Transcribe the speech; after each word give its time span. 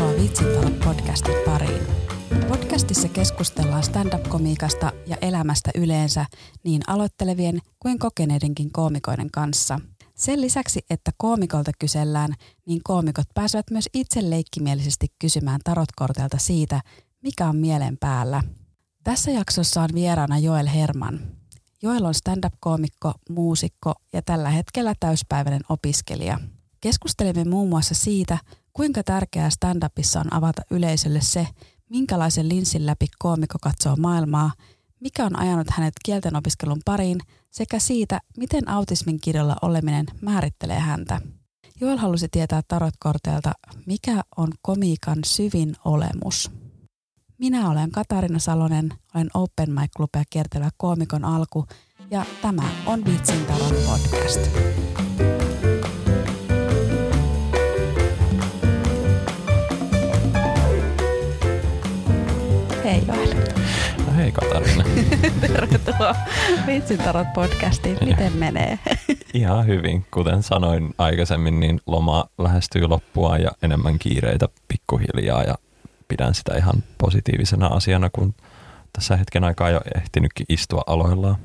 Tervetuloa 0.00 0.22
Viitsintalon 0.22 0.74
podcastin 0.74 1.34
pariin. 1.46 1.82
Podcastissa 2.48 3.08
keskustellaan 3.08 3.82
stand-up-komiikasta 3.82 4.92
ja 5.06 5.16
elämästä 5.20 5.70
yleensä 5.74 6.26
niin 6.64 6.82
aloittelevien 6.86 7.58
kuin 7.78 7.98
kokeneidenkin 7.98 8.72
koomikoiden 8.72 9.30
kanssa. 9.30 9.80
Sen 10.14 10.40
lisäksi, 10.40 10.80
että 10.90 11.10
koomikolta 11.16 11.70
kysellään, 11.78 12.34
niin 12.66 12.80
koomikot 12.84 13.26
pääsevät 13.34 13.70
myös 13.70 13.88
itse 13.94 14.30
leikkimielisesti 14.30 15.06
kysymään 15.18 15.60
tarotkortelta 15.64 16.38
siitä, 16.38 16.80
mikä 17.22 17.46
on 17.46 17.56
mielen 17.56 17.96
päällä. 17.98 18.42
Tässä 19.04 19.30
jaksossa 19.30 19.82
on 19.82 19.90
vieraana 19.94 20.38
Joel 20.38 20.66
Herman. 20.66 21.20
Joel 21.82 22.04
on 22.04 22.14
stand-up-koomikko, 22.14 23.12
muusikko 23.28 23.94
ja 24.12 24.22
tällä 24.22 24.50
hetkellä 24.50 24.94
täyspäiväinen 25.00 25.62
opiskelija. 25.68 26.38
Keskustelemme 26.80 27.44
muun 27.44 27.68
muassa 27.68 27.94
siitä, 27.94 28.38
kuinka 28.72 29.02
tärkeää 29.02 29.50
stand-upissa 29.50 30.20
on 30.20 30.34
avata 30.34 30.62
yleisölle 30.70 31.20
se, 31.20 31.48
minkälaisen 31.90 32.48
linssin 32.48 32.86
läpi 32.86 33.06
koomikko 33.18 33.58
katsoo 33.62 33.96
maailmaa, 33.96 34.52
mikä 35.00 35.24
on 35.24 35.38
ajanut 35.38 35.70
hänet 35.70 35.94
kielten 36.04 36.36
opiskelun 36.36 36.80
pariin 36.84 37.18
sekä 37.50 37.78
siitä, 37.78 38.20
miten 38.36 38.68
autismin 38.68 39.20
kirjolla 39.20 39.56
oleminen 39.62 40.06
määrittelee 40.20 40.78
häntä. 40.78 41.20
Joel 41.80 41.96
halusi 41.96 42.28
tietää 42.28 42.62
tarotkorteelta, 42.68 43.52
mikä 43.86 44.22
on 44.36 44.48
komiikan 44.62 45.18
syvin 45.24 45.76
olemus. 45.84 46.50
Minä 47.38 47.70
olen 47.70 47.90
Katarina 47.90 48.38
Salonen, 48.38 48.92
olen 49.14 49.30
Open 49.34 49.70
Mic 49.70 49.90
Clubia 49.96 50.22
kiertelevä 50.30 50.70
koomikon 50.76 51.24
alku 51.24 51.66
ja 52.10 52.24
tämä 52.42 52.62
on 52.86 53.04
Vitsin 53.04 53.46
tarot 53.46 53.74
podcast. 53.86 54.40
Hei 62.90 63.02
Joel. 63.08 63.34
No 64.06 64.12
hei 64.16 64.32
Katarina. 64.32 64.84
Tervetuloa 65.40 66.14
Vitsin 66.66 66.98
tarot 66.98 67.32
podcastiin. 67.34 67.98
Miten 68.04 68.36
menee? 68.36 68.78
Ihan 69.34 69.66
hyvin. 69.66 70.06
Kuten 70.10 70.42
sanoin 70.42 70.94
aikaisemmin, 70.98 71.60
niin 71.60 71.80
loma 71.86 72.24
lähestyy 72.38 72.88
loppua 72.88 73.38
ja 73.38 73.50
enemmän 73.62 73.98
kiireitä 73.98 74.48
pikkuhiljaa 74.68 75.42
ja 75.42 75.54
pidän 76.08 76.34
sitä 76.34 76.56
ihan 76.56 76.74
positiivisena 76.98 77.66
asiana, 77.66 78.10
kun 78.10 78.34
tässä 78.92 79.16
hetken 79.16 79.44
aikaa 79.44 79.70
jo 79.70 79.80
ehtinytkin 79.96 80.46
istua 80.48 80.82
aloillaan. 80.86 81.36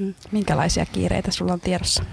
Mm, 0.00 0.14
Minkälaisia 0.32 0.86
kiireitä 0.86 1.30
sulla 1.30 1.52
on 1.52 1.60
tiedossa? 1.60 2.04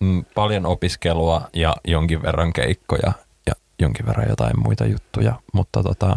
Mm, 0.00 0.24
Paljon 0.34 0.66
opiskelua 0.66 1.48
ja 1.52 1.76
jonkin 1.84 2.22
verran 2.22 2.52
keikkoja 2.52 3.12
ja 3.46 3.52
jonkin 3.78 4.06
verran 4.06 4.28
jotain 4.28 4.60
muita 4.62 4.86
juttuja, 4.86 5.34
mutta 5.52 5.82
tota, 5.82 6.16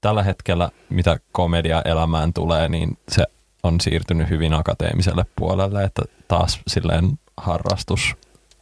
tällä 0.00 0.22
hetkellä, 0.22 0.70
mitä 0.88 1.18
komedia-elämään 1.32 2.32
tulee, 2.32 2.68
niin 2.68 2.98
se 3.08 3.24
on 3.62 3.80
siirtynyt 3.80 4.30
hyvin 4.30 4.54
akateemiselle 4.54 5.26
puolelle, 5.36 5.84
että 5.84 6.02
taas 6.28 6.60
silleen 6.66 7.18
harrastus, 7.36 8.16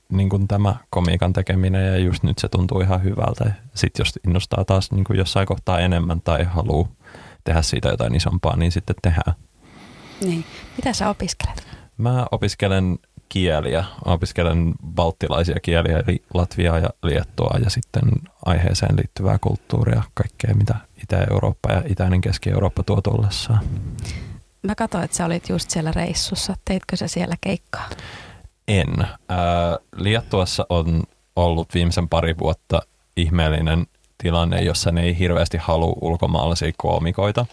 niin 0.09 0.28
kuin 0.28 0.48
tämä 0.48 0.77
komiikan 0.91 1.33
tekeminen 1.33 1.87
ja 1.87 1.98
just 1.98 2.23
nyt 2.23 2.39
se 2.39 2.48
tuntuu 2.48 2.81
ihan 2.81 3.03
hyvältä. 3.03 3.53
Sitten 3.75 4.05
jos 4.05 4.19
innostaa 4.27 4.65
taas 4.65 4.93
niin 4.93 5.05
kuin 5.05 5.19
jossain 5.19 5.47
kohtaa 5.47 5.81
enemmän 5.81 6.20
tai 6.20 6.45
haluaa 6.45 6.89
tehdä 7.45 7.62
siitä 7.62 7.89
jotain 7.89 8.15
isompaa, 8.15 8.56
niin 8.56 8.73
sitten 8.73 8.97
tehdään. 9.03 9.34
Niin. 10.25 10.45
Mitä 10.77 10.93
sä 10.93 11.09
opiskelet? 11.09 11.69
Mä 11.98 12.27
opiskelen 12.31 12.98
kieliä, 13.28 13.84
opiskelen 14.05 14.75
balttilaisia 14.95 15.61
kieliä, 15.62 16.03
eli 16.06 16.23
Latviaa 16.34 16.78
ja 16.78 16.91
Liettua 17.03 17.59
ja 17.65 17.71
sitten 17.71 18.03
aiheeseen 18.45 18.97
liittyvää 18.97 19.39
kulttuuria, 19.39 20.03
kaikkea 20.15 20.55
mitä 20.55 20.75
Itä-Eurooppa 21.07 21.73
ja 21.73 21.83
Itäinen 21.89 22.21
Keski-Eurooppa 22.21 22.83
tuo 22.83 23.01
tullessaan. 23.01 23.61
Mä 24.62 24.75
katsoin, 24.75 25.05
että 25.05 25.17
sä 25.17 25.27
olit 25.27 25.49
just 25.49 25.71
siellä 25.71 25.93
reissussa. 25.93 26.55
Teitkö 26.65 26.97
sä 26.97 27.09
siellä 27.09 27.34
keikkaa? 27.41 27.89
En. 28.69 28.94
Ää, 29.28 29.78
Liettuassa 29.97 30.67
on 30.69 31.03
ollut 31.37 31.75
viimeisen 31.75 32.09
pari 32.09 32.39
vuotta 32.39 32.83
ihmeellinen 33.17 33.87
tilanne, 34.19 34.62
jossa 34.62 34.93
ne 34.93 35.03
ei 35.03 35.19
hirveästi 35.19 35.59
halua 35.59 35.97
ulkomaalaisia 36.00 36.72
koomikoita. 36.77 37.47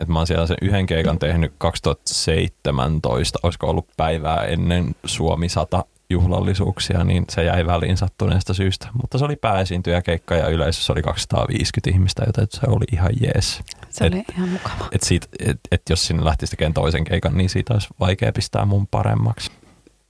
Et 0.00 0.08
mä 0.08 0.18
oon 0.18 0.26
siellä 0.26 0.46
sen 0.46 0.56
yhden 0.62 0.86
keikan 0.86 1.18
tehnyt 1.18 1.52
2017, 1.58 3.38
olisiko 3.42 3.66
ollut 3.66 3.86
päivää 3.96 4.44
ennen 4.44 4.94
Suomi 5.04 5.48
100 5.48 5.84
juhlallisuuksia, 6.10 7.04
niin 7.04 7.24
se 7.28 7.44
jäi 7.44 7.66
väliin 7.66 7.96
sattuneesta 7.96 8.54
syystä. 8.54 8.88
Mutta 9.02 9.18
se 9.18 9.24
oli 9.24 9.36
pääesiintyjäkeikka 9.36 10.34
ja 10.34 10.48
yleisössä 10.48 10.92
oli 10.92 11.02
250 11.02 11.90
ihmistä, 11.90 12.22
joten 12.26 12.46
se 12.50 12.60
oli 12.68 12.84
ihan 12.92 13.10
jees. 13.20 13.60
Se 13.90 14.06
Et- 14.06 14.12
oli 14.12 14.24
ihan 14.36 14.48
mukava. 14.48 14.88
Et 14.92 15.02
siitä, 15.02 15.26
et, 15.46 15.60
et 15.70 15.82
jos 15.90 16.06
sinne 16.06 16.24
lähtisi 16.24 16.50
tekemään 16.50 16.74
toisen 16.74 17.04
keikan, 17.04 17.36
niin 17.36 17.50
siitä 17.50 17.74
olisi 17.74 17.88
vaikea 18.00 18.32
pistää 18.32 18.64
mun 18.64 18.86
paremmaksi. 18.86 19.50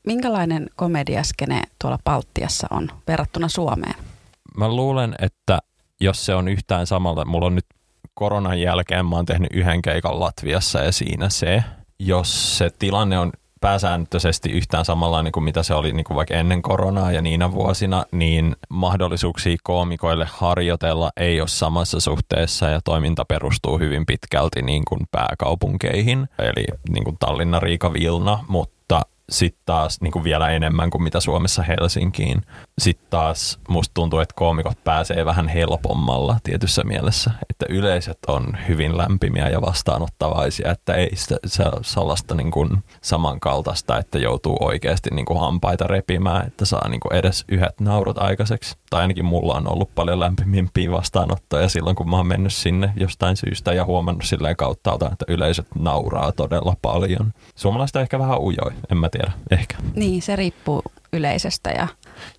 Minkälainen 0.06 0.66
komediaskene 0.76 1.62
tuolla 1.80 1.98
Baltiassa 2.04 2.66
on 2.70 2.88
verrattuna 3.08 3.48
Suomeen? 3.48 3.94
Mä 4.56 4.68
luulen, 4.68 5.14
että 5.18 5.58
jos 6.00 6.26
se 6.26 6.34
on 6.34 6.48
yhtään 6.48 6.86
samalta, 6.86 7.24
mulla 7.24 7.46
on 7.46 7.54
nyt 7.54 7.66
koronan 8.14 8.60
jälkeen, 8.60 9.06
mä 9.06 9.16
oon 9.16 9.26
tehnyt 9.26 9.50
yhden 9.52 9.82
keikan 9.82 10.20
Latviassa 10.20 10.78
ja 10.78 10.92
siinä 10.92 11.28
se, 11.28 11.64
jos 11.98 12.58
se 12.58 12.70
tilanne 12.78 13.18
on 13.18 13.32
pääsääntöisesti 13.66 14.50
yhtään 14.50 14.84
samanlainen 14.84 15.32
kuin 15.32 15.44
mitä 15.44 15.62
se 15.62 15.74
oli 15.74 15.92
niin 15.92 16.04
kuin 16.04 16.16
vaikka 16.16 16.34
ennen 16.34 16.62
koronaa 16.62 17.12
ja 17.12 17.22
niinä 17.22 17.52
vuosina, 17.52 18.04
niin 18.12 18.56
mahdollisuuksia 18.68 19.56
koomikoille 19.62 20.26
harjoitella 20.30 21.10
ei 21.16 21.40
ole 21.40 21.48
samassa 21.48 22.00
suhteessa 22.00 22.68
ja 22.68 22.80
toiminta 22.84 23.24
perustuu 23.24 23.78
hyvin 23.78 24.06
pitkälti 24.06 24.62
niin 24.62 24.82
kuin 24.88 25.00
pääkaupunkeihin, 25.10 26.28
eli 26.38 26.64
niin 26.90 27.04
kuin 27.04 27.16
Tallinna, 27.18 27.60
Riika, 27.60 27.92
Vilna, 27.92 28.44
mutta 28.48 28.75
sitten 29.30 29.62
taas 29.64 30.00
niin 30.00 30.12
kuin 30.12 30.24
vielä 30.24 30.48
enemmän 30.48 30.90
kuin 30.90 31.02
mitä 31.02 31.20
Suomessa 31.20 31.62
Helsinkiin. 31.62 32.42
Sitten 32.78 33.06
taas 33.10 33.58
musta 33.68 33.94
tuntuu, 33.94 34.18
että 34.18 34.34
koomikot 34.36 34.84
pääsee 34.84 35.24
vähän 35.24 35.48
helpommalla 35.48 36.36
tietyssä 36.42 36.84
mielessä, 36.84 37.30
että 37.50 37.66
yleisöt 37.68 38.18
on 38.26 38.58
hyvin 38.68 38.98
lämpimiä 38.98 39.48
ja 39.48 39.60
vastaanottavaisia, 39.60 40.70
että 40.70 40.94
ei 40.94 41.16
sitä, 41.16 41.36
se, 41.46 41.64
sellaista 41.82 42.34
niin 42.34 42.50
kuin 42.50 42.84
samankaltaista, 43.00 43.98
että 43.98 44.18
joutuu 44.18 44.56
oikeasti 44.60 45.10
niin 45.10 45.26
kuin 45.26 45.40
hampaita 45.40 45.86
repimään, 45.86 46.46
että 46.46 46.64
saa 46.64 46.88
niin 46.88 47.00
kuin 47.00 47.14
edes 47.14 47.44
yhdet 47.48 47.80
naurut 47.80 48.18
aikaiseksi. 48.18 48.76
Tai 48.90 49.00
ainakin 49.00 49.24
mulla 49.24 49.54
on 49.54 49.72
ollut 49.72 49.94
paljon 49.94 50.20
lämpimimpiä 50.20 50.92
vastaanottoja 50.92 51.68
silloin, 51.68 51.96
kun 51.96 52.10
mä 52.10 52.16
oon 52.16 52.26
mennyt 52.26 52.54
sinne 52.54 52.92
jostain 52.96 53.36
syystä 53.36 53.72
ja 53.72 53.84
huomannut 53.84 54.24
silleen 54.24 54.56
kauttaalta, 54.56 55.10
että 55.12 55.24
yleisöt 55.28 55.66
nauraa 55.74 56.32
todella 56.32 56.76
paljon. 56.82 57.32
Suomalaiset 57.54 57.96
on 57.96 58.02
ehkä 58.02 58.18
vähän 58.18 58.40
ujoi, 58.40 58.72
en 58.90 58.98
mä 58.98 59.08
tiedä, 59.08 59.15
ehkä. 59.50 59.76
Niin, 59.94 60.22
se 60.22 60.36
riippuu 60.36 60.82
yleisöstä 61.12 61.70
ja 61.70 61.88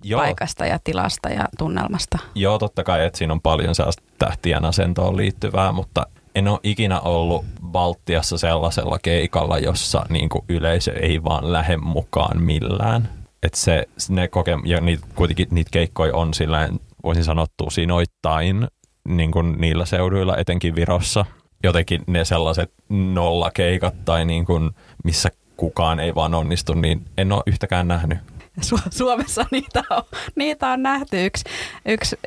Joo, 0.04 0.22
paikasta 0.22 0.66
ja 0.66 0.80
tilasta 0.84 1.30
ja 1.30 1.46
tunnelmasta. 1.58 2.18
Joo, 2.36 2.60
totta 2.60 2.84
kai, 2.84 3.06
että 3.06 3.18
siinä 3.18 3.34
on 3.34 3.42
paljon 3.42 3.76
sellaista 3.76 4.04
tähtien 4.20 4.66
asentoon 4.66 5.18
liittyvää, 5.18 5.72
mutta 5.72 6.06
en 6.36 6.48
ole 6.48 6.60
ikinä 6.64 7.00
ollut 7.00 7.46
Baltiassa 7.64 8.38
sellaisella 8.38 9.00
keikalla, 9.00 9.60
jossa 9.60 10.06
niin 10.10 10.30
kuin 10.30 10.46
yleisö 10.50 10.94
ei 11.00 11.24
vaan 11.24 11.54
lähde 11.54 11.78
mukaan 11.78 12.42
millään. 12.42 13.10
Että 13.44 13.60
se, 13.60 13.86
ne 14.10 14.28
koke, 14.28 14.58
ja 14.66 14.82
niitä, 14.82 15.08
kuitenkin 15.16 15.48
niitä 15.52 15.70
keikkoja 15.72 16.16
on 16.16 16.34
silleen, 16.34 16.80
voisin 17.04 17.24
sanoa 17.24 17.46
tusinoittain 17.58 18.68
niin 19.08 19.32
kuin 19.32 19.56
niillä 19.62 19.86
seuduilla, 19.86 20.38
etenkin 20.38 20.76
Virossa. 20.76 21.26
Jotenkin 21.64 22.02
ne 22.08 22.26
sellaiset 22.26 22.74
nollakeikat 22.90 24.06
tai 24.06 24.26
niin 24.26 24.46
kuin, 24.46 24.72
missä 25.04 25.30
kukaan 25.58 26.00
ei 26.00 26.16
vaan 26.16 26.34
onnistu, 26.34 26.74
niin 26.74 27.06
en 27.18 27.32
ole 27.32 27.44
yhtäkään 27.46 27.88
nähnyt. 27.88 28.18
Su- 28.66 28.90
Suomessa 28.90 29.46
niitä 29.52 29.84
on, 29.90 30.04
niitä 30.36 30.68
on 30.68 30.84
nähty. 30.84 31.26
Yksi, 31.26 31.44
yksi 31.86 32.18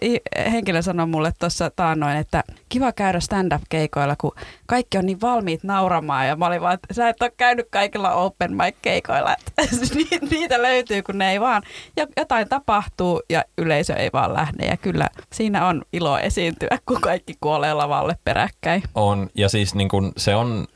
henkilö 0.52 0.82
sanoi 0.82 1.06
mulle 1.06 1.32
tuossa 1.38 1.70
taannoin, 1.70 2.16
että 2.16 2.44
kiva 2.68 2.92
käydä 2.92 3.20
stand-up-keikoilla, 3.20 4.16
kun 4.16 4.32
kaikki 4.66 4.98
on 4.98 5.06
niin 5.06 5.20
valmiit 5.20 5.64
nauramaan. 5.64 6.28
Ja 6.28 6.36
mä 6.36 6.46
olin 6.46 6.60
vaan, 6.60 6.74
että 6.74 6.94
sä 6.94 7.08
et 7.08 7.22
ole 7.22 7.32
käynyt 7.36 7.66
kaikilla 7.70 8.12
open 8.12 8.56
mic-keikoilla. 8.56 9.36
Ni- 9.94 10.28
niitä 10.30 10.62
löytyy, 10.62 11.02
kun 11.02 11.18
ne 11.18 11.30
ei 11.30 11.40
vaan, 11.40 11.62
jo- 11.96 12.06
jotain 12.16 12.48
tapahtuu 12.48 13.22
ja 13.30 13.44
yleisö 13.58 13.94
ei 13.94 14.10
vaan 14.12 14.34
lähde. 14.34 14.66
Ja 14.66 14.76
kyllä 14.76 15.08
siinä 15.32 15.66
on 15.66 15.82
ilo 15.92 16.18
esiintyä, 16.18 16.78
kun 16.86 17.00
kaikki 17.00 17.34
kuolee 17.40 17.74
lavalle 17.74 18.16
peräkkäin. 18.24 18.82
On, 18.94 19.30
ja 19.34 19.48
siis 19.48 19.74
niin 19.74 19.88
kun, 19.88 20.12
se 20.16 20.34
on 20.34 20.66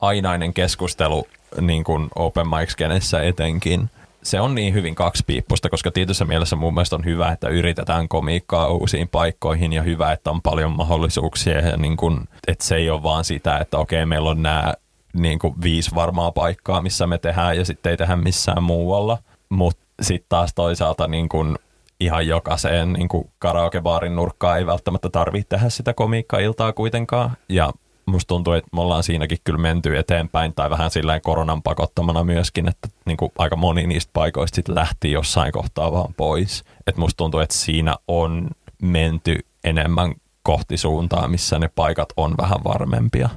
ainainen 0.00 0.54
keskustelu 0.54 1.26
niin 1.60 1.84
kun 1.84 2.08
open 2.16 2.46
mic-skenessä 2.48 3.22
etenkin. 3.22 3.90
Se 4.22 4.40
on 4.40 4.54
niin 4.54 4.74
hyvin 4.74 4.94
kaksipiippusta, 4.94 5.68
koska 5.68 5.90
tietyssä 5.90 6.24
mielessä 6.24 6.56
mun 6.56 6.74
mielestä 6.74 6.96
on 6.96 7.04
hyvä, 7.04 7.32
että 7.32 7.48
yritetään 7.48 8.08
komiikkaa 8.08 8.68
uusiin 8.68 9.08
paikkoihin 9.08 9.72
ja 9.72 9.82
hyvä, 9.82 10.12
että 10.12 10.30
on 10.30 10.42
paljon 10.42 10.70
mahdollisuuksia 10.70 11.60
ja 11.60 11.76
niin 11.76 11.96
kun, 11.96 12.28
että 12.48 12.64
se 12.64 12.76
ei 12.76 12.90
ole 12.90 13.02
vaan 13.02 13.24
sitä, 13.24 13.58
että 13.58 13.78
okei, 13.78 14.06
meillä 14.06 14.30
on 14.30 14.42
nämä 14.42 14.74
niin 15.12 15.38
kuin 15.38 15.54
viisi 15.62 15.94
varmaa 15.94 16.32
paikkaa, 16.32 16.82
missä 16.82 17.06
me 17.06 17.18
tehdään 17.18 17.56
ja 17.56 17.64
sitten 17.64 17.90
ei 17.90 17.96
tehdä 17.96 18.16
missään 18.16 18.62
muualla. 18.62 19.18
Mutta 19.48 19.84
sitten 20.00 20.28
taas 20.28 20.54
toisaalta 20.54 21.08
niin 21.08 21.28
kun 21.28 21.58
ihan 22.00 22.26
jokaiseen 22.26 22.92
niin 22.92 23.08
kuin 23.08 23.30
karaokebaarin 23.38 24.16
nurkkaan 24.16 24.58
ei 24.58 24.66
välttämättä 24.66 25.08
tarvitse 25.08 25.48
tehdä 25.48 25.68
sitä 25.68 25.94
komiikka-iltaa 25.94 26.72
kuitenkaan. 26.72 27.30
Ja 27.48 27.72
musta 28.10 28.28
tuntuu, 28.28 28.52
että 28.52 28.70
me 28.72 28.80
ollaan 28.80 29.02
siinäkin 29.02 29.38
kyllä 29.44 29.58
menty 29.58 29.98
eteenpäin 29.98 30.54
tai 30.54 30.70
vähän 30.70 30.90
silleen 30.90 31.22
koronan 31.22 31.62
pakottamana 31.62 32.24
myöskin, 32.24 32.68
että 32.68 32.88
niin 33.04 33.16
kuin 33.16 33.32
aika 33.38 33.56
moni 33.56 33.86
niistä 33.86 34.10
paikoista 34.12 34.56
sit 34.56 34.68
lähti 34.68 35.12
jossain 35.12 35.52
kohtaa 35.52 35.92
vaan 35.92 36.14
pois. 36.14 36.64
Et 36.86 36.96
musta 36.96 37.16
tuntuu, 37.16 37.40
että 37.40 37.54
siinä 37.54 37.96
on 38.08 38.50
menty 38.82 39.38
enemmän 39.64 40.14
kohti 40.42 40.76
suuntaa, 40.76 41.28
missä 41.28 41.58
ne 41.58 41.70
paikat 41.74 42.08
on 42.16 42.34
vähän 42.38 42.58
varmempia. 42.64 43.28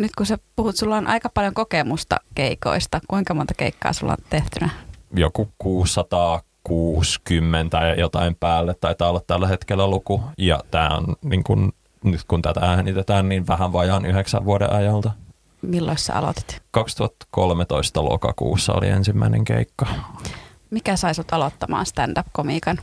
Nyt 0.00 0.10
kun 0.16 0.26
sä 0.26 0.38
puhut, 0.56 0.76
sulla 0.76 0.96
on 0.96 1.06
aika 1.06 1.28
paljon 1.28 1.54
kokemusta 1.54 2.16
keikoista. 2.34 3.00
Kuinka 3.08 3.34
monta 3.34 3.54
keikkaa 3.54 3.92
sulla 3.92 4.12
on 4.12 4.24
tehtynä? 4.30 4.70
Joku 5.14 5.48
660 5.58 7.78
ja 7.78 7.94
jotain 7.94 8.34
päälle 8.34 8.74
taitaa 8.80 9.10
olla 9.10 9.20
tällä 9.26 9.48
hetkellä 9.48 9.86
luku. 9.86 10.22
Ja 10.38 10.60
tämä 10.70 10.88
on 10.88 11.16
niin 11.24 11.44
kun, 11.44 11.72
nyt 12.10 12.24
kun 12.28 12.42
tätä 12.42 12.60
äänitetään, 12.60 13.28
niin 13.28 13.46
vähän 13.46 13.72
vajaan 13.72 14.06
yhdeksän 14.06 14.44
vuoden 14.44 14.72
ajalta. 14.72 15.10
Milloin 15.62 15.98
sä 15.98 16.14
aloitit? 16.14 16.62
2013 16.70 18.04
lokakuussa 18.04 18.72
oli 18.72 18.88
ensimmäinen 18.88 19.44
keikka. 19.44 19.86
Mikä 20.70 20.96
sai 20.96 21.14
sut 21.14 21.32
aloittamaan 21.32 21.86
stand-up-komiikan? 21.86 22.78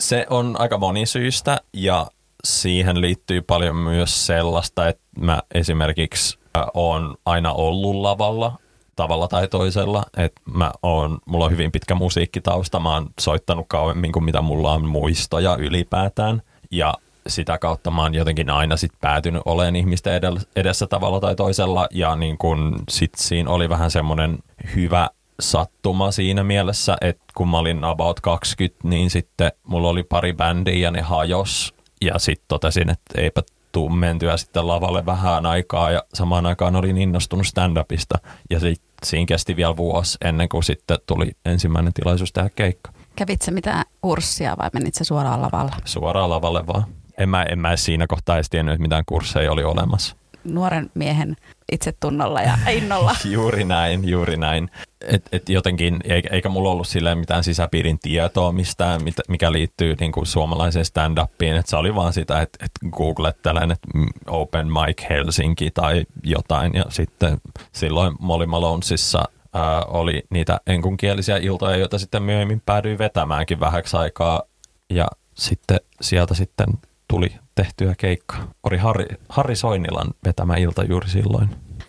Se 0.00 0.26
on 0.30 0.56
aika 0.58 0.78
monisyistä 0.78 1.60
ja 1.72 2.06
siihen 2.44 3.00
liittyy 3.00 3.42
paljon 3.42 3.76
myös 3.76 4.26
sellaista, 4.26 4.88
että 4.88 5.02
mä 5.20 5.42
esimerkiksi 5.54 6.38
oon 6.74 7.14
aina 7.26 7.52
ollut 7.52 7.96
lavalla 7.96 8.58
tavalla 8.96 9.28
tai 9.28 9.48
toisella, 9.48 10.02
että 10.16 10.40
mä 10.54 10.72
oon, 10.82 11.18
mulla 11.26 11.44
on 11.44 11.50
hyvin 11.50 11.72
pitkä 11.72 11.94
musiikkitausta, 11.94 12.80
mä 12.80 12.94
oon 12.94 13.10
soittanut 13.20 13.66
kauemmin 13.68 14.12
kuin 14.12 14.24
mitä 14.24 14.42
mulla 14.42 14.72
on 14.72 14.88
muistoja 14.88 15.56
ylipäätään 15.56 16.42
ja 16.70 16.94
sitä 17.28 17.58
kautta 17.58 17.90
mä 17.90 18.02
oon 18.02 18.14
jotenkin 18.14 18.50
aina 18.50 18.76
sit 18.76 18.92
päätynyt 19.00 19.42
olemaan 19.44 19.76
ihmisten 19.76 20.20
edessä 20.56 20.86
tavalla 20.86 21.20
tai 21.20 21.34
toisella 21.34 21.86
ja 21.90 22.16
niin 22.16 22.38
kun 22.38 22.78
sit 22.88 23.12
siinä 23.16 23.50
oli 23.50 23.68
vähän 23.68 23.90
semmoinen 23.90 24.38
hyvä 24.74 25.10
sattuma 25.40 26.10
siinä 26.10 26.44
mielessä, 26.44 26.96
että 27.00 27.24
kun 27.36 27.48
mä 27.48 27.58
olin 27.58 27.84
about 27.84 28.20
20, 28.20 28.88
niin 28.88 29.10
sitten 29.10 29.52
mulla 29.62 29.88
oli 29.88 30.02
pari 30.02 30.32
bändiä 30.32 30.74
ja 30.74 30.90
ne 30.90 31.00
hajos 31.00 31.74
ja 32.00 32.18
sitten 32.18 32.44
totesin, 32.48 32.90
että 32.90 33.20
eipä 33.20 33.42
tuu 33.72 33.88
mentyä 33.88 34.36
sitten 34.36 34.68
lavalle 34.68 35.06
vähän 35.06 35.46
aikaa 35.46 35.90
ja 35.90 36.02
samaan 36.14 36.46
aikaan 36.46 36.76
olin 36.76 36.98
innostunut 36.98 37.46
stand-upista 37.46 38.28
ja 38.50 38.60
sitten 38.60 38.94
siinä 39.04 39.26
kesti 39.26 39.56
vielä 39.56 39.76
vuosi 39.76 40.18
ennen 40.24 40.48
kuin 40.48 40.64
sitten 40.64 40.98
tuli 41.06 41.30
ensimmäinen 41.44 41.92
tilaisuus 41.92 42.32
tehdä 42.32 42.50
keikka. 42.56 42.92
Kävitsä 43.16 43.50
mitään 43.50 43.84
kurssia 44.00 44.56
vai 44.58 44.70
menit 44.72 44.94
se 44.94 45.04
suoraan 45.04 45.42
lavalle? 45.42 45.72
Suoraan 45.84 46.30
lavalle 46.30 46.66
vaan. 46.66 46.84
En 47.18 47.28
mä, 47.28 47.42
en 47.42 47.58
mä 47.58 47.76
siinä 47.76 48.06
kohtaa 48.06 48.36
edes 48.36 48.50
tiennyt, 48.50 48.72
että 48.72 48.82
mitään 48.82 49.04
kursseja 49.06 49.52
oli 49.52 49.64
olemassa. 49.64 50.16
Nuoren 50.44 50.90
miehen 50.94 51.36
itsetunnolla 51.72 52.40
ja 52.42 52.58
innolla. 52.70 53.16
juuri 53.24 53.64
näin, 53.64 54.08
juuri 54.08 54.36
näin. 54.36 54.70
Et, 55.00 55.28
et 55.32 55.48
jotenkin, 55.48 56.00
eikä 56.30 56.48
mulla 56.48 56.70
ollut 56.70 56.86
silleen 56.88 57.18
mitään 57.18 57.44
sisäpiirin 57.44 57.98
tietoa 57.98 58.52
mistään, 58.52 59.00
mikä 59.28 59.52
liittyy 59.52 59.94
niin 60.00 60.12
kuin 60.12 60.26
suomalaiseen 60.26 60.84
stand-upiin. 60.84 61.56
Et 61.56 61.66
se 61.66 61.76
oli 61.76 61.94
vaan 61.94 62.12
sitä, 62.12 62.40
että 62.42 62.64
et 62.64 62.70
googlettelen, 62.90 63.70
että 63.70 63.88
Open 64.26 64.66
Mic 64.66 65.08
Helsinki 65.10 65.70
tai 65.70 66.04
jotain. 66.22 66.74
Ja 66.74 66.84
sitten 66.88 67.38
silloin 67.72 68.14
Molly 68.20 68.46
Malonesissa 68.46 69.24
ää, 69.54 69.82
oli 69.82 70.22
niitä 70.30 70.60
enkunkielisiä 70.66 71.36
iltoja, 71.36 71.76
joita 71.76 71.98
sitten 71.98 72.22
myöhemmin 72.22 72.62
päädyin 72.66 72.98
vetämäänkin 72.98 73.60
vähäksi 73.60 73.96
aikaa. 73.96 74.42
Ja 74.90 75.06
sitten 75.34 75.80
sieltä 76.00 76.34
sitten 76.34 76.66
tuli 77.14 77.32
tehtyä 77.54 77.94
keikka. 77.98 78.36
Oli 78.62 78.76
Harri, 78.76 79.06
Harri 79.28 79.56
Soinilan 79.56 80.06
vetämä 80.24 80.56
ilta 80.56 80.84
juuri 80.84 81.08
silloin. 81.08 81.48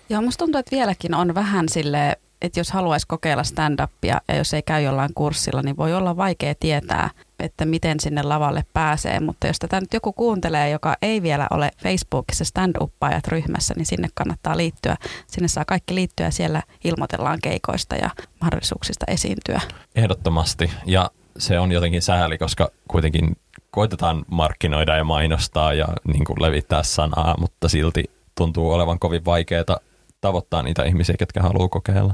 Joo, 0.09 0.21
musta 0.21 0.45
tuntuu, 0.45 0.59
että 0.59 0.75
vieläkin 0.75 1.13
on 1.13 1.35
vähän 1.35 1.69
sille, 1.69 2.17
että 2.41 2.59
jos 2.59 2.71
haluaisi 2.71 3.07
kokeilla 3.07 3.43
stand-upia 3.43 4.21
ja 4.27 4.35
jos 4.35 4.53
ei 4.53 4.61
käy 4.61 4.81
jollain 4.81 5.13
kurssilla, 5.15 5.61
niin 5.61 5.77
voi 5.77 5.93
olla 5.93 6.17
vaikea 6.17 6.55
tietää, 6.59 7.09
että 7.39 7.65
miten 7.65 7.99
sinne 7.99 8.23
lavalle 8.23 8.65
pääsee. 8.73 9.19
Mutta 9.19 9.47
jos 9.47 9.59
tätä 9.59 9.79
nyt 9.79 9.93
joku 9.93 10.13
kuuntelee, 10.13 10.69
joka 10.69 10.95
ei 11.01 11.21
vielä 11.21 11.47
ole 11.51 11.71
Facebookissa 11.83 12.43
stand-uppaajat 12.43 13.27
ryhmässä, 13.27 13.73
niin 13.77 13.85
sinne 13.85 14.07
kannattaa 14.13 14.57
liittyä. 14.57 14.97
Sinne 15.27 15.47
saa 15.47 15.65
kaikki 15.65 15.95
liittyä, 15.95 16.31
siellä 16.31 16.61
ilmoitellaan 16.83 17.39
keikoista 17.41 17.95
ja 17.95 18.09
mahdollisuuksista 18.41 19.05
esiintyä. 19.07 19.61
Ehdottomasti. 19.95 20.71
Ja 20.85 21.11
se 21.37 21.59
on 21.59 21.71
jotenkin 21.71 22.01
sääli, 22.01 22.37
koska 22.37 22.71
kuitenkin 22.87 23.37
koitetaan 23.75 24.25
markkinoida 24.27 24.97
ja 24.97 25.03
mainostaa 25.03 25.73
ja 25.73 25.87
niin 26.13 26.25
kuin 26.25 26.41
levittää 26.41 26.83
sanaa, 26.83 27.35
mutta 27.39 27.69
silti 27.69 28.03
tuntuu 28.37 28.71
olevan 28.71 28.99
kovin 28.99 29.25
vaikeaa 29.25 29.79
tavoittaa 30.21 30.63
niitä 30.63 30.83
ihmisiä, 30.83 31.15
ketkä 31.19 31.41
haluaa 31.41 31.67
kokeilla. 31.67 32.13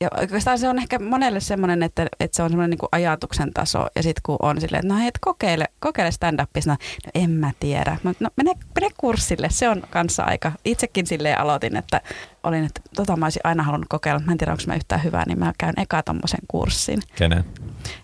Ja 0.00 0.08
oikeastaan 0.20 0.58
se 0.58 0.68
on 0.68 0.78
ehkä 0.78 0.98
monelle 0.98 1.40
semmoinen, 1.40 1.82
että, 1.82 2.06
että 2.20 2.36
se 2.36 2.42
on 2.42 2.50
semmoinen 2.50 2.70
niin 2.70 2.88
ajatuksen 2.92 3.52
taso 3.54 3.86
ja 3.96 4.02
sitten 4.02 4.22
kun 4.22 4.36
on 4.42 4.60
silleen, 4.60 4.84
että 4.84 4.94
no 4.94 5.00
hei, 5.00 5.10
kokeile, 5.20 5.64
kokeile 5.80 6.10
stand-upia, 6.10 6.62
no, 6.66 6.72
no 6.72 7.10
en 7.14 7.30
mä 7.30 7.50
tiedä. 7.60 7.96
No 8.04 8.12
mene, 8.36 8.54
mene 8.80 8.88
kurssille, 8.96 9.48
se 9.50 9.68
on 9.68 9.82
kanssa 9.90 10.22
aika. 10.22 10.52
Itsekin 10.64 11.06
silleen 11.06 11.38
aloitin, 11.38 11.76
että 11.76 12.00
olin, 12.42 12.64
että 12.64 12.80
tota 12.96 13.16
mä 13.16 13.26
olisin 13.26 13.40
aina 13.44 13.62
halunnut 13.62 13.88
kokeilla, 13.88 14.18
mutta 14.18 14.26
mä 14.26 14.32
en 14.32 14.38
tiedä, 14.38 14.52
onko 14.52 14.62
mä 14.66 14.74
yhtään 14.74 15.04
hyvää, 15.04 15.24
niin 15.26 15.38
mä 15.38 15.52
käyn 15.58 15.74
eka 15.76 16.02
tommosen 16.02 16.40
kurssin. 16.48 17.02
Kenen? 17.16 17.44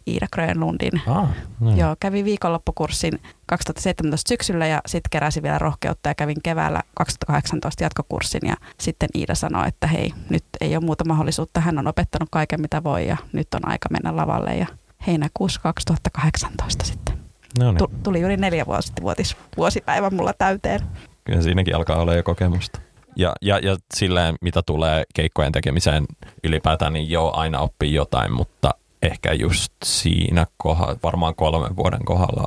Iida 0.07 0.27
Grönlundin. 0.33 1.01
Ah, 1.07 1.29
no. 1.61 1.77
Joo, 1.77 1.97
kävin 2.01 2.25
viikonloppukurssin 2.25 3.21
2017 3.47 4.29
syksyllä 4.29 4.67
ja 4.67 4.81
sitten 4.87 5.11
keräsin 5.11 5.43
vielä 5.43 5.59
rohkeutta 5.59 6.09
ja 6.09 6.15
kävin 6.15 6.43
keväällä 6.43 6.83
2018 6.95 7.85
jatkokurssin 7.85 8.41
ja 8.49 8.57
sitten 8.81 9.09
Iida 9.15 9.35
sanoi, 9.35 9.69
että 9.69 9.87
hei, 9.87 10.13
nyt 10.31 10.45
ei 10.61 10.77
ole 10.77 10.85
muuta 10.85 11.05
mahdollisuutta. 11.05 11.61
Hän 11.61 11.79
on 11.79 11.87
opettanut 11.87 12.29
kaiken 12.33 12.61
mitä 12.61 12.85
voi 12.85 13.07
ja 13.07 13.17
nyt 13.33 13.55
on 13.55 13.69
aika 13.69 13.89
mennä 13.91 14.17
lavalle 14.17 14.57
ja 14.57 14.67
heinäkuussa 15.07 15.61
2018 15.61 16.85
sitten. 16.85 17.19
No 17.59 17.73
niin. 17.73 18.03
Tuli 18.03 18.21
juuri 18.21 18.37
neljä 18.37 18.67
vuotis, 19.03 19.37
vuosipäivä 19.57 20.11
mulla 20.11 20.33
täyteen. 20.33 20.81
Kyllä 21.25 21.43
siinäkin 21.43 21.77
alkaa 21.77 21.97
olla 21.97 22.15
jo 22.15 22.23
kokemusta. 22.23 22.81
Ja, 23.17 23.33
ja, 23.43 23.59
ja 23.59 23.77
silleen, 23.95 24.35
mitä 24.41 24.63
tulee 24.63 25.05
keikkojen 25.15 25.53
tekemiseen 25.53 26.07
ylipäätään, 26.45 26.93
niin 26.93 27.11
joo, 27.11 27.37
aina 27.37 27.61
oppii 27.61 27.95
jotain, 27.95 28.33
mutta 28.33 28.71
ehkä 29.03 29.33
just 29.33 29.73
siinä 29.85 30.47
kohdalla, 30.57 30.97
varmaan 31.03 31.35
kolmen 31.35 31.77
vuoden 31.77 32.05
kohdalla 32.05 32.45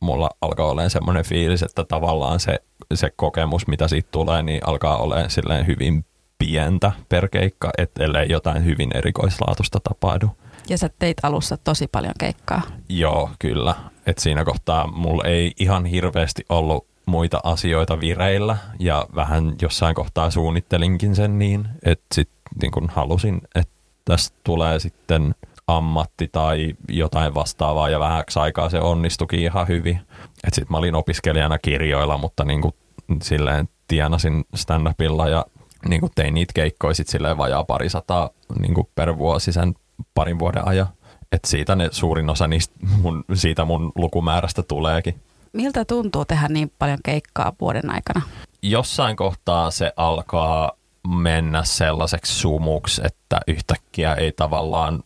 mulla 0.00 0.30
alkaa 0.40 0.66
olemaan 0.66 0.90
semmoinen 0.90 1.24
fiilis, 1.24 1.62
että 1.62 1.84
tavallaan 1.84 2.40
se, 2.40 2.58
se 2.94 3.10
kokemus, 3.16 3.66
mitä 3.66 3.88
siitä 3.88 4.08
tulee, 4.12 4.42
niin 4.42 4.60
alkaa 4.66 4.96
olemaan 4.96 5.30
silleen 5.30 5.66
hyvin 5.66 6.04
pientä 6.38 6.92
per 7.08 7.28
keikka, 7.28 7.70
ellei 7.98 8.26
jotain 8.30 8.64
hyvin 8.64 8.96
erikoislaatusta 8.96 9.80
tapahdu. 9.80 10.30
Ja 10.68 10.78
sä 10.78 10.90
teit 10.98 11.16
alussa 11.22 11.56
tosi 11.56 11.86
paljon 11.86 12.14
keikkaa. 12.18 12.62
Joo, 12.88 13.30
kyllä. 13.38 13.74
Et 14.06 14.18
siinä 14.18 14.44
kohtaa 14.44 14.86
mulla 14.86 15.24
ei 15.24 15.52
ihan 15.58 15.84
hirveästi 15.84 16.44
ollut 16.48 16.86
muita 17.06 17.40
asioita 17.44 18.00
vireillä 18.00 18.56
ja 18.78 19.06
vähän 19.14 19.54
jossain 19.62 19.94
kohtaa 19.94 20.30
suunnittelinkin 20.30 21.16
sen 21.16 21.38
niin, 21.38 21.68
että 21.84 22.06
sitten 22.14 22.40
niin 22.62 22.70
kun 22.70 22.88
halusin, 22.94 23.40
että 23.54 23.74
tästä 24.04 24.36
tulee 24.44 24.78
sitten 24.78 25.34
ammatti 25.66 26.28
tai 26.32 26.74
jotain 26.88 27.34
vastaavaa 27.34 27.88
ja 27.88 28.00
vähäksi 28.00 28.38
aikaa 28.38 28.70
se 28.70 28.80
onnistukin 28.80 29.40
ihan 29.40 29.68
hyvin. 29.68 30.00
Sitten 30.44 30.66
mä 30.70 30.78
olin 30.78 30.94
opiskelijana 30.94 31.58
kirjoilla, 31.58 32.18
mutta 32.18 32.44
niin 32.44 32.62
kuin 32.62 32.74
silleen 33.22 33.68
tienasin 33.88 34.44
stand-upilla 34.56 35.28
ja 35.28 35.46
niin 35.88 36.00
kuin 36.00 36.12
tein 36.14 36.34
niitä 36.34 36.52
keikkoja 36.52 36.94
sitten 36.94 37.12
silleen 37.12 37.38
vajaa 37.38 37.64
parisataa 37.64 38.30
niin 38.58 38.74
kuin 38.74 38.88
per 38.94 39.18
vuosi 39.18 39.52
sen 39.52 39.74
parin 40.14 40.38
vuoden 40.38 40.68
ajan. 40.68 40.86
Et 41.32 41.44
siitä 41.44 41.76
ne 41.76 41.88
suurin 41.92 42.30
osa 42.30 42.48
niistä 42.48 42.74
mun, 43.02 43.24
siitä 43.34 43.64
mun 43.64 43.92
lukumäärästä 43.94 44.62
tuleekin. 44.62 45.20
Miltä 45.52 45.84
tuntuu 45.84 46.24
tehdä 46.24 46.48
niin 46.48 46.72
paljon 46.78 46.98
keikkaa 47.04 47.52
vuoden 47.60 47.90
aikana? 47.90 48.22
Jossain 48.62 49.16
kohtaa 49.16 49.70
se 49.70 49.92
alkaa 49.96 50.72
mennä 51.08 51.64
sellaiseksi 51.64 52.34
sumuksi, 52.34 53.02
että 53.04 53.40
yhtäkkiä 53.46 54.14
ei 54.14 54.32
tavallaan 54.32 55.02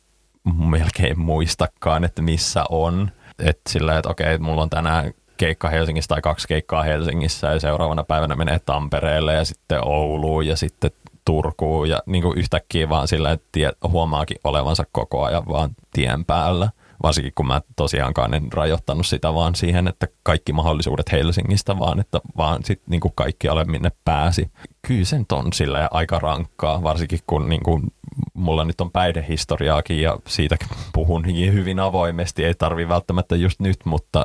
melkein 0.59 1.21
muistakaan, 1.21 2.05
että 2.05 2.23
missä 2.23 2.65
on. 2.71 3.11
Että 3.39 3.71
sillä, 3.71 3.99
että 3.99 4.11
okei, 4.11 4.39
mulla 4.39 4.63
on 4.63 4.71
tänään 4.71 5.15
keikka 5.37 5.69
Helsingissä 5.69 6.09
tai 6.09 6.23
kaksi 6.23 6.49
keikkaa 6.49 6.83
Helsingissä 6.83 7.47
ja 7.47 7.61
seuraavana 7.61 8.05
päivänä 8.05 8.37
menee 8.37 8.59
Tampereelle 8.59 9.35
ja 9.35 9.45
sitten 9.45 9.89
Ouluun 9.89 10.47
ja 10.47 10.57
sitten 10.57 10.91
Turkuun 11.25 11.89
ja 11.89 12.03
niin 12.07 12.23
kuin 12.23 12.39
yhtäkkiä 12.39 12.89
vaan 12.89 13.09
sillä, 13.09 13.33
että 13.33 13.89
huomaakin 13.89 14.37
olevansa 14.45 14.85
koko 14.93 15.25
ajan 15.25 15.49
vaan 15.49 15.71
tien 15.93 16.25
päällä. 16.25 16.71
Varsinkin 17.05 17.33
kun 17.35 17.47
mä 17.47 17.63
tosiaankaan 17.77 18.35
en 18.35 18.53
rajoittanut 18.53 19.07
sitä 19.07 19.35
vaan 19.35 19.55
siihen, 19.55 19.89
että 19.89 20.07
kaikki 20.23 20.53
mahdollisuudet 20.53 21.13
Helsingistä, 21.13 21.79
vaan 21.79 22.01
että 22.01 22.21
vaan 22.37 22.65
sitten 22.65 22.91
niin 22.91 23.01
kaikki 23.15 23.49
ole 23.49 23.65
minne 23.65 23.93
pääsi. 24.05 24.51
Kyllä 24.87 25.05
sen 25.05 25.27
on 25.33 25.53
sille 25.53 25.89
aika 25.91 26.19
rankkaa, 26.19 26.83
varsinkin 26.83 27.19
kun 27.27 27.49
niin 27.49 27.63
kuin 27.63 27.83
mulla 28.35 28.65
nyt 28.65 28.81
on 28.81 28.91
päihdehistoriaakin 28.91 30.03
ja 30.03 30.19
siitä 30.27 30.57
puhun 30.93 31.27
hyvin 31.27 31.81
avoimesti, 31.81 32.45
ei 32.45 32.55
tarvi 32.55 32.89
välttämättä 32.89 33.37
just 33.37 33.61
nyt, 33.61 33.77
mutta 33.85 34.25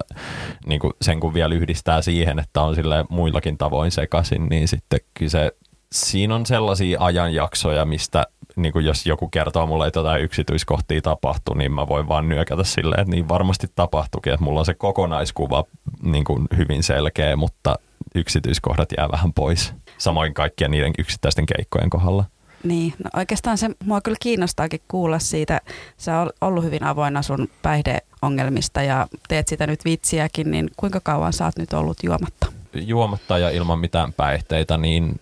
niin 0.66 0.80
kuin 0.80 0.94
sen 1.02 1.20
kun 1.20 1.34
vielä 1.34 1.56
yhdistää 1.56 2.02
siihen, 2.02 2.40
että 2.40 2.62
on 2.62 2.76
sille 2.76 3.06
muillakin 3.10 3.58
tavoin 3.58 3.92
sekaisin, 3.92 4.46
niin 4.50 4.68
sitten 4.68 5.00
kyllä 5.14 5.30
se, 5.30 5.52
siinä 5.92 6.36
on 6.36 6.46
sellaisia 6.46 7.00
ajanjaksoja, 7.02 7.86
mistä 7.86 8.28
niin 8.62 8.74
kuin 8.74 8.86
jos 8.86 9.06
joku 9.06 9.28
kertoo 9.28 9.68
mulle, 9.68 9.88
että 9.88 10.00
jotain 10.00 10.24
yksityiskohtia 10.24 11.02
tapahtuu, 11.02 11.56
niin 11.56 11.72
mä 11.72 11.88
voin 11.88 12.08
vaan 12.08 12.30
nyökätä 12.30 12.64
silleen, 12.64 13.02
että 13.02 13.12
niin 13.12 13.30
varmasti 13.30 13.68
tapahtuikin, 13.76 14.34
että 14.34 14.44
mulla 14.44 14.60
on 14.60 14.66
se 14.66 14.74
kokonaiskuva 14.74 15.64
niin 16.02 16.24
kuin 16.24 16.48
hyvin 16.58 16.84
selkeä, 16.84 17.36
mutta 17.36 17.76
yksityiskohdat 18.16 18.90
jää 18.98 19.12
vähän 19.12 19.34
pois. 19.34 19.74
Samoin 19.98 20.34
kaikkien 20.34 20.72
niiden 20.72 20.94
yksittäisten 20.98 21.46
keikkojen 21.46 21.90
kohdalla. 21.90 22.26
Niin, 22.64 22.94
no 23.04 23.10
oikeastaan 23.18 23.58
se 23.58 23.70
mua 23.86 24.02
kyllä 24.02 24.18
kiinnostaakin 24.22 24.82
kuulla 24.88 25.20
siitä. 25.20 25.62
Sä 25.98 26.20
oot 26.20 26.36
ollut 26.42 26.64
hyvin 26.64 26.84
avoinna 26.84 27.22
sun 27.22 27.48
päihdeongelmista 27.62 28.82
ja 28.82 29.08
teet 29.28 29.48
sitä 29.48 29.68
nyt 29.68 29.86
vitsiäkin, 29.86 30.52
niin 30.52 30.70
kuinka 30.78 31.00
kauan 31.04 31.34
sä 31.34 31.46
oot 31.46 31.58
nyt 31.58 31.74
ollut 31.74 31.98
juomatta? 32.04 32.48
Juomatta 32.74 33.38
ja 33.38 33.50
ilman 33.50 33.80
mitään 33.80 34.14
päihteitä, 34.14 34.78
niin 34.78 35.20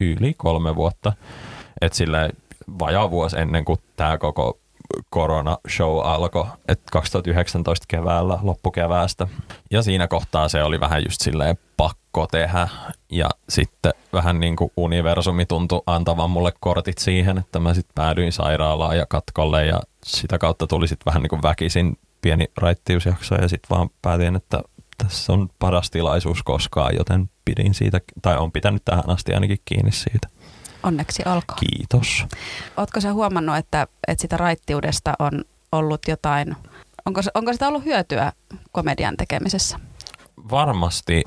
yli 0.00 0.34
kolme 0.36 0.76
vuotta. 0.76 1.12
Että 1.80 1.98
sille 1.98 2.30
vajaa 2.78 3.10
vuosi 3.10 3.38
ennen 3.38 3.64
kuin 3.64 3.78
tämä 3.96 4.18
koko 4.18 4.58
korona-show 5.10 6.00
alkoi, 6.04 6.46
että 6.68 6.84
2019 6.92 7.84
keväällä, 7.88 8.38
loppukeväästä. 8.42 9.26
Ja 9.70 9.82
siinä 9.82 10.08
kohtaa 10.08 10.48
se 10.48 10.62
oli 10.62 10.80
vähän 10.80 11.04
just 11.04 11.20
silleen 11.20 11.58
pakko 11.76 12.26
tehdä. 12.26 12.68
Ja 13.10 13.28
sitten 13.48 13.92
vähän 14.12 14.40
niin 14.40 14.56
kuin 14.56 14.70
universumi 14.76 15.46
tuntui 15.46 15.82
antavan 15.86 16.30
mulle 16.30 16.52
kortit 16.60 16.98
siihen, 16.98 17.38
että 17.38 17.60
mä 17.60 17.74
sitten 17.74 17.94
päädyin 17.94 18.32
sairaalaan 18.32 18.98
ja 18.98 19.06
katkolle 19.08 19.66
ja 19.66 19.80
sitä 20.04 20.38
kautta 20.38 20.66
tuli 20.66 20.88
sitten 20.88 21.06
vähän 21.06 21.22
niin 21.22 21.30
kuin 21.30 21.42
väkisin 21.42 21.98
pieni 22.22 22.44
raittiusjakso 22.56 23.34
ja 23.34 23.48
sitten 23.48 23.76
vaan 23.76 23.90
päätin, 24.02 24.36
että 24.36 24.62
tässä 24.98 25.32
on 25.32 25.48
paras 25.58 25.90
tilaisuus 25.90 26.42
koskaan, 26.42 26.96
joten 26.96 27.30
pidin 27.44 27.74
siitä, 27.74 28.00
tai 28.22 28.36
on 28.36 28.52
pitänyt 28.52 28.84
tähän 28.84 29.10
asti 29.10 29.34
ainakin 29.34 29.58
kiinni 29.64 29.92
siitä. 29.92 30.28
Onneksi 30.86 31.22
olkoon. 31.26 31.58
Kiitos. 31.60 32.26
Oletko 32.76 33.00
sä 33.00 33.12
huomannut, 33.12 33.56
että, 33.56 33.86
että 34.08 34.22
sitä 34.22 34.36
raittiudesta 34.36 35.14
on 35.18 35.44
ollut 35.72 36.00
jotain, 36.08 36.56
onko, 37.06 37.20
onko 37.34 37.52
sitä 37.52 37.68
ollut 37.68 37.84
hyötyä 37.84 38.32
komedian 38.72 39.16
tekemisessä? 39.16 39.80
Varmasti, 40.50 41.24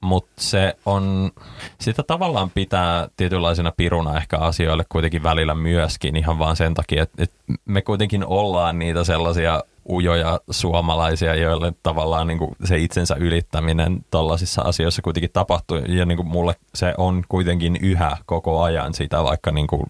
mutta 0.00 0.32
se 0.38 0.76
on, 0.86 1.32
sitä 1.80 2.02
tavallaan 2.02 2.50
pitää 2.50 3.08
tietynlaisena 3.16 3.72
piruna 3.76 4.16
ehkä 4.16 4.38
asioille 4.38 4.84
kuitenkin 4.88 5.22
välillä 5.22 5.54
myöskin 5.54 6.16
ihan 6.16 6.38
vaan 6.38 6.56
sen 6.56 6.74
takia, 6.74 7.02
että, 7.02 7.22
että 7.22 7.36
me 7.64 7.82
kuitenkin 7.82 8.26
ollaan 8.26 8.78
niitä 8.78 9.04
sellaisia 9.04 9.62
ujoja 9.88 10.40
suomalaisia, 10.50 11.34
joille 11.34 11.72
tavallaan 11.82 12.26
niin 12.26 12.38
kuin 12.38 12.50
se 12.64 12.78
itsensä 12.78 13.14
ylittäminen 13.18 14.04
tällaisissa 14.10 14.62
asioissa 14.62 15.02
kuitenkin 15.02 15.30
tapahtuu. 15.32 15.76
Ja 15.76 16.06
niin 16.06 16.16
kuin 16.16 16.28
mulle 16.28 16.54
se 16.74 16.94
on 16.98 17.22
kuitenkin 17.28 17.78
yhä 17.82 18.16
koko 18.26 18.62
ajan 18.62 18.94
sitä, 18.94 19.24
vaikka 19.24 19.50
niin 19.50 19.66
kuin 19.66 19.82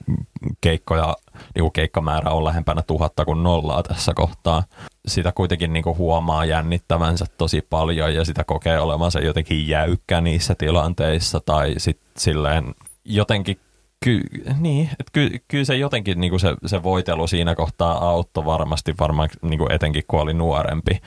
keikkoja, 0.61 1.17
niin 1.55 1.63
kuin 1.63 1.73
keikkamäärä 1.73 2.31
on 2.31 2.45
lähempänä 2.45 2.83
tuhatta 2.83 3.25
kuin 3.25 3.43
nollaa 3.43 3.83
tässä 3.83 4.13
kohtaa. 4.15 4.63
Sitä 5.07 5.33
kuitenkin 5.33 5.73
niin 5.73 5.85
kuin 5.85 5.99
huomaa 5.99 6.45
jännittävänsä 6.45 7.27
tosi 7.39 7.67
paljon 7.71 8.15
ja 8.15 8.25
sitä 8.25 8.45
kokee 8.45 8.81
olevansa 8.81 9.21
jotenkin 9.21 9.69
jäykkä 9.69 10.21
niissä 10.21 10.55
tilanteissa 10.55 11.41
tai 11.41 11.75
sitten 11.79 12.13
silleen 12.17 12.75
jotenkin 13.05 13.61
Ky, 14.02 14.21
niin, 14.61 14.88
että 14.90 15.12
ky, 15.12 15.30
kyllä 15.49 15.64
se 15.64 15.76
jotenkin 15.76 16.21
niin 16.21 16.30
kuin 16.30 16.40
se, 16.40 16.54
se 16.66 16.82
voitelu 16.82 17.26
siinä 17.26 17.54
kohtaa 17.54 18.09
auttoi 18.09 18.44
varmasti, 18.44 18.94
varmaan 19.00 19.28
niin 19.42 19.59
kuin 19.59 19.73
etenkin 19.73 20.04
kun 20.09 20.21
oli 20.21 20.35
nuorempi 20.35 21.00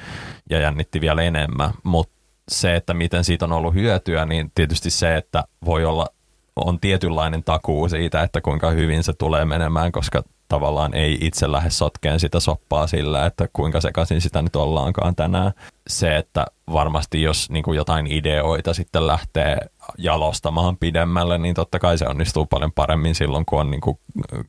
ja 0.50 0.60
jännitti 0.60 1.02
vielä 1.02 1.22
enemmän, 1.22 1.72
mutta 1.84 2.16
se, 2.52 2.76
että 2.76 2.94
miten 2.94 3.24
siitä 3.24 3.46
on 3.46 3.52
ollut 3.52 3.74
hyötyä, 3.74 4.26
niin 4.26 4.52
tietysti 4.56 4.90
se, 4.90 5.16
että 5.16 5.44
voi 5.66 5.86
olla, 5.86 6.08
on 6.56 6.80
tietynlainen 6.80 7.44
takuu 7.44 7.90
siitä, 7.90 8.24
että 8.24 8.42
kuinka 8.42 8.70
hyvin 8.70 9.04
se 9.04 9.14
tulee 9.14 9.46
menemään, 9.46 9.92
koska 9.92 10.24
tavallaan 10.48 10.94
ei 10.94 11.18
itse 11.22 11.52
lähde 11.52 11.70
sotkeen 11.70 12.20
sitä 12.20 12.40
soppaa 12.40 12.88
sillä, 12.88 13.26
että 13.26 13.48
kuinka 13.54 13.82
sekaisin 13.82 14.22
sitä 14.22 14.42
nyt 14.42 14.56
ollaankaan 14.56 15.16
tänään. 15.16 15.52
Se, 15.88 16.18
että 16.18 16.46
varmasti 16.72 17.22
jos 17.22 17.50
niin 17.50 17.64
jotain 17.76 18.08
ideoita 18.08 18.74
sitten 18.74 19.08
lähtee 19.08 19.58
jalostamaan 19.98 20.78
pidemmälle, 20.78 21.38
niin 21.38 21.56
totta 21.56 21.80
kai 21.80 21.98
se 21.98 22.08
onnistuu 22.08 22.46
paljon 22.46 22.72
paremmin 22.72 23.16
silloin, 23.16 23.46
kun 23.46 23.60
on 23.60 23.72
niin 23.72 23.82
kuin 23.82 24.00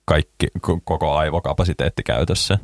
kaikki, 0.04 0.46
koko 0.84 1.16
aivokapasiteetti 1.16 2.02
käytössä. 2.02 2.58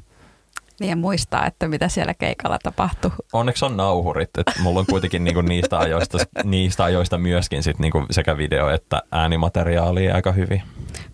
Niin 0.80 0.90
ja 0.90 0.96
muistaa, 0.96 1.46
että 1.46 1.68
mitä 1.68 1.88
siellä 1.88 2.14
keikalla 2.14 2.58
tapahtuu. 2.62 3.10
Onneksi 3.32 3.64
on 3.64 3.76
nauhurit, 3.76 4.30
että 4.38 4.52
mulla 4.62 4.80
on 4.80 4.86
kuitenkin 4.90 5.24
niinku 5.24 5.40
niistä, 5.40 5.78
ajoista, 5.78 6.18
niistä 6.44 6.84
ajoista 6.84 7.18
myöskin 7.18 7.62
sit 7.62 7.78
niinku 7.78 8.06
sekä 8.10 8.36
video- 8.36 8.68
että 8.74 9.02
äänimateriaalia 9.12 10.14
aika 10.14 10.32
hyvin. 10.32 10.62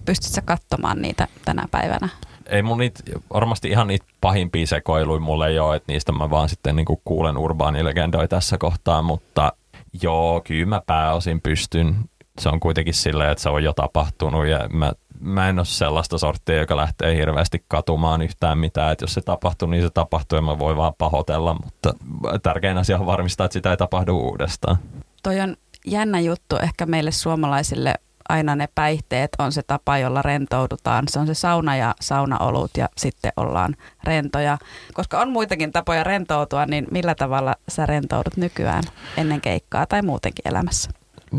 Pystytkö 0.04 0.42
katsomaan 0.44 1.02
niitä 1.02 1.28
tänä 1.44 1.64
päivänä? 1.70 2.08
Ei 2.46 2.62
mun 2.62 2.78
niitä, 2.78 3.02
varmasti 3.34 3.68
ihan 3.68 3.86
niitä 3.86 4.06
pahimpia 4.20 4.66
sekoiluja 4.66 5.20
mulle 5.20 5.48
ei 5.48 5.58
ole, 5.58 5.76
että 5.76 5.92
niistä 5.92 6.12
mä 6.12 6.30
vaan 6.30 6.48
sitten 6.48 6.76
niinku 6.76 7.00
kuulen 7.04 7.38
urbaanilegendoja 7.38 8.28
tässä 8.28 8.58
kohtaa, 8.58 9.02
mutta 9.02 9.52
joo, 10.02 10.40
kyllä 10.40 10.66
mä 10.66 10.82
pääosin 10.86 11.40
pystyn. 11.40 11.96
Se 12.40 12.48
on 12.48 12.60
kuitenkin 12.60 12.94
silleen, 12.94 13.30
että 13.30 13.42
se 13.42 13.48
on 13.48 13.64
jo 13.64 13.72
tapahtunut 13.72 14.46
ja 14.46 14.68
mä 14.68 14.92
mä 15.20 15.48
en 15.48 15.58
ole 15.58 15.66
sellaista 15.66 16.18
sorttia, 16.18 16.58
joka 16.58 16.76
lähtee 16.76 17.16
hirveästi 17.16 17.64
katumaan 17.68 18.22
yhtään 18.22 18.58
mitään. 18.58 18.92
Että 18.92 19.02
jos 19.02 19.14
se 19.14 19.20
tapahtuu, 19.20 19.68
niin 19.68 19.82
se 19.82 19.90
tapahtuu 19.90 20.36
ja 20.36 20.42
mä 20.42 20.58
voi 20.58 20.76
vaan 20.76 20.92
pahoitella, 20.98 21.56
mutta 21.64 21.94
tärkein 22.42 22.78
asia 22.78 22.98
on 22.98 23.06
varmistaa, 23.06 23.44
että 23.44 23.52
sitä 23.52 23.70
ei 23.70 23.76
tapahdu 23.76 24.18
uudestaan. 24.18 24.76
Toi 25.22 25.40
on 25.40 25.56
jännä 25.86 26.20
juttu 26.20 26.56
ehkä 26.56 26.86
meille 26.86 27.10
suomalaisille 27.10 27.94
aina 28.28 28.56
ne 28.56 28.68
päihteet 28.74 29.30
on 29.38 29.52
se 29.52 29.62
tapa, 29.66 29.98
jolla 29.98 30.22
rentoudutaan. 30.22 31.04
Se 31.08 31.18
on 31.18 31.26
se 31.26 31.34
sauna 31.34 31.76
ja 31.76 31.94
saunaolut 32.00 32.70
ja 32.76 32.88
sitten 32.96 33.32
ollaan 33.36 33.76
rentoja. 34.04 34.58
Koska 34.94 35.20
on 35.20 35.30
muitakin 35.30 35.72
tapoja 35.72 36.04
rentoutua, 36.04 36.66
niin 36.66 36.86
millä 36.90 37.14
tavalla 37.14 37.54
sä 37.68 37.86
rentoudut 37.86 38.36
nykyään 38.36 38.84
ennen 39.16 39.40
keikkaa 39.40 39.86
tai 39.86 40.02
muutenkin 40.02 40.48
elämässä? 40.48 40.90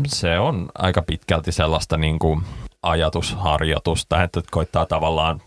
Se 0.06 0.38
on 0.38 0.68
aika 0.74 1.02
pitkälti 1.02 1.52
sellaista 1.52 1.96
niin 1.96 2.18
kuin 2.18 2.42
ajatusharjoitusta, 2.82 4.22
että 4.22 4.40
koittaa 4.50 4.86
tavallaan 4.86 5.40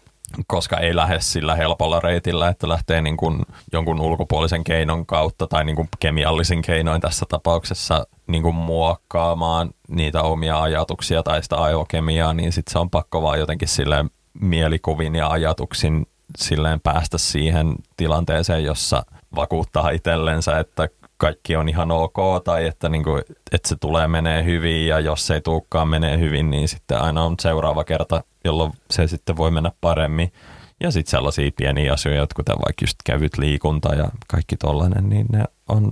koska 0.47 0.77
ei 0.77 0.95
lähde 0.95 1.19
sillä 1.19 1.55
helpolla 1.55 1.99
reitillä, 1.99 2.49
että 2.49 2.69
lähtee 2.69 3.01
niin 3.01 3.17
kuin 3.17 3.41
jonkun 3.73 4.01
ulkopuolisen 4.01 4.63
keinon 4.63 5.05
kautta 5.05 5.47
tai 5.47 5.65
niin 5.65 5.75
kuin 5.75 5.89
kemiallisen 5.99 6.61
keinoin 6.61 7.01
tässä 7.01 7.25
tapauksessa 7.29 8.07
niin 8.27 8.43
kuin 8.43 8.55
muokkaamaan 8.55 9.69
niitä 9.87 10.21
omia 10.21 10.61
ajatuksia 10.61 11.23
tai 11.23 11.43
sitä 11.43 11.55
aivokemiaa, 11.55 12.33
niin 12.33 12.51
sitten 12.51 12.71
se 12.71 12.79
on 12.79 12.89
pakko 12.89 13.21
vaan 13.21 13.39
jotenkin 13.39 13.67
sille 13.67 14.05
mielikuvin 14.41 15.15
ja 15.15 15.27
ajatuksin 15.27 16.05
silleen 16.37 16.79
päästä 16.79 17.17
siihen 17.17 17.75
tilanteeseen, 17.97 18.63
jossa 18.63 19.05
vakuuttaa 19.35 19.89
itsellensä, 19.89 20.59
että 20.59 20.87
kaikki 21.17 21.55
on 21.55 21.69
ihan 21.69 21.91
ok 21.91 22.43
tai 22.43 22.67
että, 22.67 22.89
niin 22.89 23.03
kuin, 23.03 23.21
että 23.51 23.69
se 23.69 23.75
tulee 23.75 24.07
menee 24.07 24.43
hyvin 24.43 24.87
ja 24.87 24.99
jos 24.99 25.31
ei 25.31 25.41
tulekaan 25.41 25.87
menee 25.87 26.17
hyvin, 26.17 26.49
niin 26.49 26.67
sitten 26.67 27.01
aina 27.01 27.23
on 27.23 27.35
seuraava 27.41 27.83
kerta, 27.83 28.23
jolloin 28.43 28.73
se 28.91 29.07
sitten 29.07 29.38
voi 29.38 29.51
mennä 29.51 29.71
paremmin. 29.81 30.33
Ja 30.79 30.91
sitten 30.91 31.12
sellaisia 31.12 31.51
pieniä 31.55 31.93
asioita, 31.93 32.35
kuten 32.35 32.55
vaikka 32.55 32.83
just 32.83 32.97
kevyt 33.03 33.38
liikunta 33.38 33.95
ja 33.95 34.09
kaikki 34.27 34.57
tollainen, 34.57 35.09
niin 35.09 35.25
ne 35.31 35.43
on 35.67 35.91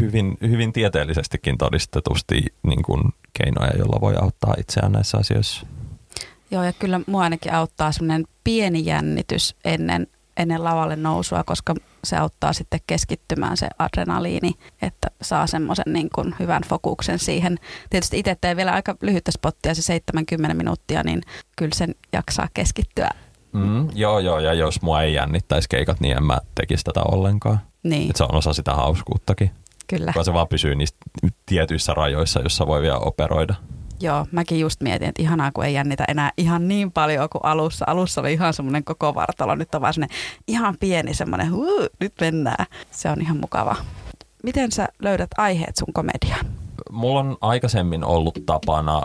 hyvin, 0.00 0.38
hyvin 0.40 0.72
tieteellisestikin 0.72 1.58
todistetusti 1.58 2.44
niin 2.62 2.82
kuin 2.82 3.02
keinoja, 3.32 3.76
joilla 3.76 4.00
voi 4.00 4.16
auttaa 4.16 4.54
itseään 4.58 4.92
näissä 4.92 5.18
asioissa. 5.18 5.66
Joo, 6.50 6.64
ja 6.64 6.72
kyllä 6.72 7.00
mua 7.06 7.22
ainakin 7.22 7.52
auttaa 7.52 7.92
semmoinen 7.92 8.26
pieni 8.44 8.84
jännitys 8.84 9.56
ennen 9.64 10.06
ennen 10.40 10.64
lavalle 10.64 10.96
nousua, 10.96 11.44
koska 11.44 11.74
se 12.04 12.16
auttaa 12.16 12.52
sitten 12.52 12.80
keskittymään 12.86 13.56
se 13.56 13.68
adrenaliini, 13.78 14.52
että 14.82 15.08
saa 15.22 15.46
semmoisen 15.46 15.92
niin 15.92 16.08
kuin 16.14 16.34
hyvän 16.38 16.62
fokuksen 16.68 17.18
siihen. 17.18 17.58
Tietysti 17.90 18.18
itse 18.18 18.36
teen 18.40 18.56
vielä 18.56 18.72
aika 18.72 18.96
lyhyttä 19.00 19.32
spottia, 19.32 19.74
se 19.74 19.82
70 19.82 20.54
minuuttia, 20.54 21.02
niin 21.02 21.22
kyllä 21.56 21.74
sen 21.74 21.94
jaksaa 22.12 22.48
keskittyä. 22.54 23.10
Mm, 23.52 23.88
joo, 23.94 24.18
joo, 24.18 24.40
ja 24.40 24.54
jos 24.54 24.82
mua 24.82 25.02
ei 25.02 25.14
jännittäisi 25.14 25.68
keikat, 25.68 26.00
niin 26.00 26.16
en 26.16 26.24
mä 26.24 26.38
tekisi 26.54 26.84
tätä 26.84 27.02
ollenkaan. 27.02 27.60
Niin. 27.82 28.10
Et 28.10 28.16
se 28.16 28.24
on 28.24 28.34
osa 28.34 28.52
sitä 28.52 28.74
hauskuuttakin. 28.74 29.50
Kyllä. 29.86 30.12
Vaan 30.14 30.24
se 30.24 30.32
vaan 30.32 30.48
pysyy 30.48 30.74
niissä 30.74 30.96
tietyissä 31.46 31.94
rajoissa, 31.94 32.40
joissa 32.40 32.66
voi 32.66 32.82
vielä 32.82 32.98
operoida. 32.98 33.54
Joo, 34.02 34.26
mäkin 34.32 34.60
just 34.60 34.80
mietin, 34.82 35.08
että 35.08 35.22
ihanaa, 35.22 35.50
kun 35.52 35.64
ei 35.64 35.74
jännitä 35.74 36.04
enää 36.08 36.30
ihan 36.36 36.68
niin 36.68 36.92
paljon 36.92 37.28
kuin 37.28 37.44
alussa. 37.44 37.84
Alussa 37.88 38.20
oli 38.20 38.32
ihan 38.32 38.54
semmoinen 38.54 38.84
koko 38.84 39.14
vartalo, 39.14 39.54
nyt 39.54 39.74
on 39.74 39.80
vaan 39.80 39.94
ihan 40.48 40.76
pieni 40.80 41.14
semmoinen, 41.14 41.52
huu, 41.52 41.88
nyt 42.00 42.12
mennään. 42.20 42.66
Se 42.90 43.10
on 43.10 43.20
ihan 43.20 43.36
mukava. 43.40 43.76
Miten 44.42 44.72
sä 44.72 44.88
löydät 45.02 45.30
aiheet 45.36 45.76
sun 45.76 45.92
komediaan? 45.92 46.46
Mulla 46.90 47.20
on 47.20 47.36
aikaisemmin 47.40 48.04
ollut 48.04 48.38
tapana, 48.46 49.02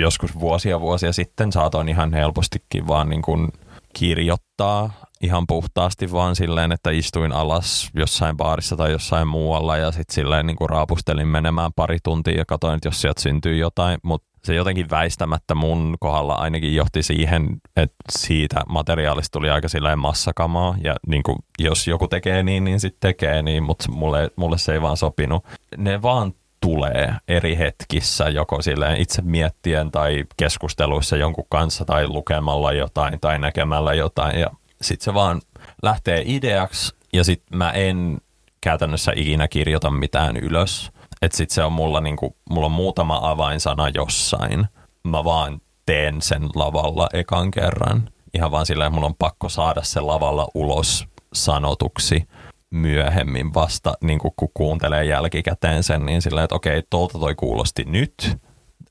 joskus 0.00 0.40
vuosia 0.40 0.80
vuosia 0.80 1.12
sitten 1.12 1.52
saatoin 1.52 1.88
ihan 1.88 2.12
helpostikin 2.12 2.86
vaan 2.86 3.08
niin 3.08 3.22
kuin 3.22 3.48
kirjoittaa 3.92 4.90
ihan 5.20 5.46
puhtaasti 5.46 6.12
vaan 6.12 6.36
silleen, 6.36 6.72
että 6.72 6.90
istuin 6.90 7.32
alas 7.32 7.90
jossain 7.94 8.36
baarissa 8.36 8.76
tai 8.76 8.92
jossain 8.92 9.28
muualla 9.28 9.76
ja 9.76 9.92
sitten 9.92 10.14
silleen 10.14 10.46
niin 10.46 10.56
kuin 10.56 10.70
raapustelin 10.70 11.28
menemään 11.28 11.72
pari 11.76 11.98
tuntia 12.04 12.38
ja 12.38 12.44
katsoin, 12.44 12.74
että 12.74 12.88
jos 12.88 13.00
sieltä 13.00 13.20
syntyy 13.20 13.56
jotain, 13.56 13.98
mutta 14.02 14.28
se 14.44 14.54
jotenkin 14.54 14.90
väistämättä 14.90 15.54
mun 15.54 15.96
kohdalla 16.00 16.34
ainakin 16.34 16.74
johti 16.74 17.02
siihen, 17.02 17.48
että 17.76 17.96
siitä 18.10 18.60
materiaalista 18.68 19.38
tuli 19.38 19.50
aika 19.50 19.68
silleen 19.68 19.98
massakamaa. 19.98 20.74
Ja 20.84 20.96
niin 21.06 21.22
kuin, 21.22 21.38
jos 21.58 21.86
joku 21.86 22.08
tekee 22.08 22.42
niin, 22.42 22.64
niin 22.64 22.80
sitten 22.80 23.00
tekee 23.00 23.42
niin, 23.42 23.62
mutta 23.62 23.92
mulle, 23.92 24.30
mulle 24.36 24.58
se 24.58 24.72
ei 24.72 24.82
vaan 24.82 24.96
sopinut. 24.96 25.44
Ne 25.76 26.02
vaan 26.02 26.32
tulee 26.60 27.14
eri 27.28 27.58
hetkissä, 27.58 28.28
joko 28.28 28.62
silleen 28.62 28.96
itse 28.96 29.22
miettien 29.22 29.90
tai 29.90 30.24
keskusteluissa 30.36 31.16
jonkun 31.16 31.46
kanssa 31.48 31.84
tai 31.84 32.08
lukemalla 32.08 32.72
jotain 32.72 33.20
tai 33.20 33.38
näkemällä 33.38 33.94
jotain. 33.94 34.40
Ja 34.40 34.50
sitten 34.82 35.04
se 35.04 35.14
vaan 35.14 35.40
lähtee 35.82 36.22
ideaksi 36.26 36.94
ja 37.12 37.24
sitten 37.24 37.58
mä 37.58 37.70
en 37.70 38.18
käytännössä 38.60 39.12
ikinä 39.16 39.48
kirjoita 39.48 39.90
mitään 39.90 40.36
ylös. 40.36 40.90
Että 41.22 41.36
sitten 41.36 41.54
se 41.54 41.64
on 41.64 41.72
mulla 41.72 42.00
niinku, 42.00 42.36
mulla 42.50 42.66
on 42.66 42.72
muutama 42.72 43.20
avainsana 43.22 43.88
jossain. 43.88 44.66
Mä 45.04 45.24
vaan 45.24 45.60
teen 45.86 46.22
sen 46.22 46.42
lavalla 46.54 47.08
ekan 47.12 47.50
kerran. 47.50 48.10
Ihan 48.34 48.50
vaan 48.50 48.66
silleen, 48.66 48.92
mulla 48.92 49.06
on 49.06 49.14
pakko 49.14 49.48
saada 49.48 49.82
se 49.82 50.00
lavalla 50.00 50.48
ulos 50.54 51.06
sanotuksi 51.32 52.28
myöhemmin 52.70 53.54
vasta, 53.54 53.92
niin 54.00 54.18
kun 54.18 54.32
kuuntelee 54.54 55.04
jälkikäteen 55.04 55.82
sen, 55.82 56.06
niin 56.06 56.22
silleen, 56.22 56.44
että 56.44 56.54
okei, 56.54 56.82
tolta 56.90 57.18
toi 57.18 57.34
kuulosti 57.34 57.84
nyt, 57.84 58.38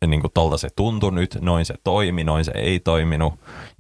niin 0.08 0.22
kuin 0.22 0.32
tolta 0.34 0.58
se 0.58 0.68
tuntui 0.76 1.12
nyt, 1.12 1.38
noin 1.42 1.66
se 1.66 1.74
toimi, 1.84 2.24
noin 2.24 2.46
se 2.46 2.52
ei 2.56 2.80
toiminut, 2.80 3.34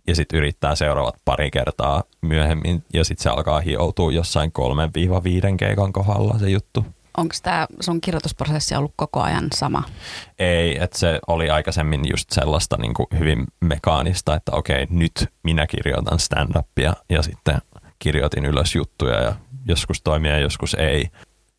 ja 0.07 0.15
sitten 0.15 0.37
yrittää 0.37 0.75
seuraavat 0.75 1.15
pari 1.25 1.51
kertaa 1.51 2.03
myöhemmin, 2.21 2.83
ja 2.93 3.03
sitten 3.03 3.23
se 3.23 3.29
alkaa 3.29 3.59
hioutua 3.59 4.11
jossain 4.11 4.51
3-5 5.53 5.57
keikan 5.57 5.93
kohdalla 5.93 6.39
se 6.39 6.49
juttu. 6.49 6.85
Onko 7.17 7.35
tämä 7.43 7.67
sun 7.79 8.01
kirjoitusprosessi 8.01 8.75
ollut 8.75 8.93
koko 8.95 9.21
ajan 9.21 9.47
sama? 9.53 9.83
Ei, 10.39 10.83
että 10.83 10.97
se 10.97 11.19
oli 11.27 11.49
aikaisemmin 11.49 12.01
just 12.09 12.29
sellaista 12.31 12.77
niin 12.77 12.93
kuin 12.93 13.07
hyvin 13.19 13.47
mekaanista, 13.61 14.35
että 14.35 14.51
okei, 14.51 14.87
nyt 14.89 15.29
minä 15.43 15.67
kirjoitan 15.67 16.19
stand-upia, 16.19 16.93
ja 17.09 17.21
sitten 17.21 17.57
kirjoitin 17.99 18.45
ylös 18.45 18.75
juttuja, 18.75 19.21
ja 19.21 19.35
joskus 19.65 20.01
toimii 20.01 20.31
ja 20.31 20.39
joskus 20.39 20.73
ei 20.73 21.09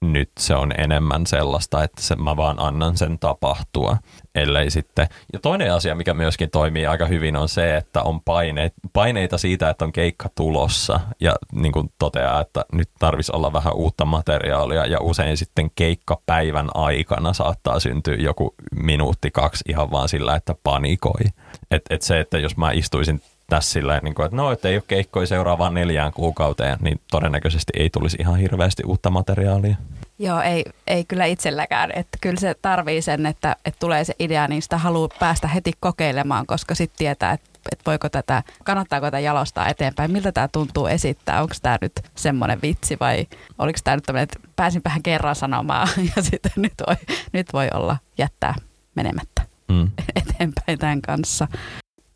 nyt 0.00 0.30
se 0.38 0.54
on 0.54 0.72
enemmän 0.78 1.26
sellaista, 1.26 1.84
että 1.84 2.02
se, 2.02 2.16
mä 2.16 2.36
vaan 2.36 2.60
annan 2.60 2.96
sen 2.96 3.18
tapahtua, 3.18 3.96
ellei 4.34 4.70
sitten. 4.70 5.08
Ja 5.32 5.38
toinen 5.38 5.72
asia, 5.72 5.94
mikä 5.94 6.14
myöskin 6.14 6.50
toimii 6.50 6.86
aika 6.86 7.06
hyvin, 7.06 7.36
on 7.36 7.48
se, 7.48 7.76
että 7.76 8.02
on 8.02 8.20
paineita, 8.22 8.76
paineita 8.92 9.38
siitä, 9.38 9.70
että 9.70 9.84
on 9.84 9.92
keikka 9.92 10.28
tulossa 10.34 11.00
ja 11.20 11.34
niin 11.52 11.72
kuin 11.72 11.92
toteaa, 11.98 12.40
että 12.40 12.64
nyt 12.72 12.88
tarvitsisi 12.98 13.36
olla 13.36 13.52
vähän 13.52 13.74
uutta 13.74 14.04
materiaalia 14.04 14.86
ja 14.86 15.00
usein 15.00 15.36
sitten 15.36 15.70
keikkapäivän 15.74 16.68
aikana 16.74 17.32
saattaa 17.32 17.80
syntyä 17.80 18.14
joku 18.14 18.54
minuutti, 18.82 19.30
kaksi 19.30 19.64
ihan 19.68 19.90
vaan 19.90 20.08
sillä, 20.08 20.36
että 20.36 20.54
panikoi. 20.62 21.24
Et, 21.70 21.82
et 21.90 22.02
se, 22.02 22.20
että 22.20 22.38
jos 22.38 22.56
mä 22.56 22.72
istuisin 22.72 23.20
tässä 23.48 23.72
silleen, 23.72 24.00
niin 24.04 24.14
kuin, 24.14 24.26
että 24.26 24.36
no, 24.36 24.52
että 24.52 24.68
ei 24.68 24.76
ole 24.76 24.82
keikkoja 24.88 25.26
seuraavaan 25.26 25.74
neljään 25.74 26.12
kuukauteen, 26.12 26.78
niin 26.80 27.00
todennäköisesti 27.10 27.72
ei 27.76 27.90
tulisi 27.90 28.16
ihan 28.20 28.36
hirveästi 28.36 28.82
uutta 28.86 29.10
materiaalia. 29.10 29.76
Joo, 30.18 30.40
ei, 30.40 30.64
ei 30.86 31.04
kyllä 31.04 31.24
itselläkään. 31.24 31.90
Että 31.94 32.18
kyllä 32.20 32.40
se 32.40 32.54
tarvii 32.62 33.02
sen, 33.02 33.26
että, 33.26 33.56
että 33.64 33.78
tulee 33.80 34.04
se 34.04 34.14
idea, 34.18 34.48
niin 34.48 34.62
sitä 34.62 34.78
haluaa 34.78 35.08
päästä 35.20 35.48
heti 35.48 35.72
kokeilemaan, 35.80 36.46
koska 36.46 36.74
sitten 36.74 36.98
tietää, 36.98 37.32
että, 37.32 37.48
että 37.72 37.82
voiko 37.86 38.08
tätä, 38.08 38.42
kannattaako 38.64 39.06
tätä 39.06 39.18
jalostaa 39.18 39.68
eteenpäin, 39.68 40.10
miltä 40.10 40.32
tämä 40.32 40.48
tuntuu 40.48 40.86
esittää, 40.86 41.42
onko 41.42 41.54
tämä 41.62 41.78
nyt 41.80 41.92
semmoinen 42.14 42.62
vitsi 42.62 42.96
vai 43.00 43.26
oliko 43.58 43.78
tämä 43.84 43.96
nyt 43.96 44.04
tämmöinen, 44.04 44.22
että 44.22 44.48
pääsin 44.56 44.82
vähän 44.84 45.02
kerran 45.02 45.36
sanomaan 45.36 45.88
ja 46.16 46.22
sitten 46.22 46.52
nyt 46.56 46.74
voi, 46.86 46.96
nyt 47.32 47.52
voi 47.52 47.68
olla 47.74 47.96
jättää 48.18 48.54
menemättä 48.94 49.42
mm. 49.68 49.90
eteenpäin 50.20 50.78
tämän 50.78 51.02
kanssa 51.02 51.48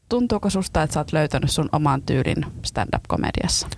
tuntuuko 0.09 0.51
susta, 0.51 0.83
että 0.83 0.95
sä 0.95 1.01
oot 1.01 1.13
löytänyt 1.13 1.51
sun 1.51 1.69
oman 1.73 2.03
tyylin 2.03 2.47
stand-up-komediassa? 2.63 3.69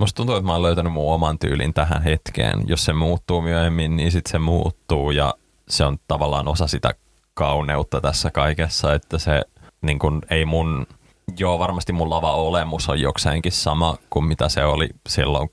Musta 0.00 0.16
tuntuu, 0.16 0.36
että 0.36 0.46
mä 0.46 0.52
oon 0.52 0.62
löytänyt 0.62 0.92
mun 0.92 1.14
oman 1.14 1.38
tyylin 1.38 1.74
tähän 1.74 2.02
hetkeen. 2.02 2.62
Jos 2.66 2.84
se 2.84 2.92
muuttuu 2.92 3.40
myöhemmin, 3.42 3.96
niin 3.96 4.12
sitten 4.12 4.30
se 4.30 4.38
muuttuu 4.38 5.10
ja 5.10 5.34
se 5.68 5.84
on 5.84 5.98
tavallaan 6.08 6.48
osa 6.48 6.66
sitä 6.66 6.94
kauneutta 7.34 8.00
tässä 8.00 8.30
kaikessa, 8.30 8.94
että 8.94 9.18
se 9.18 9.42
niin 9.82 9.98
kun, 9.98 10.22
ei 10.30 10.44
mun, 10.44 10.86
joo 11.38 11.58
varmasti 11.58 11.92
mun 11.92 12.10
lava-olemus 12.10 12.88
on 12.88 13.00
jokseenkin 13.00 13.52
sama 13.52 13.96
kuin 14.10 14.24
mitä 14.24 14.48
se 14.48 14.64
oli 14.64 14.88
silloin 15.08 15.48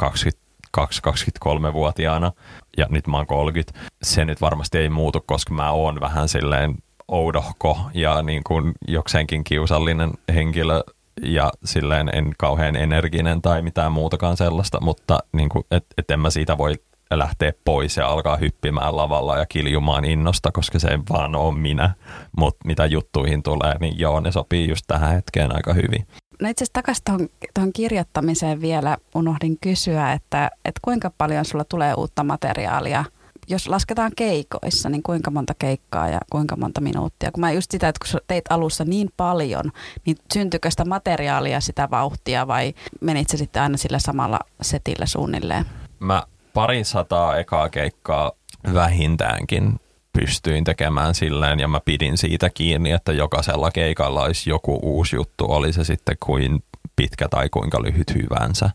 22-23-vuotiaana 0.78 2.32
ja 2.78 2.86
nyt 2.90 3.08
mä 3.08 3.18
oon 3.18 3.28
30. 3.28 3.80
Se 4.04 4.26
nyt 4.26 4.42
varmasti 4.42 4.78
ei 4.78 4.90
muutu, 4.90 5.24
koska 5.26 5.54
mä 5.54 5.72
oon 5.72 6.00
vähän 6.00 6.28
silleen 6.28 6.76
oudohko 7.08 7.80
ja 7.94 8.22
niin 8.22 8.44
kuin 8.44 8.72
jokseenkin 8.88 9.44
kiusallinen 9.44 10.12
henkilö 10.34 10.84
ja 11.24 11.52
silleen 11.66 12.10
en 12.14 12.34
kauhean 12.38 12.76
energinen 12.76 13.42
tai 13.42 13.62
mitään 13.62 13.92
muutakaan 13.92 14.38
sellaista, 14.38 14.82
mutta 14.82 15.20
niin 15.34 15.50
kuin, 15.50 15.64
et, 15.72 15.86
et 15.98 16.12
en 16.12 16.20
mä 16.20 16.30
siitä 16.30 16.58
voi 16.58 16.74
lähteä 17.12 17.52
pois 17.66 17.98
ja 17.98 18.08
alkaa 18.08 18.38
hyppimään 18.38 18.98
lavalla 18.98 19.38
ja 19.38 19.46
kiljumaan 19.46 20.06
innosta, 20.06 20.52
koska 20.52 20.80
se 20.80 20.88
ei 20.88 20.98
vaan 21.10 21.36
ole 21.36 21.58
minä. 21.58 21.94
Mutta 22.38 22.68
mitä 22.68 22.86
juttuihin 22.86 23.44
tulee, 23.44 23.76
niin 23.80 24.00
joo, 24.00 24.20
ne 24.20 24.32
sopii 24.32 24.70
just 24.70 24.86
tähän 24.88 25.14
hetkeen 25.14 25.56
aika 25.56 25.74
hyvin. 25.74 26.08
No 26.42 26.50
itse 26.50 26.64
asiassa 26.64 26.74
takaisin 26.74 27.04
tuohon, 27.06 27.30
tuohon 27.54 27.74
kirjoittamiseen 27.74 28.62
vielä 28.62 28.98
unohdin 29.16 29.58
kysyä, 29.62 30.12
että, 30.12 30.52
että 30.66 30.80
kuinka 30.82 31.12
paljon 31.18 31.46
sulla 31.46 31.64
tulee 31.64 31.94
uutta 31.94 32.24
materiaalia– 32.24 33.06
jos 33.48 33.68
lasketaan 33.68 34.12
keikoissa, 34.16 34.90
niin 34.90 35.04
kuinka 35.04 35.32
monta 35.32 35.54
keikkaa 35.60 36.10
ja 36.10 36.20
kuinka 36.32 36.56
monta 36.56 36.82
minuuttia? 36.82 37.32
Kun 37.32 37.42
mä 37.42 37.52
just 37.52 37.72
sitä, 37.72 37.88
että 37.88 38.06
kun 38.12 38.20
teit 38.28 38.46
alussa 38.50 38.86
niin 38.86 39.10
paljon, 39.18 39.72
niin 40.06 40.18
syntyykö 40.34 40.72
sitä 40.72 40.86
materiaalia 40.86 41.62
sitä 41.62 41.90
vauhtia 41.92 42.48
vai 42.48 42.74
menit 43.02 43.30
se 43.30 43.38
sitten 43.38 43.62
aina 43.64 43.78
sillä 43.78 44.00
samalla 44.00 44.40
setillä 44.62 45.06
suunnilleen? 45.06 45.66
Mä 46.00 46.24
pari 46.54 46.84
sataa 46.84 47.38
ekaa 47.38 47.70
keikkaa 47.70 48.32
vähintäänkin 48.74 49.80
pystyin 50.14 50.64
tekemään 50.64 51.16
silleen 51.16 51.60
ja 51.60 51.68
mä 51.68 51.80
pidin 51.86 52.18
siitä 52.18 52.50
kiinni, 52.50 52.92
että 52.92 53.12
jokaisella 53.12 53.72
keikalla 53.72 54.24
olisi 54.24 54.50
joku 54.50 54.80
uusi 54.84 55.16
juttu, 55.16 55.46
oli 55.52 55.74
se 55.74 55.84
sitten 55.84 56.16
kuin 56.20 56.64
pitkä 56.96 57.28
tai 57.30 57.50
kuinka 57.50 57.82
lyhyt 57.82 58.14
hyvänsä. 58.14 58.70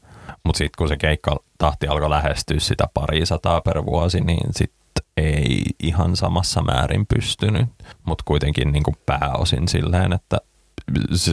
Mutta 0.44 0.59
sitten 0.59 0.78
kun 0.78 0.88
se 0.88 0.96
keikka 0.96 1.37
tahti 1.59 1.87
alkoi 1.87 2.11
lähestyä 2.11 2.61
sitä 2.61 2.85
pari 2.94 3.26
sataa 3.26 3.61
per 3.61 3.87
vuosi, 3.87 4.20
niin 4.20 4.48
sitten 4.50 5.05
ei 5.16 5.62
ihan 5.83 6.16
samassa 6.16 6.62
määrin 6.62 7.07
pystynyt, 7.14 7.68
mutta 8.05 8.24
kuitenkin 8.26 8.72
niin 8.72 8.83
kuin 8.83 8.96
pääosin 9.07 9.68
silleen, 9.68 10.12
että 10.12 10.38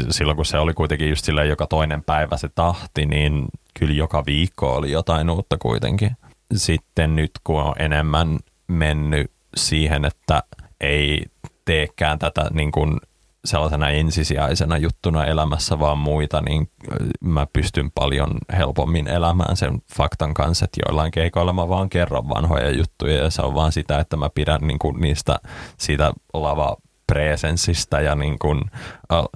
silloin 0.10 0.36
kun 0.36 0.46
se 0.46 0.58
oli 0.58 0.74
kuitenkin 0.74 1.10
just 1.10 1.26
silleen 1.26 1.50
joka 1.50 1.68
toinen 1.68 2.04
päivä 2.04 2.38
se 2.38 2.50
tahti, 2.56 3.06
niin 3.06 3.46
kyllä 3.80 3.94
joka 3.94 4.26
viikko 4.26 4.74
oli 4.74 4.92
jotain 4.92 5.30
uutta 5.30 5.58
kuitenkin. 5.58 6.12
Sitten 6.56 7.16
nyt 7.16 7.32
kun 7.44 7.62
on 7.62 7.74
enemmän 7.80 8.40
mennyt 8.68 9.32
siihen, 9.56 10.06
että 10.06 10.44
ei 10.82 11.26
teekään 11.66 12.20
tätä 12.20 12.48
niin 12.54 12.72
kuin 12.72 13.00
sellaisena 13.46 13.90
ensisijaisena 13.90 14.78
juttuna 14.78 15.26
elämässä 15.26 15.80
vaan 15.80 15.98
muita, 15.98 16.42
niin 16.42 16.72
mä 17.22 17.48
pystyn 17.54 17.92
paljon 17.92 18.32
helpommin 18.58 19.08
elämään 19.08 19.58
sen 19.58 19.82
faktan 19.96 20.34
kanssa, 20.34 20.66
että 20.66 20.82
joillain 20.86 21.12
keikoilla 21.12 21.54
mä 21.54 21.70
vaan 21.70 21.90
kerron 21.90 22.30
vanhoja 22.30 22.70
juttuja 22.70 23.24
ja 23.24 23.30
se 23.30 23.42
on 23.42 23.56
vaan 23.56 23.72
sitä, 23.72 24.00
että 24.00 24.18
mä 24.18 24.30
pidän 24.36 24.62
niin 24.62 24.80
kuin 24.80 25.02
niistä 25.02 25.40
siitä 25.78 26.14
lava 26.34 26.76
presenssistä 27.08 28.02
ja 28.02 28.16
niin 28.16 28.40
kuin, 28.40 28.62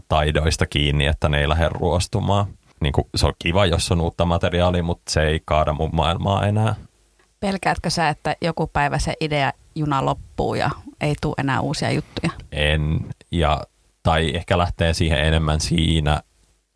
taidoista 0.07 0.65
kiinni, 0.65 1.05
että 1.05 1.29
ne 1.29 1.39
ei 1.39 1.49
lähde 1.49 1.69
ruostumaan. 1.69 2.45
Niin 2.81 2.93
kuin, 2.93 3.07
se 3.15 3.25
on 3.25 3.33
kiva, 3.39 3.65
jos 3.65 3.91
on 3.91 4.01
uutta 4.01 4.25
materiaalia, 4.25 4.83
mutta 4.83 5.11
se 5.11 5.23
ei 5.23 5.41
kaada 5.45 5.73
mun 5.73 5.89
maailmaa 5.93 6.45
enää. 6.45 6.75
Pelkäätkö 7.39 7.89
sä, 7.89 8.09
että 8.09 8.35
joku 8.41 8.67
päivä 8.67 8.99
se 8.99 9.13
idea 9.19 9.51
juna 9.75 10.05
loppuu 10.05 10.55
ja 10.55 10.69
ei 11.01 11.15
tule 11.21 11.33
enää 11.37 11.61
uusia 11.61 11.91
juttuja? 11.91 12.31
En, 12.51 12.99
ja 13.31 13.61
tai 14.03 14.31
ehkä 14.35 14.57
lähtee 14.57 14.93
siihen 14.93 15.19
enemmän 15.19 15.59
siinä 15.59 16.21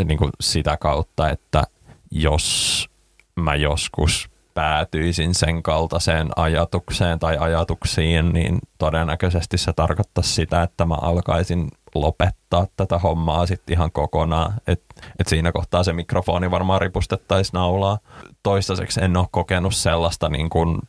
niin 0.06 0.18
kuin 0.18 0.32
sitä 0.42 0.78
kautta, 0.78 1.30
että 1.30 1.64
jos 2.12 2.90
mä 3.36 3.56
joskus 3.56 4.30
päätyisin 4.54 5.36
sen 5.36 5.64
kaltaiseen 5.64 6.30
ajatukseen 6.36 7.20
tai 7.20 7.38
ajatuksiin, 7.38 8.34
niin 8.34 8.60
todennäköisesti 8.78 9.58
se 9.58 9.74
tarkoittaisi 9.74 10.34
sitä, 10.34 10.64
että 10.64 10.86
mä 10.86 10.96
alkaisin 11.02 11.68
lopettaa 11.96 12.68
tätä 12.78 13.00
hommaa 13.00 13.46
sitten 13.46 13.74
ihan 13.74 13.92
kokonaan. 13.92 14.54
Et, 14.68 14.84
et 15.20 15.28
siinä 15.28 15.52
kohtaa 15.52 15.84
se 15.84 15.94
mikrofoni 15.94 16.52
varmaan 16.52 16.82
ripustettaisiin 16.82 17.54
naulaa. 17.54 17.98
Toistaiseksi 18.44 19.04
en 19.04 19.18
ole 19.18 19.28
kokenut 19.32 19.76
sellaista 19.76 20.30
niin 20.30 20.50
kuin 20.50 20.80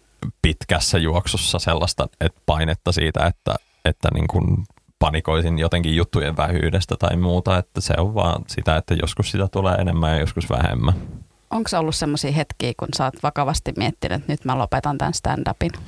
pitkässä 0.43 0.99
juoksussa 0.99 1.59
sellaista 1.59 2.07
että 2.21 2.41
painetta 2.47 2.93
siitä, 2.93 3.27
että, 3.27 3.57
että 3.85 4.09
niin 4.15 4.29
kuin 4.29 4.65
panikoisin 4.99 5.59
jotenkin 5.59 5.97
juttujen 5.97 6.37
vähyydestä 6.37 6.97
tai 6.99 7.17
muuta, 7.17 7.59
että 7.59 7.81
se 7.81 7.95
on 7.99 8.15
vaan 8.15 8.45
sitä, 8.47 8.77
että 8.77 8.95
joskus 8.95 9.31
sitä 9.31 9.49
tulee 9.49 9.75
enemmän 9.75 10.11
ja 10.11 10.21
joskus 10.21 10.51
vähemmän. 10.51 10.95
Onko 11.51 11.71
ollut 11.79 11.95
sellaisia 11.95 12.33
hetkiä, 12.33 12.73
kun 12.77 12.89
sä 12.97 13.05
oot 13.05 13.23
vakavasti 13.23 13.73
miettinyt, 13.77 14.21
että 14.21 14.33
nyt 14.33 14.45
mä 14.45 14.59
lopetan 14.59 14.99
tämän 14.99 15.15
stand-upin? 15.15 15.81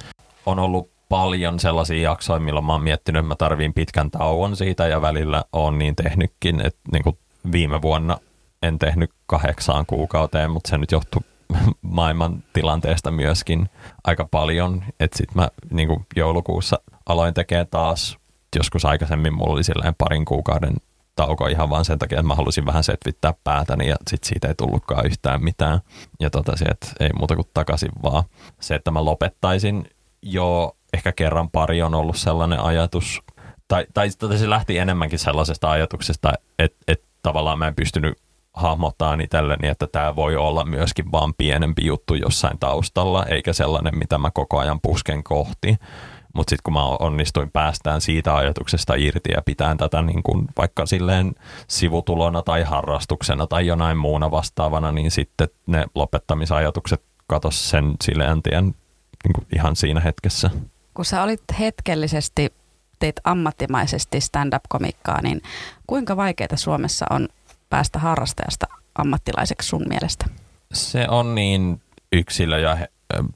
On 0.46 0.58
ollut 0.58 0.90
paljon 1.08 1.60
sellaisia 1.60 2.02
jaksoja, 2.02 2.40
milloin 2.40 2.66
mä 2.66 2.72
oon 2.72 2.82
miettinyt, 2.82 3.20
että 3.20 3.28
mä 3.28 3.36
tarviin 3.36 3.74
pitkän 3.74 4.10
tauon 4.10 4.56
siitä 4.56 4.88
ja 4.88 5.02
välillä 5.02 5.44
on 5.52 5.78
niin 5.78 5.96
tehnytkin, 5.96 6.66
että 6.66 6.80
niin 6.92 7.02
kuin 7.02 7.18
viime 7.52 7.82
vuonna 7.82 8.18
en 8.62 8.78
tehnyt 8.78 9.10
kahdeksaan 9.26 9.86
kuukauteen, 9.86 10.50
mutta 10.50 10.70
se 10.70 10.78
nyt 10.78 10.92
johtuu 10.92 11.22
maailman 11.82 12.42
tilanteesta 12.52 13.10
myöskin 13.10 13.68
aika 14.04 14.28
paljon, 14.30 14.84
että 15.00 15.16
sitten 15.18 15.36
mä 15.42 15.48
niin 15.70 15.88
kuin 15.88 16.06
joulukuussa 16.16 16.78
aloin 17.06 17.34
tekemään 17.34 17.66
taas, 17.70 18.19
joskus 18.56 18.84
aikaisemmin 18.84 19.34
mulla 19.34 19.52
oli 19.52 19.64
silleen 19.64 19.94
parin 19.98 20.24
kuukauden 20.24 20.74
tauko 21.16 21.46
ihan 21.46 21.70
vaan 21.70 21.84
sen 21.84 21.98
takia, 21.98 22.18
että 22.18 22.26
mä 22.28 22.34
halusin 22.34 22.66
vähän 22.66 22.84
setvittää 22.84 23.34
päätäni 23.44 23.88
ja 23.88 23.96
sit 24.08 24.24
siitä 24.24 24.48
ei 24.48 24.54
tullutkaan 24.54 25.06
yhtään 25.06 25.44
mitään. 25.44 25.80
Ja 26.20 26.30
totesin, 26.30 26.70
että 26.70 26.86
ei 27.00 27.10
muuta 27.18 27.36
kuin 27.36 27.48
takaisin 27.54 27.90
vaan. 28.02 28.24
Se, 28.60 28.74
että 28.74 28.90
mä 28.90 29.04
lopettaisin 29.04 29.84
jo 30.22 30.76
ehkä 30.92 31.12
kerran 31.12 31.50
pari 31.50 31.82
on 31.82 31.94
ollut 31.94 32.16
sellainen 32.16 32.60
ajatus, 32.60 33.22
tai, 33.68 33.86
tai 33.94 34.10
se 34.10 34.50
lähti 34.50 34.78
enemmänkin 34.78 35.18
sellaisesta 35.18 35.70
ajatuksesta, 35.70 36.32
että, 36.58 36.78
että 36.88 37.06
tavallaan 37.22 37.58
mä 37.58 37.68
en 37.68 37.74
pystynyt 37.74 38.18
hahmottaa 38.54 39.18
itselleni, 39.22 39.68
että 39.68 39.86
tämä 39.86 40.16
voi 40.16 40.36
olla 40.36 40.64
myöskin 40.64 41.12
vaan 41.12 41.34
pienempi 41.38 41.86
juttu 41.86 42.14
jossain 42.14 42.58
taustalla, 42.58 43.24
eikä 43.24 43.52
sellainen, 43.52 43.98
mitä 43.98 44.18
mä 44.18 44.30
koko 44.30 44.58
ajan 44.58 44.80
pusken 44.80 45.24
kohti. 45.24 45.76
Mutta 46.34 46.50
sitten 46.50 46.62
kun 46.64 46.72
mä 46.72 46.84
onnistuin 46.84 47.50
päästään 47.50 48.00
siitä 48.00 48.36
ajatuksesta 48.36 48.94
irti 48.94 49.30
ja 49.34 49.42
pitään 49.42 49.76
tätä 49.76 50.02
niin 50.02 50.22
kun 50.22 50.48
vaikka 50.58 50.86
silleen 50.86 51.34
sivutulona 51.68 52.42
tai 52.42 52.62
harrastuksena 52.62 53.46
tai 53.46 53.66
jonain 53.66 53.96
muuna 53.96 54.30
vastaavana, 54.30 54.92
niin 54.92 55.10
sitten 55.10 55.48
ne 55.66 55.84
lopettamisajatukset 55.94 57.02
katos 57.26 57.70
sen 57.70 57.94
silleen 58.02 58.42
tien 58.42 58.64
niin 59.24 59.46
ihan 59.56 59.76
siinä 59.76 60.00
hetkessä. 60.00 60.50
Kun 60.94 61.04
sä 61.04 61.22
olit 61.22 61.42
hetkellisesti, 61.58 62.52
teit 62.98 63.16
ammattimaisesti 63.24 64.20
stand-up-komikkaa, 64.20 65.22
niin 65.22 65.42
kuinka 65.86 66.16
vaikeaa 66.16 66.56
Suomessa 66.56 67.06
on 67.10 67.28
päästä 67.70 67.98
harrastajasta 67.98 68.66
ammattilaiseksi 68.94 69.68
sun 69.68 69.84
mielestä? 69.88 70.26
Se 70.72 71.06
on 71.08 71.34
niin 71.34 71.80
yksilö- 72.12 72.58
ja 72.58 72.76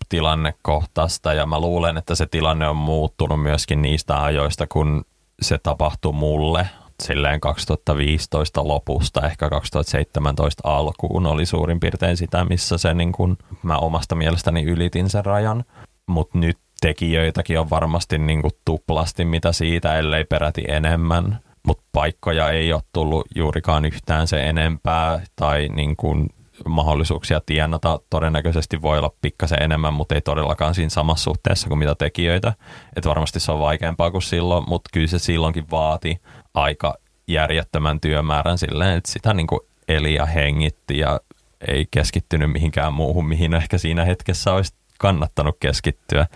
tilannekohtaista. 0.08 1.32
Ja 1.32 1.46
mä 1.46 1.60
luulen, 1.60 1.96
että 1.96 2.14
se 2.14 2.26
tilanne 2.26 2.68
on 2.68 2.76
muuttunut 2.76 3.42
myöskin 3.42 3.82
niistä 3.82 4.22
ajoista, 4.22 4.66
kun 4.66 5.04
se 5.42 5.58
tapahtui 5.58 6.12
mulle 6.12 6.68
silleen 7.02 7.40
2015 7.40 8.68
lopusta, 8.68 9.26
ehkä 9.26 9.50
2017 9.50 10.62
alkuun 10.64 11.26
oli 11.26 11.46
suurin 11.46 11.80
piirtein 11.80 12.16
sitä, 12.16 12.44
missä 12.44 12.78
se 12.78 12.94
niin 12.94 13.12
kun, 13.12 13.38
mä 13.62 13.76
omasta 13.76 14.14
mielestäni 14.14 14.62
ylitin 14.62 15.10
sen 15.10 15.24
rajan, 15.24 15.64
mutta 16.06 16.38
nyt 16.38 16.58
tekijöitäkin 16.80 17.60
on 17.60 17.70
varmasti 17.70 18.18
niin 18.18 18.42
kuin 18.42 18.52
tuplasti 18.64 19.24
mitä 19.24 19.52
siitä, 19.52 19.98
ellei 19.98 20.24
peräti 20.24 20.64
enemmän, 20.68 21.38
mutta 21.66 21.84
paikkoja 21.92 22.50
ei 22.50 22.72
ole 22.72 22.82
tullut 22.92 23.26
juurikaan 23.34 23.84
yhtään 23.84 24.26
se 24.26 24.48
enempää 24.48 25.20
tai 25.36 25.68
niin 25.68 25.96
kuin 25.96 26.30
mahdollisuuksia 26.68 27.40
tienata 27.46 28.00
todennäköisesti 28.10 28.82
voi 28.82 28.98
olla 28.98 29.12
pikkasen 29.22 29.62
enemmän, 29.62 29.94
mutta 29.94 30.14
ei 30.14 30.20
todellakaan 30.20 30.74
siinä 30.74 30.90
samassa 30.90 31.24
suhteessa 31.24 31.68
kuin 31.68 31.78
mitä 31.78 31.94
tekijöitä. 31.94 32.52
Että 32.96 33.08
varmasti 33.08 33.40
se 33.40 33.52
on 33.52 33.60
vaikeampaa 33.60 34.10
kuin 34.10 34.22
silloin, 34.22 34.64
mutta 34.68 34.90
kyllä 34.92 35.06
se 35.06 35.18
silloinkin 35.18 35.70
vaati 35.70 36.20
aika 36.54 36.94
järjettömän 37.28 38.00
työmäärän 38.00 38.58
silleen, 38.58 38.98
että 38.98 39.12
sitä 39.12 39.34
niin 39.34 39.46
kuin 39.46 39.60
eli 39.88 40.14
ja 40.14 40.26
hengitti 40.26 40.98
ja 40.98 41.20
ei 41.68 41.86
keskittynyt 41.90 42.52
mihinkään 42.52 42.92
muuhun, 42.92 43.26
mihin 43.26 43.54
ehkä 43.54 43.78
siinä 43.78 44.04
hetkessä 44.04 44.52
olisi 44.52 44.74
kannattanut 44.98 45.56
keskittyä, 45.60 46.26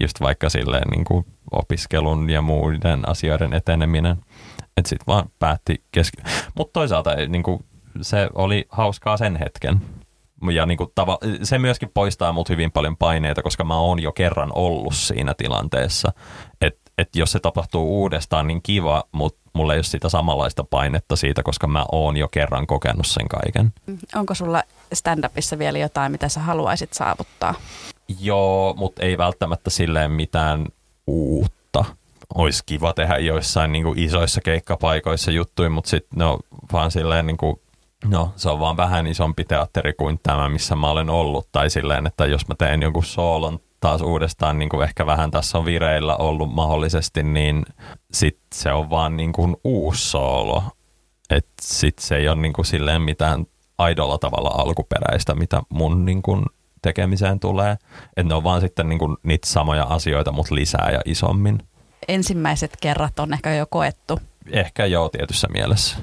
just 0.00 0.20
vaikka 0.20 0.48
silleen 0.48 0.88
niin 0.90 1.04
kuin 1.04 1.26
opiskelun 1.52 2.30
ja 2.30 2.42
muiden 2.42 3.08
asioiden 3.08 3.52
eteneminen. 3.52 4.16
Että 4.76 4.88
sitten 4.88 5.06
vaan 5.06 5.30
päätti 5.38 5.82
keskittyä. 5.92 6.32
Mutta 6.54 6.72
toisaalta 6.72 7.14
niin 7.28 7.42
kuin 7.42 7.64
se 8.00 8.28
oli 8.34 8.66
hauskaa 8.68 9.16
sen 9.16 9.36
hetken. 9.36 9.80
Ja 10.52 10.66
niin 10.66 10.78
kuin 10.78 10.90
tava, 10.94 11.18
se 11.42 11.58
myöskin 11.58 11.90
poistaa 11.94 12.32
mut 12.32 12.48
hyvin 12.48 12.72
paljon 12.72 12.96
paineita, 12.96 13.42
koska 13.42 13.64
mä 13.64 13.76
oon 13.76 14.02
jo 14.02 14.12
kerran 14.12 14.50
ollut 14.54 14.94
siinä 14.94 15.34
tilanteessa. 15.34 16.12
Että 16.60 16.82
et 16.98 17.16
jos 17.16 17.32
se 17.32 17.40
tapahtuu 17.40 18.00
uudestaan, 18.00 18.46
niin 18.46 18.62
kiva, 18.62 19.04
mutta 19.12 19.50
mulla 19.52 19.72
ei 19.72 19.76
ole 19.76 19.82
sitä 19.82 20.08
samanlaista 20.08 20.64
painetta 20.64 21.16
siitä, 21.16 21.42
koska 21.42 21.66
mä 21.66 21.84
oon 21.92 22.16
jo 22.16 22.28
kerran 22.28 22.66
kokenut 22.66 23.06
sen 23.06 23.28
kaiken. 23.28 23.72
Onko 24.14 24.34
sulla 24.34 24.62
stand-upissa 24.94 25.58
vielä 25.58 25.78
jotain, 25.78 26.12
mitä 26.12 26.28
sä 26.28 26.40
haluaisit 26.40 26.92
saavuttaa? 26.92 27.54
Joo, 28.20 28.74
mutta 28.76 29.02
ei 29.02 29.18
välttämättä 29.18 29.70
silleen 29.70 30.10
mitään 30.10 30.66
uutta. 31.06 31.84
Olisi 32.34 32.62
kiva 32.66 32.92
tehdä 32.92 33.18
joissain 33.18 33.72
niin 33.72 33.84
kuin 33.84 33.98
isoissa 33.98 34.40
keikkapaikoissa 34.40 35.30
juttuja, 35.30 35.70
mutta 35.70 35.90
sitten 35.90 36.18
no 36.18 36.38
vaan 36.72 36.90
silleen 36.90 37.26
niin 37.26 37.36
kuin 37.36 37.60
No, 38.08 38.32
se 38.36 38.50
on 38.50 38.60
vaan 38.60 38.76
vähän 38.76 39.06
isompi 39.06 39.44
teatteri 39.44 39.92
kuin 39.92 40.20
tämä, 40.22 40.48
missä 40.48 40.76
mä 40.76 40.90
olen 40.90 41.10
ollut. 41.10 41.48
Tai 41.52 41.70
silleen, 41.70 42.06
että 42.06 42.26
jos 42.26 42.48
mä 42.48 42.54
teen 42.58 42.82
jonkun 42.82 43.04
soolon 43.04 43.58
taas 43.80 44.00
uudestaan, 44.00 44.58
niin 44.58 44.68
kuin 44.68 44.84
ehkä 44.84 45.06
vähän 45.06 45.30
tässä 45.30 45.58
on 45.58 45.64
vireillä 45.64 46.16
ollut 46.16 46.54
mahdollisesti, 46.54 47.22
niin 47.22 47.62
sit 48.12 48.38
se 48.54 48.72
on 48.72 48.90
vaan 48.90 49.16
niin 49.16 49.32
kuin 49.32 49.56
uusi 49.64 50.10
soolo. 50.10 50.62
Et 51.30 51.46
sit 51.60 51.98
se 51.98 52.16
ei 52.16 52.28
ole 52.28 52.36
niin 52.36 52.52
kuin 52.52 52.66
silleen 52.66 53.02
mitään 53.02 53.46
aidolla 53.78 54.18
tavalla 54.18 54.50
alkuperäistä, 54.58 55.34
mitä 55.34 55.62
mun 55.68 56.04
niin 56.04 56.22
kuin 56.22 56.42
tekemiseen 56.82 57.40
tulee. 57.40 57.72
Että 58.16 58.28
ne 58.28 58.34
on 58.34 58.44
vaan 58.44 58.60
sitten 58.60 58.88
niin 58.88 58.98
kuin 58.98 59.16
niitä 59.22 59.48
samoja 59.48 59.84
asioita, 59.84 60.32
mutta 60.32 60.54
lisää 60.54 60.90
ja 60.92 61.00
isommin. 61.04 61.58
Ensimmäiset 62.08 62.76
kerrat 62.80 63.18
on 63.18 63.32
ehkä 63.32 63.54
jo 63.54 63.66
koettu. 63.70 64.18
Ehkä 64.50 64.86
joo, 64.86 65.08
tietyssä 65.08 65.48
mielessä. 65.52 65.96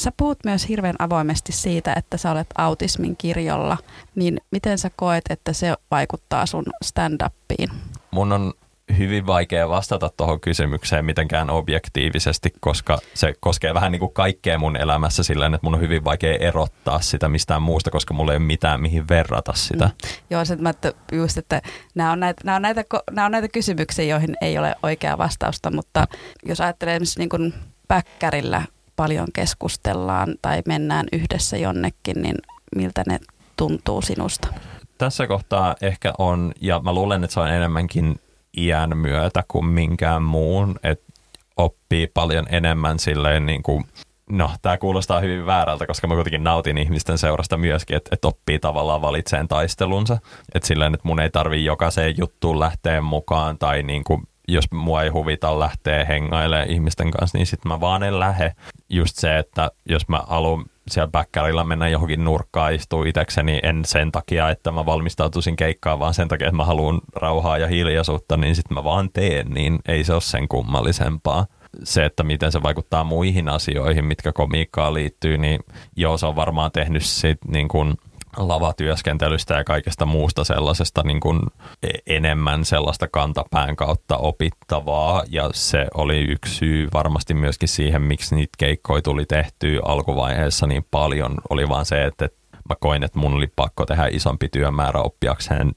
Sä 0.00 0.12
puhut 0.16 0.38
myös 0.44 0.68
hirveän 0.68 0.96
avoimesti 0.98 1.52
siitä, 1.52 1.92
että 1.96 2.16
sä 2.16 2.30
olet 2.30 2.46
autismin 2.58 3.16
kirjolla, 3.16 3.78
niin 4.14 4.40
miten 4.50 4.78
sä 4.78 4.90
koet, 4.96 5.24
että 5.30 5.52
se 5.52 5.74
vaikuttaa 5.90 6.46
sun 6.46 6.64
stand-upiin? 6.84 7.70
Mun 8.10 8.32
on 8.32 8.52
hyvin 8.98 9.26
vaikea 9.26 9.68
vastata 9.68 10.10
tuohon 10.16 10.40
kysymykseen 10.40 11.04
mitenkään 11.04 11.50
objektiivisesti, 11.50 12.52
koska 12.60 12.98
se 13.14 13.34
koskee 13.40 13.74
vähän 13.74 13.92
niin 13.92 14.00
kuin 14.00 14.12
kaikkea 14.12 14.58
mun 14.58 14.76
elämässä 14.76 15.22
sillä 15.22 15.46
että 15.46 15.58
mun 15.62 15.74
on 15.74 15.80
hyvin 15.80 16.04
vaikea 16.04 16.36
erottaa 16.40 17.00
sitä 17.00 17.28
mistään 17.28 17.62
muusta, 17.62 17.90
koska 17.90 18.14
mulla 18.14 18.32
ei 18.32 18.36
ole 18.36 18.44
mitään 18.44 18.80
mihin 18.80 19.08
verrata 19.08 19.52
sitä. 19.52 19.84
Mm. 19.84 19.92
Joo, 20.30 20.44
se, 20.44 20.56
että 20.70 20.92
just, 21.12 21.38
että 21.38 21.62
nämä 21.94 22.12
on, 22.12 22.20
näitä, 22.20 22.42
nämä, 22.44 22.56
on 22.56 22.62
näitä, 22.62 22.84
nämä 23.10 23.26
on 23.26 23.32
näitä 23.32 23.48
kysymyksiä, 23.48 24.04
joihin 24.04 24.36
ei 24.40 24.58
ole 24.58 24.74
oikeaa 24.82 25.18
vastausta, 25.18 25.70
mutta 25.70 26.06
jos 26.46 26.60
ajattelee 26.60 26.94
esimerkiksi 26.94 27.18
niin 27.18 27.28
kuin 27.28 27.54
päkkärillä 27.88 28.62
paljon 29.02 29.28
keskustellaan 29.34 30.34
tai 30.42 30.62
mennään 30.66 31.06
yhdessä 31.12 31.56
jonnekin, 31.56 32.22
niin 32.22 32.36
miltä 32.76 33.02
ne 33.06 33.20
tuntuu 33.56 34.02
sinusta? 34.02 34.48
Tässä 34.98 35.26
kohtaa 35.26 35.74
ehkä 35.80 36.12
on, 36.18 36.52
ja 36.60 36.80
mä 36.80 36.92
luulen, 36.92 37.24
että 37.24 37.34
se 37.34 37.40
on 37.40 37.48
enemmänkin 37.48 38.20
iän 38.56 38.96
myötä 38.96 39.44
kuin 39.48 39.64
minkään 39.64 40.22
muun, 40.22 40.78
että 40.82 41.12
oppii 41.56 42.06
paljon 42.06 42.46
enemmän 42.50 42.98
silleen 42.98 43.46
niin 43.46 43.62
kuin 43.62 43.84
No, 44.30 44.50
tämä 44.62 44.78
kuulostaa 44.78 45.20
hyvin 45.20 45.46
väärältä, 45.46 45.86
koska 45.86 46.06
mä 46.06 46.14
kuitenkin 46.14 46.44
nautin 46.44 46.78
ihmisten 46.78 47.18
seurasta 47.18 47.56
myöskin, 47.56 47.96
että, 47.96 48.10
että 48.12 48.28
oppii 48.28 48.58
tavallaan 48.58 49.02
valitseen 49.02 49.48
taistelunsa. 49.48 50.18
Että 50.54 50.66
silleen, 50.66 50.94
että 50.94 51.08
mun 51.08 51.20
ei 51.20 51.30
tarvi 51.30 51.64
jokaiseen 51.64 52.14
juttuun 52.18 52.60
lähteä 52.60 53.00
mukaan 53.00 53.58
tai 53.58 53.82
niin 53.82 54.04
kuin 54.04 54.22
jos 54.48 54.70
mua 54.72 55.02
ei 55.02 55.08
huvita 55.08 55.60
lähteä 55.60 56.04
hengailemaan 56.04 56.70
ihmisten 56.70 57.10
kanssa, 57.10 57.38
niin 57.38 57.46
sitten 57.46 57.72
mä 57.72 57.80
vaan 57.80 58.02
en 58.02 58.20
lähde. 58.20 58.54
Just 58.88 59.16
se, 59.16 59.38
että 59.38 59.70
jos 59.88 60.08
mä 60.08 60.22
haluan 60.26 60.64
siellä 60.88 61.10
backerilla 61.10 61.64
mennä 61.64 61.88
johonkin 61.88 62.24
nurkkaan 62.24 62.74
istua 62.74 63.06
itsekseni, 63.06 63.60
en 63.62 63.84
sen 63.84 64.12
takia, 64.12 64.50
että 64.50 64.72
mä 64.72 64.86
valmistautuisin 64.86 65.56
keikkaan, 65.56 65.98
vaan 65.98 66.14
sen 66.14 66.28
takia, 66.28 66.46
että 66.46 66.56
mä 66.56 66.64
haluan 66.64 67.00
rauhaa 67.16 67.58
ja 67.58 67.68
hiljaisuutta, 67.68 68.36
niin 68.36 68.56
sitten 68.56 68.74
mä 68.74 68.84
vaan 68.84 69.10
teen, 69.12 69.50
niin 69.50 69.78
ei 69.88 70.04
se 70.04 70.12
ole 70.12 70.20
sen 70.20 70.48
kummallisempaa. 70.48 71.46
Se, 71.84 72.04
että 72.04 72.22
miten 72.22 72.52
se 72.52 72.62
vaikuttaa 72.62 73.04
muihin 73.04 73.48
asioihin, 73.48 74.04
mitkä 74.04 74.32
komiikkaan 74.32 74.94
liittyy, 74.94 75.38
niin 75.38 75.60
joo, 75.96 76.16
se 76.18 76.26
on 76.26 76.36
varmaan 76.36 76.72
tehnyt 76.72 77.02
sit 77.02 77.38
niin 77.48 77.68
kuin 77.68 77.96
lavatyöskentelystä 78.36 79.54
ja 79.54 79.64
kaikesta 79.64 80.06
muusta 80.06 80.44
sellaisesta 80.44 81.02
niin 81.04 81.20
kuin 81.20 81.40
e- 81.82 82.16
enemmän 82.16 82.64
sellaista 82.64 83.08
kantapään 83.08 83.76
kautta 83.76 84.16
opittavaa. 84.16 85.22
Ja 85.28 85.50
se 85.54 85.86
oli 85.94 86.20
yksi 86.20 86.54
syy 86.54 86.88
varmasti 86.94 87.34
myöskin 87.34 87.68
siihen, 87.68 88.02
miksi 88.02 88.34
niitä 88.34 88.52
keikkoja 88.58 89.02
tuli 89.02 89.24
tehtyä 89.26 89.80
alkuvaiheessa 89.84 90.66
niin 90.66 90.86
paljon, 90.90 91.34
oli 91.50 91.68
vaan 91.68 91.86
se, 91.86 92.04
että 92.04 92.28
mä 92.68 92.76
koin, 92.80 93.02
että 93.02 93.18
mun 93.18 93.34
oli 93.34 93.46
pakko 93.56 93.86
tehdä 93.86 94.06
isompi 94.10 94.48
työmäärä 94.48 95.00
oppiakseen 95.00 95.72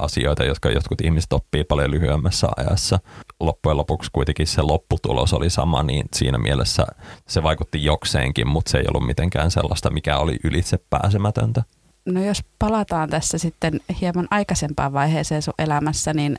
asioita, 0.00 0.44
jotka 0.44 0.70
jotkut 0.70 1.00
ihmiset 1.00 1.32
oppii 1.32 1.64
paljon 1.64 1.90
lyhyemmässä 1.90 2.48
ajassa. 2.56 2.98
Loppujen 3.40 3.76
lopuksi 3.76 4.10
kuitenkin 4.12 4.46
se 4.46 4.62
lopputulos 4.62 5.32
oli 5.32 5.50
sama, 5.50 5.82
niin 5.82 6.06
siinä 6.14 6.38
mielessä 6.38 6.86
se 7.28 7.42
vaikutti 7.42 7.84
jokseenkin, 7.84 8.48
mutta 8.48 8.70
se 8.70 8.78
ei 8.78 8.84
ollut 8.88 9.06
mitenkään 9.06 9.50
sellaista, 9.50 9.90
mikä 9.90 10.18
oli 10.18 10.36
ylitse 10.44 10.78
pääsemätöntä. 10.90 11.62
No 12.06 12.24
jos 12.24 12.44
palataan 12.58 13.10
tässä 13.10 13.38
sitten 13.38 13.80
hieman 14.00 14.28
aikaisempaan 14.30 14.92
vaiheeseen 14.92 15.42
sun 15.42 15.54
elämässä, 15.58 16.14
niin 16.14 16.38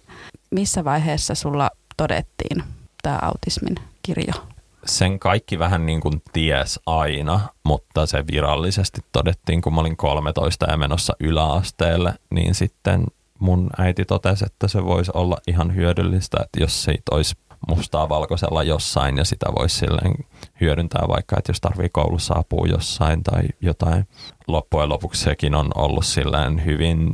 missä 0.51 0.83
vaiheessa 0.83 1.35
sulla 1.35 1.69
todettiin 1.97 2.63
tämä 3.01 3.19
autismin 3.21 3.75
kirjo? 4.03 4.33
Sen 4.85 5.19
kaikki 5.19 5.59
vähän 5.59 5.85
niin 5.85 6.01
kuin 6.01 6.21
ties 6.33 6.79
aina, 6.85 7.39
mutta 7.63 8.05
se 8.05 8.23
virallisesti 8.31 9.01
todettiin, 9.11 9.61
kun 9.61 9.73
mä 9.73 9.81
olin 9.81 9.97
13 9.97 10.71
ja 10.71 10.77
menossa 10.77 11.13
yläasteelle, 11.19 12.13
niin 12.29 12.55
sitten 12.55 13.03
mun 13.39 13.69
äiti 13.77 14.05
totesi, 14.05 14.45
että 14.45 14.67
se 14.67 14.85
voisi 14.85 15.11
olla 15.13 15.37
ihan 15.47 15.75
hyödyllistä, 15.75 16.37
että 16.43 16.59
jos 16.59 16.83
siitä 16.83 17.01
olisi 17.11 17.35
mustaa 17.67 18.09
valkoisella 18.09 18.63
jossain 18.63 19.17
ja 19.17 19.25
sitä 19.25 19.45
voisi 19.59 19.77
silleen 19.77 20.13
hyödyntää 20.61 21.05
vaikka, 21.07 21.35
että 21.37 21.49
jos 21.49 21.61
tarvii 21.61 21.89
koulussa 21.89 22.33
apua 22.37 22.67
jossain 22.67 23.23
tai 23.23 23.43
jotain. 23.61 24.07
Loppujen 24.47 24.89
lopuksi 24.89 25.23
sekin 25.23 25.55
on 25.55 25.71
ollut 25.75 26.05
silleen 26.05 26.65
hyvin 26.65 27.13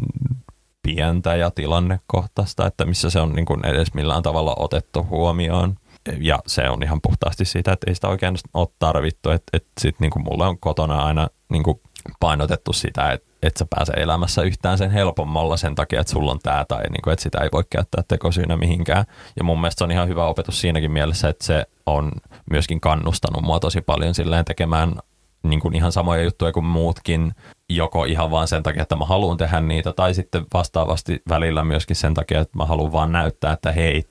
pientä 0.82 1.36
ja 1.36 1.52
tilannekohtaista, 1.52 2.68
että 2.68 2.86
missä 2.86 3.10
se 3.10 3.20
on 3.20 3.34
niin 3.34 3.46
kuin 3.46 3.66
edes 3.66 3.94
millään 3.94 4.24
tavalla 4.24 4.56
otettu 4.58 5.08
huomioon. 5.10 5.76
Ja 6.20 6.40
se 6.48 6.70
on 6.70 6.84
ihan 6.84 7.02
puhtaasti 7.02 7.46
siitä, 7.46 7.72
että 7.72 7.86
ei 7.92 7.96
sitä 7.96 8.08
oikein 8.08 8.36
ole 8.54 8.68
tarvittu. 8.80 9.30
Että, 9.30 9.58
että 9.58 9.72
sit 9.82 10.00
niin 10.00 10.12
mulle 10.16 10.48
on 10.48 10.60
kotona 10.60 11.06
aina 11.06 11.28
niin 11.50 11.64
kuin 11.64 11.82
painotettu 12.20 12.74
sitä, 12.74 13.12
että 13.12 13.34
et 13.44 13.58
sä 13.58 13.66
pääse 13.70 13.94
elämässä 13.94 14.42
yhtään 14.42 14.78
sen 14.78 14.92
helpommalla 14.92 15.58
sen 15.58 15.76
takia, 15.76 16.02
että 16.02 16.14
sulla 16.14 16.32
on 16.32 16.40
tämä 16.44 16.66
tai 16.68 16.84
niin 16.84 17.02
kuin, 17.04 17.12
että 17.12 17.24
sitä 17.24 17.40
ei 17.42 17.50
voi 17.52 17.64
käyttää 17.70 18.04
tekosyynä 18.08 18.58
mihinkään. 18.58 19.06
Ja 19.38 19.44
mun 19.44 19.62
mielestä 19.62 19.78
se 19.80 19.84
on 19.84 19.92
ihan 19.92 20.08
hyvä 20.08 20.26
opetus 20.26 20.62
siinäkin 20.62 20.92
mielessä, 20.92 21.30
että 21.30 21.46
se 21.46 21.66
on 21.86 22.12
myöskin 22.52 22.82
kannustanut 22.82 23.44
mua 23.44 23.60
tosi 23.60 23.82
paljon 23.82 24.14
silleen 24.14 24.46
tekemään 24.46 24.96
niin 25.44 25.60
kuin 25.60 25.76
ihan 25.76 25.92
samoja 25.92 26.24
juttuja 26.24 26.52
kuin 26.52 26.66
muutkin, 26.66 27.32
joko 27.70 28.06
ihan 28.06 28.32
vaan 28.32 28.48
sen 28.48 28.64
takia, 28.64 28.82
että 28.82 28.96
mä 28.96 29.06
haluan 29.06 29.38
tehdä 29.38 29.62
niitä, 29.62 29.94
tai 29.94 30.14
sitten 30.14 30.46
vastaavasti 30.54 31.22
välillä 31.30 31.64
myöskin 31.64 31.96
sen 31.96 32.14
takia, 32.14 32.42
että 32.42 32.58
mä 32.58 32.66
haluan 32.66 32.92
vaan 32.92 33.12
näyttää, 33.12 33.54
että 33.54 33.72
hei, 33.72 34.04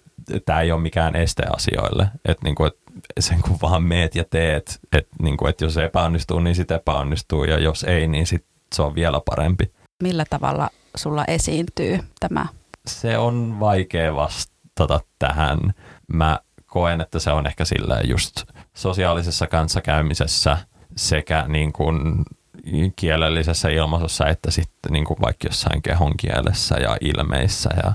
tämä 0.46 0.61
ei 0.61 0.72
ole 0.72 0.81
mikään 0.81 1.16
este 1.16 1.42
asioille. 1.57 2.09
Että 2.24 2.44
niin 2.44 2.55
kuin, 2.55 2.66
et 2.66 2.78
sen 3.18 3.40
kun 3.42 3.59
vaan 3.62 3.83
meet 3.83 4.14
ja 4.14 4.25
teet, 4.31 4.81
että 4.92 5.16
niin 5.22 5.37
kuin, 5.37 5.51
et 5.51 5.61
jos 5.61 5.77
epäonnistuu, 5.77 6.40
niin 6.40 6.55
sitten 6.55 6.77
epäonnistuu, 6.77 7.44
ja 7.44 7.59
jos 7.59 7.85
ei, 7.85 8.09
niin 8.09 8.27
sitten 8.27 8.53
se 8.75 8.83
on 8.83 8.94
vielä 8.94 9.20
parempi. 9.25 9.72
Millä 10.03 10.25
tavalla 10.31 10.70
sulla 10.96 11.25
esiintyy 11.29 11.98
tämä? 12.20 12.46
Se 12.87 13.18
on 13.18 13.61
vaikea 13.61 14.16
vastata 14.16 15.01
tähän. 15.18 15.59
Mä 16.12 16.40
koen, 16.66 17.01
että 17.01 17.18
se 17.18 17.31
on 17.31 17.46
ehkä 17.46 17.64
sillä 17.64 18.01
just 18.05 18.42
sosiaalisessa 18.75 19.46
kanssakäymisessä 19.46 20.59
sekä 20.96 21.44
niin 21.48 21.72
kuin 21.72 22.25
kielellisessä 22.96 23.68
ilmaisussa 23.68 24.27
että 24.27 24.51
sitten 24.51 24.92
niin 24.92 25.05
kuin 25.05 25.20
vaikka 25.20 25.48
jossain 25.48 25.83
kehon 25.83 26.16
kielessä 26.16 26.75
ja 26.75 26.96
ilmeissä 27.01 27.70
ja 27.85 27.92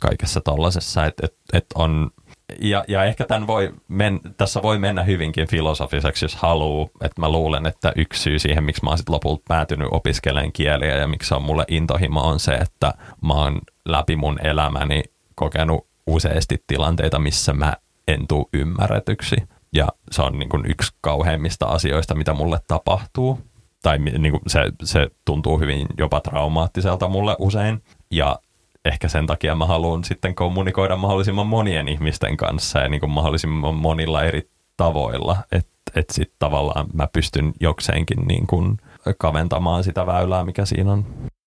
kaikessa 0.00 0.40
tollaisessa, 0.40 1.06
että 1.06 1.26
et, 1.26 1.34
et 1.52 1.66
on 1.74 2.10
ja, 2.60 2.84
ja 2.88 3.04
ehkä 3.04 3.24
tämän 3.24 3.46
voi 3.46 3.74
men, 3.88 4.20
tässä 4.36 4.62
voi 4.62 4.78
mennä 4.78 5.02
hyvinkin 5.02 5.48
filosofiseksi, 5.48 6.24
jos 6.24 6.36
haluaa. 6.36 6.88
Että 7.00 7.20
mä 7.20 7.28
luulen, 7.28 7.66
että 7.66 7.92
yksi 7.96 8.22
syy 8.22 8.38
siihen, 8.38 8.64
miksi 8.64 8.84
mä 8.84 8.90
oon 8.90 8.98
sitten 8.98 9.12
lopulta 9.12 9.42
päätynyt 9.48 9.88
opiskelemaan 9.90 10.52
kieliä 10.52 10.96
ja 10.96 11.06
miksi 11.06 11.34
on 11.34 11.42
mulle 11.42 11.64
intohimo 11.68 12.20
on 12.20 12.40
se, 12.40 12.52
että 12.54 12.94
mä 13.22 13.34
oon 13.34 13.60
läpi 13.84 14.16
mun 14.16 14.38
elämäni 14.46 15.02
kokenut 15.34 15.86
useasti 16.06 16.64
tilanteita, 16.66 17.18
missä 17.18 17.52
mä 17.52 17.72
en 18.08 18.26
tuu 18.28 18.48
ymmärretyksi. 18.52 19.36
Ja 19.72 19.88
se 20.10 20.22
on 20.22 20.38
niin 20.38 20.66
yksi 20.66 20.92
kauheimmista 21.00 21.66
asioista, 21.66 22.14
mitä 22.14 22.34
mulle 22.34 22.58
tapahtuu. 22.66 23.38
Tai 23.82 23.98
niin 23.98 24.40
se, 24.46 24.60
se 24.84 25.10
tuntuu 25.24 25.58
hyvin 25.58 25.86
jopa 25.98 26.20
traumaattiselta 26.20 27.08
mulle 27.08 27.36
usein. 27.38 27.82
Ja 28.10 28.38
ehkä 28.84 29.08
sen 29.08 29.26
takia 29.26 29.54
mä 29.54 29.66
haluan 29.66 30.04
sitten 30.04 30.34
kommunikoida 30.34 30.96
mahdollisimman 30.96 31.46
monien 31.46 31.88
ihmisten 31.88 32.36
kanssa 32.36 32.78
ja 32.78 32.88
niin 32.88 33.00
kuin 33.00 33.10
mahdollisimman 33.10 33.74
monilla 33.74 34.22
eri 34.22 34.50
tavoilla, 34.76 35.36
että 35.52 35.70
et 35.94 36.10
sitten 36.10 36.36
tavallaan 36.38 36.86
mä 36.92 37.08
pystyn 37.12 37.52
jokseenkin 37.60 38.18
niin 38.26 38.46
kuin 38.46 38.76
kaventamaan 39.18 39.84
sitä 39.84 40.06
väylää, 40.06 40.44
mikä 40.44 40.64
siinä 40.64 40.92
on. 40.92 41.06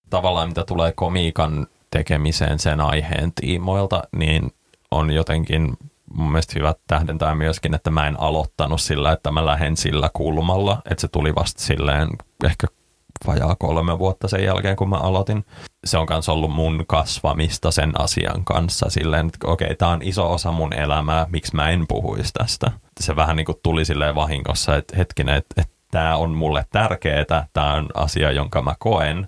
Tavallaan 0.10 0.48
mitä 0.48 0.64
tulee 0.64 0.92
komiikan 0.96 1.68
tekemiseen 1.92 2.60
sen 2.60 2.82
aiheen 2.82 3.32
tiimoilta, 3.36 4.04
niin 4.16 4.52
on 4.92 5.12
jotenkin 5.12 5.78
mun 6.14 6.32
mielestä 6.32 6.54
hyvä 6.56 6.74
tähdentää 6.88 7.36
myöskin, 7.36 7.74
että 7.74 7.92
mä 7.92 8.08
en 8.08 8.20
aloittanut 8.20 8.82
sillä, 8.82 9.12
että 9.12 9.32
mä 9.32 9.46
lähden 9.46 9.78
sillä 9.78 10.10
kulmalla, 10.14 10.82
että 10.92 11.02
se 11.02 11.08
tuli 11.08 11.36
vasta 11.36 11.62
silleen 11.62 12.10
ehkä 12.44 12.68
vajaa 13.28 13.56
kolme 13.60 14.00
vuotta 14.00 14.28
sen 14.28 14.44
jälkeen, 14.44 14.76
kun 14.76 14.90
mä 14.90 14.96
aloitin. 14.96 15.46
Se 15.86 15.98
on 15.98 16.08
myös 16.10 16.30
ollut 16.30 16.52
mun 16.52 16.84
kasvamista 16.88 17.72
sen 17.72 18.02
asian 18.02 18.46
kanssa 18.46 18.90
silleen, 18.90 19.26
että 19.26 19.48
okei, 19.48 19.66
okay, 19.66 19.76
tämä 19.76 19.92
on 19.92 20.02
iso 20.02 20.32
osa 20.32 20.52
mun 20.52 20.74
elämää, 20.74 21.28
miksi 21.30 21.56
mä 21.56 21.70
en 21.70 21.88
puhuisi 21.88 22.34
tästä. 22.34 22.72
Se 23.00 23.16
vähän 23.16 23.36
niin 23.36 23.46
kuin 23.46 23.58
tuli 23.64 23.86
silleen 23.86 24.16
vahingossa, 24.16 24.76
että 24.76 24.98
hetkinen, 24.98 25.36
että, 25.36 25.62
että 25.62 25.74
tämä 25.92 26.16
on 26.16 26.32
mulle 26.32 26.66
tärkeää, 26.72 27.48
tämä 27.54 27.74
on 27.74 27.90
asia, 27.94 28.32
jonka 28.32 28.62
mä 28.62 28.76
koen. 28.80 29.28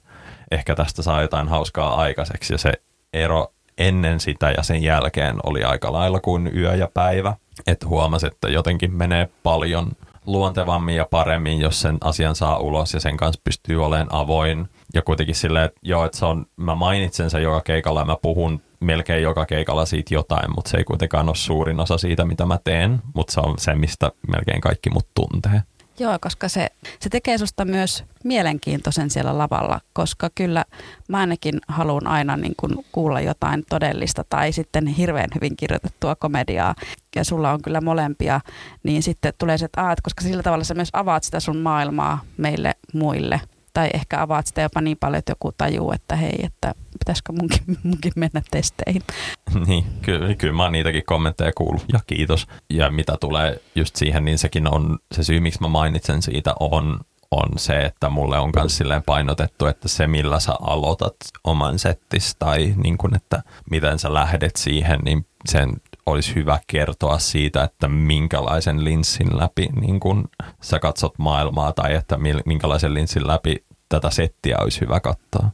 Ehkä 0.51 0.75
tästä 0.75 1.01
saa 1.01 1.21
jotain 1.21 1.47
hauskaa 1.47 1.95
aikaiseksi 1.95 2.53
ja 2.53 2.57
se 2.57 2.71
ero 3.13 3.47
ennen 3.77 4.19
sitä 4.19 4.51
ja 4.57 4.63
sen 4.63 4.83
jälkeen 4.83 5.35
oli 5.43 5.63
aika 5.63 5.93
lailla 5.93 6.19
kuin 6.19 6.57
yö 6.57 6.75
ja 6.75 6.89
päivä. 6.93 7.33
Että 7.67 7.87
huomasi, 7.87 8.27
että 8.27 8.49
jotenkin 8.49 8.93
menee 8.93 9.29
paljon 9.43 9.91
luontevammin 10.25 10.95
ja 10.95 11.07
paremmin, 11.09 11.59
jos 11.59 11.81
sen 11.81 11.97
asian 12.01 12.35
saa 12.35 12.59
ulos 12.59 12.93
ja 12.93 12.99
sen 12.99 13.17
kanssa 13.17 13.41
pystyy 13.43 13.85
olemaan 13.85 14.07
avoin. 14.11 14.69
Ja 14.93 15.01
kuitenkin 15.01 15.35
silleen, 15.35 15.65
että 15.65 15.79
joo, 15.83 16.05
että 16.05 16.17
se 16.17 16.25
on, 16.25 16.45
mä 16.57 16.75
mainitsen 16.75 17.29
sen 17.29 17.43
joka 17.43 17.61
keikalla 17.61 17.99
ja 17.99 18.05
mä 18.05 18.17
puhun 18.21 18.61
melkein 18.79 19.23
joka 19.23 19.45
keikalla 19.45 19.85
siitä 19.85 20.13
jotain, 20.13 20.51
mutta 20.55 20.69
se 20.69 20.77
ei 20.77 20.83
kuitenkaan 20.83 21.29
ole 21.29 21.35
suurin 21.35 21.79
osa 21.79 21.97
siitä, 21.97 22.25
mitä 22.25 22.45
mä 22.45 22.59
teen, 22.63 23.01
mutta 23.15 23.33
se 23.33 23.39
on 23.39 23.53
se, 23.57 23.75
mistä 23.75 24.11
melkein 24.27 24.61
kaikki 24.61 24.89
mut 24.89 25.07
tuntee. 25.15 25.61
Joo, 25.99 26.17
koska 26.21 26.49
se, 26.49 26.69
se 26.99 27.09
tekee 27.09 27.37
susta 27.37 27.65
myös 27.65 28.03
mielenkiintoisen 28.23 29.09
siellä 29.09 29.37
lavalla, 29.37 29.81
koska 29.93 30.29
kyllä 30.35 30.65
mä 31.09 31.17
ainakin 31.17 31.59
haluan 31.67 32.07
aina 32.07 32.37
niin 32.37 32.53
kuin 32.57 32.85
kuulla 32.91 33.21
jotain 33.21 33.63
todellista 33.69 34.23
tai 34.29 34.51
sitten 34.51 34.87
hirveän 34.87 35.29
hyvin 35.35 35.57
kirjoitettua 35.57 36.15
komediaa. 36.15 36.75
Ja 37.15 37.23
sulla 37.23 37.51
on 37.51 37.61
kyllä 37.61 37.81
molempia, 37.81 38.41
niin 38.83 39.03
sitten 39.03 39.33
tulee 39.37 39.57
se, 39.57 39.65
että, 39.65 39.83
aat, 39.83 40.01
koska 40.01 40.21
sillä 40.21 40.43
tavalla 40.43 40.63
sä 40.63 40.73
myös 40.73 40.89
avaat 40.93 41.23
sitä 41.23 41.39
sun 41.39 41.57
maailmaa 41.57 42.21
meille 42.37 42.75
muille 42.93 43.41
tai 43.75 43.89
ehkä 43.93 44.21
avaat 44.21 44.47
sitä 44.47 44.61
jopa 44.61 44.81
niin 44.81 44.97
paljon, 44.97 45.19
että 45.19 45.31
joku 45.31 45.51
tajuu, 45.57 45.91
että 45.91 46.15
hei, 46.15 46.39
että 46.43 46.73
pitäisikö 46.99 47.33
munkin, 47.33 47.61
munkin 47.83 48.11
mennä 48.15 48.41
testeihin. 48.51 49.01
Niin, 49.67 49.85
kyllä, 50.01 50.35
kyllä 50.35 50.53
mä 50.53 50.63
oon 50.63 50.71
niitäkin 50.71 51.03
kommentteja 51.05 51.51
kuullut 51.55 51.85
ja 51.93 51.99
kiitos. 52.07 52.47
Ja 52.69 52.91
mitä 52.91 53.17
tulee 53.21 53.61
just 53.75 53.95
siihen, 53.95 54.25
niin 54.25 54.37
sekin 54.37 54.73
on 54.73 54.99
se 55.11 55.23
syy, 55.23 55.39
miksi 55.39 55.61
mä 55.61 55.67
mainitsen 55.67 56.21
siitä 56.21 56.53
on, 56.59 56.99
on 57.31 57.49
se, 57.57 57.79
että 57.79 58.09
mulle 58.09 58.39
on 58.39 58.51
myös 58.55 58.77
silleen 58.77 59.03
painotettu, 59.03 59.65
että 59.65 59.87
se 59.87 60.07
millä 60.07 60.39
sä 60.39 60.53
aloitat 60.61 61.15
oman 61.43 61.79
settis 61.79 62.35
tai 62.39 62.73
niin 62.83 62.97
kun, 62.97 63.15
että 63.15 63.43
miten 63.69 63.99
sä 63.99 64.13
lähdet 64.13 64.55
siihen, 64.55 64.99
niin 65.05 65.25
sen 65.45 65.73
olisi 66.05 66.35
hyvä 66.35 66.59
kertoa 66.67 67.19
siitä, 67.19 67.63
että 67.63 67.87
minkälaisen 67.87 68.83
linssin 68.83 69.37
läpi 69.39 69.69
niin 69.81 69.99
kun 69.99 70.27
sä 70.61 70.79
katsot 70.79 71.13
maailmaa 71.19 71.73
tai 71.73 71.95
että 71.95 72.17
minkälaisen 72.45 72.93
linssin 72.93 73.27
läpi 73.27 73.65
tätä 73.89 74.09
settiä 74.09 74.57
olisi 74.61 74.81
hyvä 74.81 74.99
katsoa. 74.99 75.49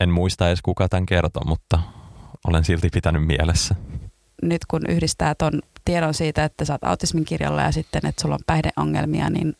En 0.00 0.10
muista 0.10 0.48
edes 0.48 0.62
kuka 0.62 0.88
tämän 0.88 1.06
kertoo, 1.06 1.44
mutta 1.44 1.78
olen 2.46 2.64
silti 2.64 2.88
pitänyt 2.92 3.26
mielessä. 3.26 3.74
Nyt 4.42 4.66
kun 4.68 4.80
yhdistää 4.88 5.34
ton 5.34 5.52
tiedon 5.84 6.14
siitä, 6.14 6.44
että 6.44 6.64
sä 6.64 6.72
oot 6.72 6.84
autismin 6.84 7.24
kirjalla 7.24 7.62
ja 7.62 7.72
sitten, 7.72 8.06
että 8.06 8.22
sulla 8.22 8.34
on 8.34 8.40
päihdeongelmia, 8.46 9.30
niin 9.30 9.56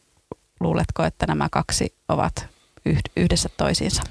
luuletko, 0.60 1.04
että 1.04 1.26
nämä 1.26 1.48
kaksi 1.50 1.94
ovat 2.08 2.48
yhdessä 3.16 3.48
toisiinsa? 3.56 4.02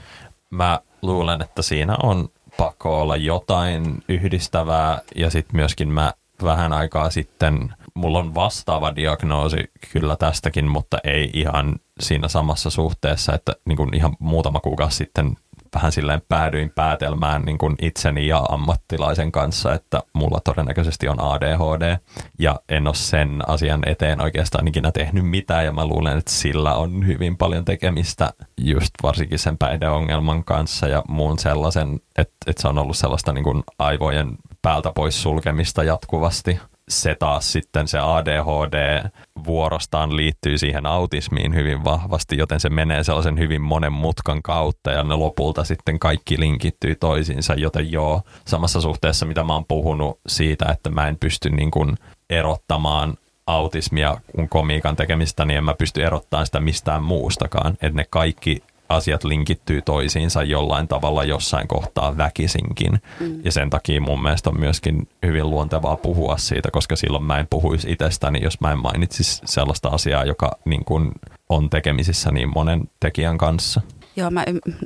Mä 0.50 0.80
luulen, 1.02 1.42
että 1.42 1.62
siinä 1.62 1.98
on 2.04 2.30
pakko 2.58 3.02
olla 3.02 3.16
jotain 3.16 4.04
yhdistävää 4.10 5.02
ja 5.16 5.30
sitten 5.30 5.56
myöskin 5.56 5.90
mä 5.90 6.14
vähän 6.44 6.74
aikaa 6.74 7.10
sitten. 7.10 7.74
Mulla 7.94 8.20
on 8.20 8.36
vastaava 8.36 8.96
diagnoosi 8.96 9.72
kyllä 9.92 10.16
tästäkin, 10.16 10.68
mutta 10.68 10.98
ei 11.04 11.30
ihan 11.34 11.76
siinä 12.00 12.28
samassa 12.28 12.70
suhteessa, 12.70 13.34
että 13.34 13.54
niin 13.66 13.78
kuin 13.78 13.96
ihan 13.96 14.16
muutama 14.20 14.60
kuukausi 14.60 14.98
sitten 14.98 15.36
vähän 15.76 15.92
silleen 15.92 16.22
päädyin 16.30 16.70
päätelmään 16.70 17.42
niin 17.42 17.58
kuin 17.58 17.76
itseni 17.82 18.28
ja 18.28 18.46
ammattilaisen 18.50 19.32
kanssa, 19.32 19.74
että 19.74 20.00
mulla 20.14 20.40
todennäköisesti 20.44 21.08
on 21.08 21.22
ADHD 21.22 21.98
ja 22.40 22.60
en 22.70 22.88
ole 22.88 22.96
sen 22.96 23.44
asian 23.48 23.82
eteen 23.86 24.22
oikeastaan 24.22 24.68
ikinä 24.68 24.92
tehnyt 24.92 25.30
mitään 25.30 25.66
ja 25.66 25.72
mä 25.72 25.86
luulen, 25.86 26.18
että 26.18 26.32
sillä 26.32 26.76
on 26.76 27.08
hyvin 27.08 27.38
paljon 27.38 27.66
tekemistä 27.66 28.34
just 28.58 28.92
varsinkin 29.04 29.40
sen 29.40 29.58
päihdeongelman 29.58 30.44
kanssa 30.44 30.88
ja 30.88 31.04
muun 31.08 31.40
sellaisen, 31.40 32.00
että, 32.18 32.36
että 32.48 32.62
se 32.62 32.68
on 32.68 32.78
ollut 32.78 32.98
sellaista 32.98 33.34
niin 33.34 33.44
kuin 33.44 33.64
aivojen 33.80 34.38
päältä 34.62 34.92
pois 34.96 35.24
sulkemista 35.24 35.84
jatkuvasti 35.84 36.60
se 36.90 37.16
taas 37.20 37.52
sitten 37.52 37.88
se 37.88 38.00
ADHD 38.00 39.04
vuorostaan 39.46 40.16
liittyy 40.16 40.58
siihen 40.58 40.86
autismiin 40.86 41.56
hyvin 41.56 41.84
vahvasti, 41.84 42.38
joten 42.38 42.60
se 42.60 42.70
menee 42.70 43.04
sellaisen 43.04 43.40
hyvin 43.40 43.62
monen 43.62 43.94
mutkan 43.94 44.42
kautta 44.42 44.92
ja 44.92 45.04
ne 45.04 45.16
lopulta 45.16 45.64
sitten 45.64 46.00
kaikki 46.00 46.40
linkittyy 46.40 46.96
toisiinsa, 46.96 47.54
joten 47.54 47.92
joo, 47.92 48.22
samassa 48.46 48.82
suhteessa 48.82 49.26
mitä 49.26 49.44
mä 49.44 49.54
oon 49.54 49.66
puhunut 49.66 50.20
siitä, 50.28 50.66
että 50.72 50.90
mä 50.90 51.08
en 51.08 51.18
pysty 51.20 51.50
niin 51.50 51.72
kuin 51.72 51.98
erottamaan 52.30 53.18
autismia 53.48 54.18
kun 54.36 54.50
komiikan 54.50 54.96
tekemistä, 54.96 55.46
niin 55.46 55.58
en 55.58 55.64
mä 55.64 55.74
pysty 55.74 56.06
erottamaan 56.06 56.46
sitä 56.46 56.60
mistään 56.60 57.04
muustakaan. 57.04 57.74
Että 57.74 57.98
ne 57.98 58.06
kaikki 58.10 58.64
asiat 58.90 59.24
linkittyy 59.24 59.82
toisiinsa 59.82 60.44
jollain 60.44 60.88
tavalla 60.88 61.24
jossain 61.24 61.68
kohtaa 61.68 62.18
väkisinkin. 62.18 63.02
Mm. 63.20 63.42
Ja 63.44 63.52
sen 63.52 63.70
takia 63.70 64.02
mun 64.02 64.22
mielestä 64.22 64.50
on 64.50 64.60
myöskin 64.60 65.08
hyvin 65.26 65.50
luontevaa 65.50 65.98
puhua 65.98 66.38
siitä, 66.38 66.72
koska 66.72 66.96
silloin 66.96 67.24
mä 67.24 67.40
en 67.40 67.48
puhuisi 67.50 67.92
itsestäni, 67.92 68.44
jos 68.44 68.62
mä 68.62 68.72
en 68.72 68.80
mainitsisi 68.80 69.42
sellaista 69.46 69.90
asiaa, 69.90 70.26
joka 70.26 70.52
niin 70.66 70.86
kuin 70.86 71.12
on 71.50 71.70
tekemisissä 71.70 72.32
niin 72.32 72.50
monen 72.56 72.90
tekijän 73.00 73.38
kanssa. 73.38 73.82
Joo, 74.16 74.32
mä 74.32 74.44
y- 74.48 74.78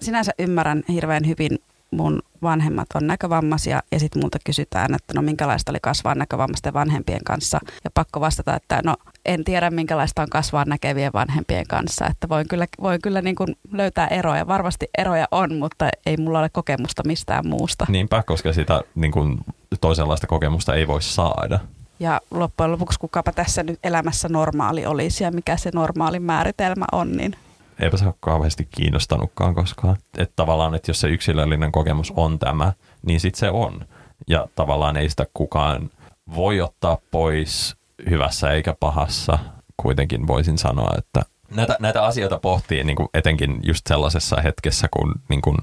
sinänsä 0.00 0.32
ymmärrän 0.38 0.82
hirveän 0.88 1.26
hyvin 1.26 1.58
mun 1.92 2.22
vanhemmat 2.42 2.86
on 2.94 3.06
näkövammaisia 3.06 3.82
ja 3.92 4.00
sitten 4.00 4.22
multa 4.22 4.38
kysytään, 4.44 4.94
että 4.94 5.14
no 5.14 5.22
minkälaista 5.22 5.72
oli 5.72 5.78
kasvaa 5.82 6.14
näkövammaisten 6.14 6.72
vanhempien 6.72 7.24
kanssa. 7.24 7.60
Ja 7.84 7.90
pakko 7.94 8.20
vastata, 8.20 8.56
että 8.56 8.80
no 8.84 8.96
en 9.24 9.44
tiedä 9.44 9.70
minkälaista 9.70 10.22
on 10.22 10.30
kasvaa 10.30 10.64
näkevien 10.64 11.12
vanhempien 11.12 11.66
kanssa. 11.68 12.06
Että 12.06 12.28
voin 12.28 12.48
kyllä, 12.48 12.66
voin 12.80 13.02
kyllä 13.02 13.22
niin 13.22 13.36
kuin 13.36 13.56
löytää 13.72 14.06
eroja. 14.06 14.46
Varmasti 14.46 14.88
eroja 14.98 15.28
on, 15.30 15.54
mutta 15.54 15.88
ei 16.06 16.16
mulla 16.16 16.38
ole 16.38 16.48
kokemusta 16.48 17.02
mistään 17.06 17.46
muusta. 17.46 17.86
Niinpä, 17.88 18.22
koska 18.22 18.52
sitä 18.52 18.80
niin 18.94 19.12
kuin 19.12 19.38
toisenlaista 19.80 20.26
kokemusta 20.26 20.74
ei 20.74 20.86
voi 20.86 21.02
saada. 21.02 21.58
Ja 22.00 22.20
loppujen 22.30 22.72
lopuksi 22.72 22.98
kukapa 22.98 23.32
tässä 23.32 23.62
nyt 23.62 23.78
elämässä 23.84 24.28
normaali 24.28 24.86
olisi 24.86 25.24
ja 25.24 25.30
mikä 25.30 25.56
se 25.56 25.70
normaali 25.74 26.20
määritelmä 26.20 26.84
on, 26.92 27.12
niin 27.12 27.36
eipä 27.80 27.96
se 27.96 28.06
ole 28.06 28.14
kauheasti 28.20 28.68
kiinnostanutkaan 28.70 29.54
koskaan. 29.54 29.96
Että 30.18 30.32
tavallaan, 30.36 30.74
että 30.74 30.90
jos 30.90 31.00
se 31.00 31.08
yksilöllinen 31.08 31.72
kokemus 31.72 32.12
on 32.16 32.38
tämä, 32.38 32.72
niin 33.06 33.20
sitten 33.20 33.40
se 33.40 33.50
on. 33.50 33.86
Ja 34.28 34.48
tavallaan 34.54 34.96
ei 34.96 35.10
sitä 35.10 35.26
kukaan 35.34 35.90
voi 36.34 36.60
ottaa 36.60 36.98
pois 37.10 37.76
hyvässä 38.10 38.50
eikä 38.50 38.74
pahassa. 38.80 39.38
Kuitenkin 39.76 40.26
voisin 40.26 40.58
sanoa, 40.58 40.90
että 40.98 41.22
näitä, 41.54 41.76
näitä 41.80 42.04
asioita 42.04 42.38
pohtii 42.38 42.84
niin 42.84 42.96
kuin 42.96 43.08
etenkin 43.14 43.60
just 43.62 43.86
sellaisessa 43.86 44.40
hetkessä, 44.40 44.88
kun 44.90 45.14
niin 45.28 45.42
kuin 45.42 45.56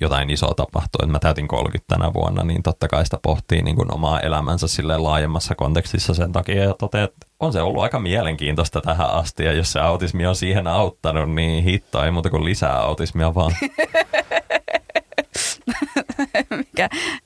jotain 0.00 0.30
isoa 0.30 0.54
tapahtuu. 0.54 0.98
Että 1.02 1.12
mä 1.12 1.18
täytin 1.18 1.48
30 1.48 1.94
tänä 1.94 2.12
vuonna, 2.12 2.42
niin 2.42 2.62
totta 2.62 2.88
kai 2.88 3.04
sitä 3.04 3.18
pohtii 3.22 3.62
niin 3.62 3.76
kuin 3.76 3.94
omaa 3.94 4.20
elämänsä 4.20 4.68
sille 4.68 4.98
laajemmassa 4.98 5.54
kontekstissa 5.54 6.14
sen 6.14 6.32
takia 6.32 6.64
ja 6.64 6.74
toteaa, 6.78 7.04
että 7.04 7.26
on 7.40 7.52
se 7.52 7.62
ollut 7.62 7.82
aika 7.82 7.98
mielenkiintoista 7.98 8.80
tähän 8.80 9.10
asti 9.10 9.44
ja 9.44 9.52
jos 9.52 9.72
se 9.72 9.80
autismi 9.80 10.26
on 10.26 10.36
siihen 10.36 10.66
auttanut, 10.66 11.30
niin 11.30 11.64
hitto 11.64 12.04
ei 12.04 12.10
muuta 12.10 12.30
kuin 12.30 12.44
lisää 12.44 12.78
autismia 12.78 13.34
vaan. 13.34 13.52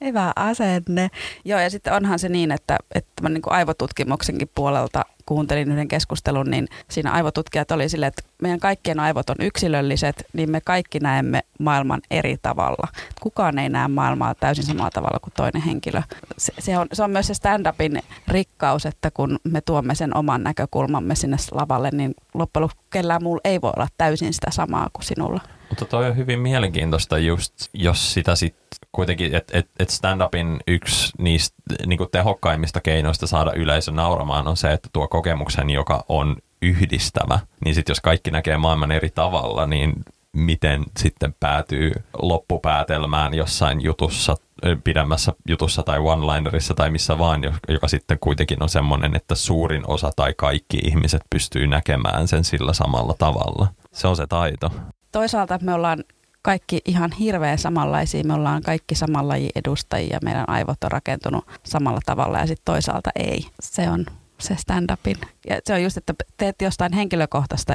Hyvä 0.04 0.32
asenne. 0.36 1.08
Joo, 1.44 1.60
ja 1.60 1.70
sitten 1.70 1.92
onhan 1.92 2.18
se 2.18 2.28
niin, 2.28 2.52
että, 2.52 2.78
että 2.94 3.28
niin 3.28 3.42
kuin 3.42 3.54
aivotutkimuksenkin 3.54 4.50
puolelta 4.54 5.04
kuuntelin 5.28 5.72
yhden 5.72 5.88
keskustelun, 5.88 6.50
niin 6.50 6.68
siinä 6.90 7.12
aivotutkijat 7.12 7.70
oli 7.70 7.88
silleen, 7.88 8.08
että 8.08 8.22
meidän 8.42 8.60
kaikkien 8.60 9.00
aivot 9.00 9.30
on 9.30 9.36
yksilölliset, 9.40 10.24
niin 10.32 10.50
me 10.50 10.60
kaikki 10.60 11.00
näemme 11.00 11.42
maailman 11.58 12.00
eri 12.10 12.36
tavalla. 12.42 12.88
Kukaan 13.20 13.58
ei 13.58 13.68
näe 13.68 13.88
maailmaa 13.88 14.34
täysin 14.34 14.64
samalla 14.64 14.90
tavalla 14.90 15.18
kuin 15.22 15.32
toinen 15.36 15.62
henkilö. 15.62 16.02
Se, 16.38 16.52
se, 16.58 16.78
on, 16.78 16.86
se 16.92 17.02
on 17.02 17.10
myös 17.10 17.26
se 17.26 17.34
stand-upin 17.34 18.02
rikkaus, 18.28 18.86
että 18.86 19.10
kun 19.10 19.38
me 19.44 19.60
tuomme 19.60 19.94
sen 19.94 20.16
oman 20.16 20.42
näkökulmamme 20.42 21.14
sinne 21.14 21.36
lavalle, 21.50 21.90
niin 21.92 22.14
loppujen 22.34 22.62
lopuksi 22.62 22.86
kellään 22.90 23.22
muulla 23.22 23.40
ei 23.44 23.60
voi 23.60 23.72
olla 23.76 23.88
täysin 23.98 24.34
sitä 24.34 24.50
samaa 24.50 24.88
kuin 24.92 25.04
sinulla. 25.04 25.40
Mutta 25.68 25.84
toi 25.84 26.06
on 26.06 26.16
hyvin 26.16 26.40
mielenkiintoista 26.40 27.18
just, 27.18 27.54
jos 27.72 28.14
sitä 28.14 28.36
sitten 28.36 28.68
kuitenkin, 28.92 29.34
että 29.34 29.58
et, 29.58 29.70
et 29.78 29.90
stand-upin 29.90 30.60
yksi 30.66 31.12
niistä 31.18 31.56
niinku 31.86 32.06
tehokkaimmista 32.06 32.80
keinoista 32.80 33.26
saada 33.26 33.52
yleisö 33.52 33.92
nauramaan 33.92 34.48
on 34.48 34.56
se, 34.56 34.72
että 34.72 34.88
tuo 34.92 35.08
kokemuksen, 35.08 35.70
joka 35.70 36.04
on 36.08 36.36
yhdistävä, 36.62 37.38
niin 37.64 37.74
sitten 37.74 37.90
jos 37.90 38.00
kaikki 38.00 38.30
näkee 38.30 38.56
maailman 38.56 38.92
eri 38.92 39.10
tavalla, 39.10 39.66
niin 39.66 39.92
miten 40.32 40.84
sitten 40.98 41.34
päätyy 41.40 41.92
loppupäätelmään 42.22 43.34
jossain 43.34 43.80
jutussa, 43.80 44.36
pidemmässä 44.84 45.32
jutussa 45.48 45.82
tai 45.82 45.98
one-linerissa 45.98 46.74
tai 46.74 46.90
missä 46.90 47.18
vaan, 47.18 47.42
joka 47.68 47.88
sitten 47.88 48.18
kuitenkin 48.20 48.62
on 48.62 48.68
semmoinen, 48.68 49.16
että 49.16 49.34
suurin 49.34 49.82
osa 49.86 50.10
tai 50.16 50.34
kaikki 50.36 50.78
ihmiset 50.84 51.22
pystyy 51.30 51.66
näkemään 51.66 52.28
sen 52.28 52.44
sillä 52.44 52.72
samalla 52.72 53.14
tavalla. 53.18 53.68
Se 53.92 54.08
on 54.08 54.16
se 54.16 54.26
taito 54.26 54.70
toisaalta 55.12 55.58
me 55.62 55.74
ollaan 55.74 56.04
kaikki 56.42 56.80
ihan 56.84 57.12
hirveän 57.12 57.58
samanlaisia. 57.58 58.24
Me 58.24 58.34
ollaan 58.34 58.62
kaikki 58.62 58.94
saman 58.94 59.28
lajin 59.28 59.50
edustajia. 59.54 60.18
Meidän 60.24 60.48
aivot 60.48 60.84
on 60.84 60.90
rakentunut 60.90 61.46
samalla 61.64 62.00
tavalla 62.06 62.38
ja 62.38 62.46
sitten 62.46 62.64
toisaalta 62.64 63.10
ei. 63.14 63.46
Se 63.60 63.90
on 63.90 64.06
se 64.40 64.56
stand-upin. 64.56 65.28
Ja 65.48 65.60
se 65.64 65.74
on 65.74 65.82
just, 65.82 65.96
että 65.96 66.14
teet 66.36 66.62
jostain 66.62 66.92
henkilökohtaista, 66.92 67.74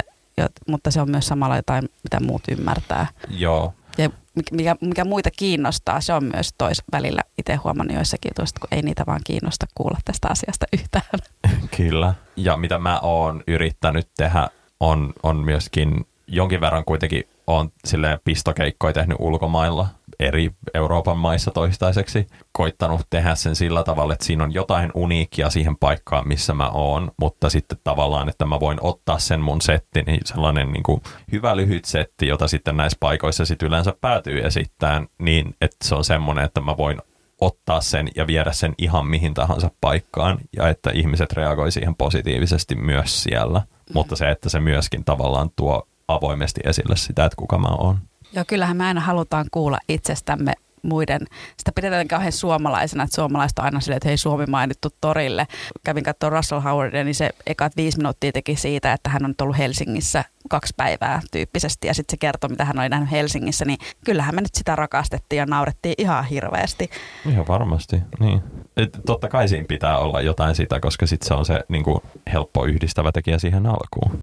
mutta 0.68 0.90
se 0.90 1.00
on 1.00 1.10
myös 1.10 1.26
samalla 1.26 1.56
jotain, 1.56 1.88
mitä 2.02 2.20
muut 2.20 2.42
ymmärtää. 2.50 3.06
Joo. 3.28 3.74
Ja 3.98 4.10
mikä, 4.52 4.76
mikä 4.80 5.04
muita 5.04 5.30
kiinnostaa, 5.30 6.00
se 6.00 6.12
on 6.12 6.24
myös 6.24 6.54
tois 6.58 6.82
välillä 6.92 7.20
itse 7.38 7.54
huomannut 7.54 7.96
joissakin 7.96 8.30
jutuissa, 8.30 8.60
kun 8.60 8.68
ei 8.70 8.82
niitä 8.82 9.04
vaan 9.06 9.20
kiinnosta 9.24 9.66
kuulla 9.74 9.98
tästä 10.04 10.28
asiasta 10.28 10.66
yhtään. 10.72 11.18
Kyllä. 11.76 12.14
Ja 12.36 12.56
mitä 12.56 12.78
mä 12.78 13.00
oon 13.00 13.42
yrittänyt 13.46 14.08
tehdä, 14.16 14.48
on, 14.80 15.12
on 15.22 15.36
myöskin 15.36 16.06
jonkin 16.36 16.60
verran 16.60 16.84
kuitenkin 16.84 17.28
on 17.46 17.70
silleen 17.84 18.18
pistokeikkoja 18.24 18.92
tehnyt 18.92 19.16
ulkomailla 19.20 19.86
eri 20.18 20.50
Euroopan 20.74 21.18
maissa 21.18 21.50
toistaiseksi, 21.50 22.26
koittanut 22.52 23.00
tehdä 23.10 23.34
sen 23.34 23.56
sillä 23.56 23.84
tavalla, 23.84 24.12
että 24.12 24.24
siinä 24.24 24.44
on 24.44 24.54
jotain 24.54 24.90
uniikkia 24.94 25.50
siihen 25.50 25.76
paikkaan, 25.76 26.28
missä 26.28 26.54
mä 26.54 26.68
oon, 26.68 27.10
mutta 27.20 27.50
sitten 27.50 27.78
tavallaan, 27.84 28.28
että 28.28 28.44
mä 28.44 28.60
voin 28.60 28.78
ottaa 28.80 29.18
sen 29.18 29.40
mun 29.40 29.60
setti, 29.60 30.02
niin 30.02 30.20
sellainen 30.24 30.72
niin 30.72 30.82
kuin 30.82 31.02
hyvä 31.32 31.56
lyhyt 31.56 31.84
setti, 31.84 32.26
jota 32.26 32.48
sitten 32.48 32.76
näissä 32.76 32.96
paikoissa 33.00 33.44
sitten 33.44 33.68
yleensä 33.68 33.94
päätyy 34.00 34.40
esittämään, 34.44 35.06
niin 35.18 35.54
että 35.60 35.76
se 35.88 35.94
on 35.94 36.04
semmoinen, 36.04 36.44
että 36.44 36.60
mä 36.60 36.76
voin 36.76 36.98
ottaa 37.40 37.80
sen 37.80 38.08
ja 38.16 38.26
viedä 38.26 38.52
sen 38.52 38.74
ihan 38.78 39.06
mihin 39.06 39.34
tahansa 39.34 39.70
paikkaan 39.80 40.38
ja 40.56 40.68
että 40.68 40.90
ihmiset 40.94 41.32
reagoi 41.32 41.72
siihen 41.72 41.94
positiivisesti 41.94 42.74
myös 42.74 43.22
siellä. 43.22 43.58
Mm. 43.58 43.92
Mutta 43.94 44.16
se, 44.16 44.30
että 44.30 44.48
se 44.48 44.60
myöskin 44.60 45.04
tavallaan 45.04 45.50
tuo 45.56 45.88
avoimesti 46.08 46.60
esille 46.64 46.96
sitä, 46.96 47.24
että 47.24 47.36
kuka 47.36 47.58
mä 47.58 47.68
oon. 47.68 47.98
Joo, 48.32 48.44
kyllähän 48.48 48.76
me 48.76 48.84
aina 48.84 49.00
halutaan 49.00 49.46
kuulla 49.50 49.78
itsestämme 49.88 50.52
muiden, 50.84 51.20
sitä 51.56 51.72
pidetään 51.74 52.08
kauhean 52.08 52.32
suomalaisena, 52.32 53.04
että 53.04 53.14
suomalaiset 53.14 53.58
on 53.58 53.64
aina 53.64 53.80
silleen, 53.80 53.96
että 53.96 54.08
hei 54.08 54.16
Suomi 54.16 54.46
mainittu 54.46 54.88
torille. 55.00 55.46
Kävin 55.84 56.04
katsoa 56.04 56.30
Russell 56.30 56.60
Howardia, 56.60 57.04
niin 57.04 57.14
se 57.14 57.30
ekat 57.46 57.76
viisi 57.76 57.98
minuuttia 57.98 58.32
teki 58.32 58.56
siitä, 58.56 58.92
että 58.92 59.10
hän 59.10 59.24
on 59.24 59.34
ollut 59.42 59.58
Helsingissä 59.58 60.24
kaksi 60.50 60.74
päivää 60.76 61.20
tyyppisesti 61.30 61.86
ja 61.86 61.94
sitten 61.94 62.12
se 62.12 62.16
kertoi, 62.16 62.50
mitä 62.50 62.64
hän 62.64 62.78
oli 62.78 62.88
nähnyt 62.88 63.10
Helsingissä, 63.10 63.64
niin 63.64 63.78
kyllähän 64.04 64.34
me 64.34 64.40
nyt 64.40 64.54
sitä 64.54 64.76
rakastettiin 64.76 65.38
ja 65.38 65.46
naurettiin 65.46 65.94
ihan 65.98 66.24
hirveästi. 66.24 66.90
Ihan 67.28 67.48
varmasti, 67.48 68.02
niin. 68.20 68.42
Et 68.76 69.00
totta 69.06 69.28
kai 69.28 69.48
siinä 69.48 69.66
pitää 69.68 69.98
olla 69.98 70.20
jotain 70.20 70.54
sitä, 70.54 70.80
koska 70.80 71.06
sitten 71.06 71.28
se 71.28 71.34
on 71.34 71.44
se 71.44 71.60
niin 71.68 71.84
kuin, 71.84 72.00
helppo 72.32 72.64
yhdistävä 72.64 73.12
tekijä 73.12 73.38
siihen 73.38 73.66
alkuun. 73.66 74.18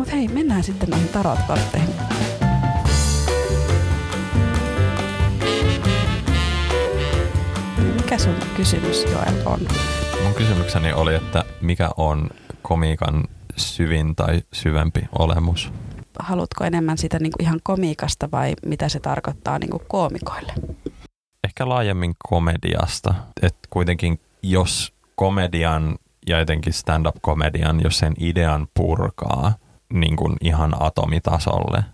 Mutta 0.00 0.16
hei, 0.16 0.28
mennään 0.28 0.62
sitten 0.62 0.88
noihin 0.88 1.08
tarotkortteihin. 1.08 1.94
Mikä 7.96 8.18
sun 8.18 8.34
kysymys, 8.56 9.04
Joel, 9.04 9.46
on? 9.46 9.60
Mun 10.22 10.34
kysymykseni 10.34 10.92
oli, 10.92 11.14
että 11.14 11.44
mikä 11.60 11.90
on 11.96 12.30
komiikan 12.62 13.24
syvin 13.56 14.16
tai 14.16 14.42
syvempi 14.52 15.00
olemus? 15.18 15.72
Haluatko 16.18 16.64
enemmän 16.64 16.98
sitä 16.98 17.18
niin 17.18 17.32
kuin 17.32 17.46
ihan 17.46 17.60
komiikasta 17.62 18.28
vai 18.32 18.54
mitä 18.66 18.88
se 18.88 19.00
tarkoittaa 19.00 19.58
niin 19.58 19.70
kuin 19.70 19.82
koomikoille? 19.88 20.52
Ehkä 21.44 21.68
laajemmin 21.68 22.14
komediasta. 22.28 23.14
Et 23.42 23.56
kuitenkin 23.70 24.20
jos 24.42 24.92
komedian 25.14 25.98
ja 26.26 26.40
etenkin 26.40 26.72
stand-up-komedian, 26.72 27.80
jos 27.84 27.98
sen 27.98 28.14
idean 28.20 28.68
purkaa 28.74 29.54
niin 29.92 30.16
kuin 30.16 30.36
ihan 30.40 30.82
atomitasolle, 30.82 31.84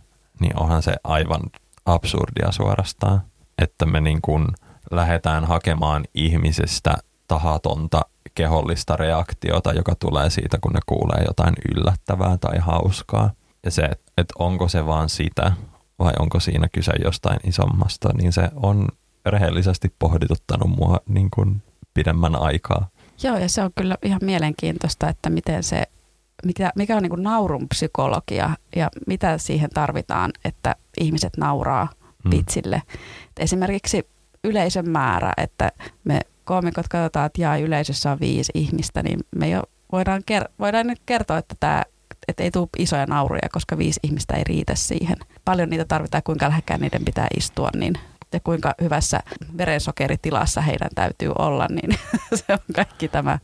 niin 0.40 0.60
onhan 0.60 0.82
se 0.82 0.94
aivan 1.04 1.40
absurdia 1.86 2.52
suorastaan, 2.52 3.20
että 3.58 3.86
me 3.86 4.00
niin 4.00 4.18
kuin 4.22 4.46
lähdetään 4.90 5.44
hakemaan 5.44 6.04
ihmisestä 6.14 6.94
tahatonta 7.28 8.00
kehollista 8.34 8.96
reaktiota, 8.96 9.72
joka 9.72 9.94
tulee 9.94 10.30
siitä, 10.30 10.58
kun 10.60 10.72
ne 10.72 10.80
kuulee 10.86 11.24
jotain 11.26 11.54
yllättävää 11.74 12.38
tai 12.38 12.58
hauskaa. 12.58 13.30
Ja 13.64 13.70
se, 13.70 13.82
että 14.18 14.34
onko 14.38 14.68
se 14.68 14.86
vaan 14.86 15.08
sitä 15.08 15.52
vai 15.98 16.12
onko 16.18 16.40
siinä 16.40 16.68
kyse 16.72 16.92
jostain 17.04 17.38
isommasta, 17.44 18.08
niin 18.12 18.32
se 18.32 18.50
on 18.54 18.88
rehellisesti 19.26 19.94
pohdituttanut 19.98 20.70
mua 20.70 21.00
niin 21.08 21.30
kuin 21.30 21.62
pidemmän 21.94 22.36
aikaa. 22.36 22.88
Joo, 23.22 23.38
ja 23.38 23.48
se 23.48 23.62
on 23.62 23.70
kyllä 23.74 23.96
ihan 24.02 24.20
mielenkiintoista, 24.22 25.08
että 25.08 25.30
miten 25.30 25.62
se, 25.62 25.82
mikä, 26.46 26.72
mikä 26.76 26.96
on 26.96 27.02
niin 27.02 27.10
kuin 27.10 27.22
naurun 27.22 27.68
psykologia 27.68 28.50
ja 28.76 28.90
mitä 29.06 29.38
siihen 29.38 29.70
tarvitaan, 29.70 30.30
että 30.44 30.76
ihmiset 31.00 31.36
nauraa 31.36 31.88
hmm. 32.24 32.30
vitsille. 32.30 32.82
Hmm. 32.92 33.00
Esimerkiksi 33.36 34.06
yleisön 34.44 34.90
määrä, 34.90 35.32
että 35.36 35.72
me 36.04 36.20
koomikot 36.44 36.88
katsotaan, 36.88 37.26
että 37.26 37.42
jaa, 37.42 37.56
yleisössä 37.56 38.10
on 38.10 38.20
viisi 38.20 38.52
ihmistä, 38.54 39.02
niin 39.02 39.20
me 39.36 39.48
jo 39.48 39.62
voidaan, 39.92 40.22
ker- 40.32 40.52
voidaan 40.58 40.86
nyt 40.86 41.00
kertoa, 41.06 41.38
että 41.38 41.54
tämä 41.60 41.82
että 42.28 42.42
ei 42.42 42.50
tule 42.50 42.68
isoja 42.78 43.06
nauruja, 43.06 43.48
koska 43.52 43.78
viisi 43.78 44.00
ihmistä 44.02 44.34
ei 44.34 44.44
riitä 44.44 44.74
siihen. 44.74 45.16
Paljon 45.44 45.70
niitä 45.70 45.84
tarvitaan, 45.84 46.22
kuinka 46.22 46.48
lähekkään 46.48 46.80
niiden 46.80 47.04
pitää 47.04 47.26
istua, 47.36 47.70
niin 47.76 47.94
ja 48.32 48.40
kuinka 48.40 48.74
hyvässä 48.80 49.20
verensokeritilassa 49.58 50.60
heidän 50.60 50.90
täytyy 50.94 51.32
olla, 51.38 51.66
niin 51.70 51.98
se 52.34 52.44
on 52.52 52.58
kaikki 52.74 53.08
tämä. 53.08 53.38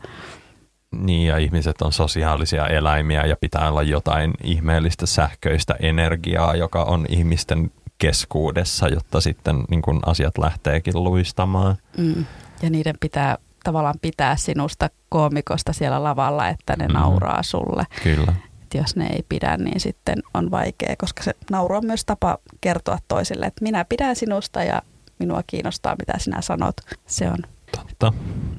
Niin, 0.92 1.28
ja 1.28 1.38
ihmiset 1.38 1.82
on 1.82 1.92
sosiaalisia 1.92 2.66
eläimiä 2.66 3.26
ja 3.26 3.36
pitää 3.36 3.68
olla 3.68 3.82
jotain 3.82 4.30
ihmeellistä 4.44 5.06
sähköistä 5.06 5.74
energiaa, 5.80 6.56
joka 6.56 6.84
on 6.84 7.06
ihmisten 7.08 7.70
keskuudessa, 7.98 8.88
jotta 8.88 9.20
sitten 9.20 9.64
niin 9.70 9.82
kun 9.82 10.00
asiat 10.06 10.38
lähteekin 10.38 11.04
luistamaan. 11.04 11.76
Mm. 11.98 12.24
Ja 12.62 12.70
niiden 12.70 12.94
pitää 13.00 13.38
tavallaan 13.64 13.94
pitää 14.02 14.36
sinusta 14.36 14.90
koomikosta 15.08 15.72
siellä 15.72 16.02
lavalla, 16.02 16.48
että 16.48 16.76
ne 16.76 16.86
mm. 16.86 16.94
nauraa 16.94 17.42
sulle. 17.42 17.84
Kyllä. 18.02 18.32
Et 18.62 18.74
jos 18.74 18.96
ne 18.96 19.06
ei 19.06 19.24
pidä, 19.28 19.56
niin 19.56 19.80
sitten 19.80 20.22
on 20.34 20.50
vaikea, 20.50 20.94
koska 20.98 21.22
se 21.22 21.32
nauru 21.50 21.76
on 21.76 21.86
myös 21.86 22.04
tapa 22.04 22.38
kertoa 22.60 22.98
toisille, 23.08 23.46
että 23.46 23.64
minä 23.64 23.84
pidän 23.84 24.16
sinusta 24.16 24.64
ja 24.64 24.82
minua 25.18 25.42
kiinnostaa, 25.46 25.96
mitä 25.98 26.18
sinä 26.18 26.40
sanot. 26.40 26.76
Se 27.06 27.28
on, 27.28 27.38
Totta. 27.76 28.12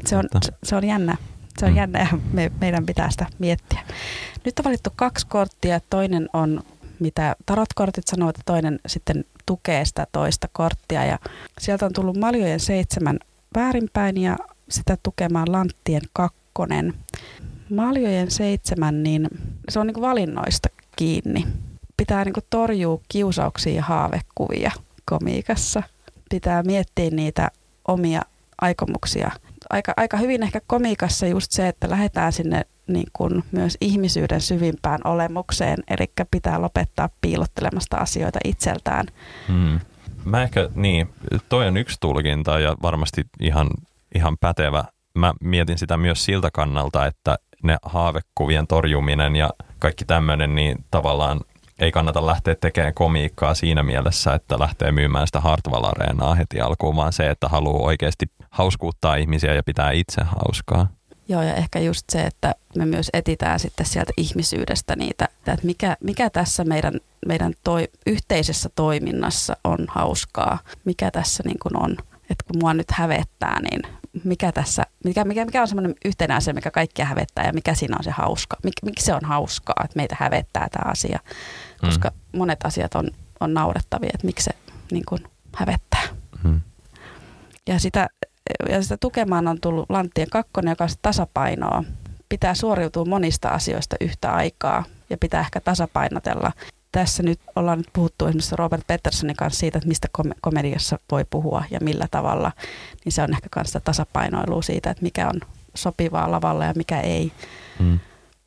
Se 0.05 0.17
on, 0.17 0.25
Totta. 0.31 0.51
se 0.63 0.75
on 0.75 0.87
jännä. 0.87 1.17
Se 1.59 1.65
on 1.65 1.71
mm. 1.71 1.77
jännä 1.77 1.99
ja 1.99 2.17
me, 2.33 2.51
meidän 2.61 2.85
pitää 2.85 3.11
sitä 3.11 3.25
miettiä. 3.39 3.79
Nyt 4.45 4.59
on 4.59 4.65
valittu 4.65 4.89
kaksi 4.95 5.27
korttia. 5.27 5.79
Toinen 5.89 6.29
on, 6.33 6.63
mitä 6.99 7.35
tarotkortit 7.45 8.07
sanoo, 8.07 8.29
että 8.29 8.41
toinen 8.45 8.79
sitten 8.87 9.25
tukee 9.45 9.85
sitä 9.85 10.07
toista 10.11 10.47
korttia. 10.51 11.05
Ja 11.05 11.19
sieltä 11.59 11.85
on 11.85 11.93
tullut 11.93 12.17
maljojen 12.17 12.59
seitsemän 12.59 13.19
väärinpäin 13.55 14.17
ja 14.17 14.37
sitä 14.69 14.97
tukemaan 15.03 15.51
lanttien 15.51 16.01
kakkonen. 16.13 16.93
Maljojen 17.69 18.31
seitsemän, 18.31 19.03
niin 19.03 19.27
se 19.69 19.79
on 19.79 19.87
niin 19.87 19.93
kuin 19.93 20.01
valinnoista 20.01 20.69
kiinni. 20.95 21.47
Pitää 21.97 22.25
niin 22.25 22.33
kuin 22.33 22.45
torjua 22.49 23.01
kiusauksia 23.07 23.73
ja 23.73 23.83
haavekuvia 23.83 24.71
komiikassa. 25.05 25.83
Pitää 26.29 26.63
miettiä 26.63 27.09
niitä 27.09 27.51
omia 27.87 28.21
aikomuksia. 28.61 29.31
Aika, 29.73 29.93
aika 29.97 30.17
hyvin 30.17 30.43
ehkä 30.43 30.61
komiikassa 30.67 31.27
just 31.27 31.51
se, 31.51 31.67
että 31.67 31.89
lähdetään 31.89 32.33
sinne 32.33 32.61
niin 32.87 33.07
kuin 33.13 33.43
myös 33.51 33.77
ihmisyyden 33.81 34.41
syvimpään 34.41 34.99
olemukseen, 35.03 35.77
eli 35.89 36.11
pitää 36.31 36.61
lopettaa 36.61 37.09
piilottelemasta 37.21 37.97
asioita 37.97 38.39
itseltään. 38.45 39.05
Hmm. 39.47 39.79
Mä 40.25 40.43
ehkä, 40.43 40.69
niin, 40.75 41.09
toi 41.49 41.67
on 41.67 41.77
yksi 41.77 41.97
tulkinta 41.99 42.59
ja 42.59 42.75
varmasti 42.81 43.21
ihan, 43.39 43.69
ihan 44.15 44.37
pätevä. 44.37 44.83
Mä 45.17 45.33
mietin 45.41 45.77
sitä 45.77 45.97
myös 45.97 46.25
siltä 46.25 46.49
kannalta, 46.53 47.05
että 47.05 47.37
ne 47.63 47.77
haavekuvien 47.85 48.67
torjuminen 48.67 49.35
ja 49.35 49.49
kaikki 49.79 50.05
tämmöinen, 50.05 50.55
niin 50.55 50.85
tavallaan 50.91 51.39
ei 51.79 51.91
kannata 51.91 52.25
lähteä 52.25 52.55
tekemään 52.55 52.93
komiikkaa 52.93 53.53
siinä 53.53 53.83
mielessä, 53.83 54.33
että 54.33 54.59
lähtee 54.59 54.91
myymään 54.91 55.27
sitä 55.27 55.39
Hartwall-areenaa 55.39 56.35
heti 56.35 56.61
alkuun, 56.61 56.95
vaan 56.95 57.13
se, 57.13 57.29
että 57.29 57.47
haluaa 57.47 57.83
oikeasti 57.85 58.25
hauskuuttaa 58.49 59.15
ihmisiä 59.15 59.53
ja 59.53 59.63
pitää 59.63 59.91
itse 59.91 60.21
hauskaa. 60.23 60.87
Joo, 61.27 61.41
ja 61.41 61.55
ehkä 61.55 61.79
just 61.79 62.09
se, 62.09 62.21
että 62.21 62.55
me 62.75 62.85
myös 62.85 63.09
etitään 63.13 63.59
sitten 63.59 63.85
sieltä 63.85 64.13
ihmisyydestä 64.17 64.95
niitä, 64.95 65.27
että 65.37 65.57
mikä, 65.63 65.97
mikä 65.99 66.29
tässä 66.29 66.63
meidän, 66.63 66.93
meidän 67.27 67.53
toi, 67.63 67.87
yhteisessä 68.07 68.69
toiminnassa 68.75 69.57
on 69.63 69.77
hauskaa, 69.87 70.59
mikä 70.85 71.11
tässä 71.11 71.43
niin 71.45 71.59
kuin 71.59 71.77
on. 71.77 71.91
Että 72.29 72.45
kun 72.47 72.59
mua 72.61 72.73
nyt 72.73 72.91
hävettää, 72.91 73.59
niin 73.61 73.81
mikä 74.23 74.51
tässä, 74.51 74.82
mikä, 75.03 75.23
mikä, 75.25 75.45
mikä 75.45 75.61
on 75.61 75.67
semmoinen 75.67 75.95
yhtenä 76.05 76.35
asia, 76.35 76.53
mikä 76.53 76.71
kaikkia 76.71 77.05
hävettää 77.05 77.45
ja 77.45 77.53
mikä 77.53 77.73
siinä 77.73 77.95
on 77.97 78.03
se 78.03 78.11
hauska. 78.11 78.57
Mik, 78.63 78.73
miksi 78.85 79.05
se 79.05 79.13
on 79.13 79.25
hauskaa, 79.25 79.83
että 79.83 79.95
meitä 79.97 80.15
hävettää 80.19 80.67
tämä 80.71 80.91
asia, 80.91 81.19
koska 81.81 82.09
mm. 82.09 82.37
monet 82.39 82.59
asiat 82.63 82.95
on, 82.95 83.09
on 83.39 83.53
naurettavia, 83.53 84.11
että 84.13 84.27
miksi 84.27 84.43
se 84.43 84.51
niin 84.91 85.03
kuin 85.09 85.23
hävettää. 85.55 86.03
Mm. 86.43 86.61
Ja 87.67 87.79
sitä, 87.79 88.07
ja 88.69 88.83
sitä 88.83 88.97
tukemaan 88.97 89.47
on 89.47 89.61
tullut 89.61 89.89
Lanttien 89.89 90.29
kakkonen, 90.29 90.71
joka 90.71 90.83
on 90.83 90.89
tasapainoa. 91.01 91.83
Pitää 92.29 92.53
suoriutua 92.53 93.05
monista 93.05 93.49
asioista 93.49 93.95
yhtä 94.01 94.31
aikaa 94.31 94.83
ja 95.09 95.17
pitää 95.17 95.41
ehkä 95.41 95.61
tasapainotella 95.61 96.51
tässä 96.93 97.23
nyt 97.23 97.39
ollaan 97.55 97.77
nyt 97.77 97.89
puhuttu 97.93 98.25
esimerkiksi 98.25 98.55
Robert 98.55 98.87
Pattersonin 98.87 99.35
kanssa 99.35 99.59
siitä, 99.59 99.77
että 99.77 99.87
mistä 99.87 100.07
kom- 100.11 100.33
komediassa 100.41 100.99
voi 101.11 101.25
puhua 101.29 101.63
ja 101.71 101.79
millä 101.81 102.07
tavalla, 102.11 102.51
niin 103.05 103.13
se 103.13 103.21
on 103.21 103.33
ehkä 103.33 103.63
sitä 103.63 103.79
tasapainoilua 103.79 104.61
siitä, 104.61 104.89
että 104.89 105.03
mikä 105.03 105.27
on 105.27 105.41
sopivaa 105.75 106.31
lavalla 106.31 106.65
ja 106.65 106.73
mikä 106.75 106.99
ei. 106.99 107.31
Mm. 107.79 107.99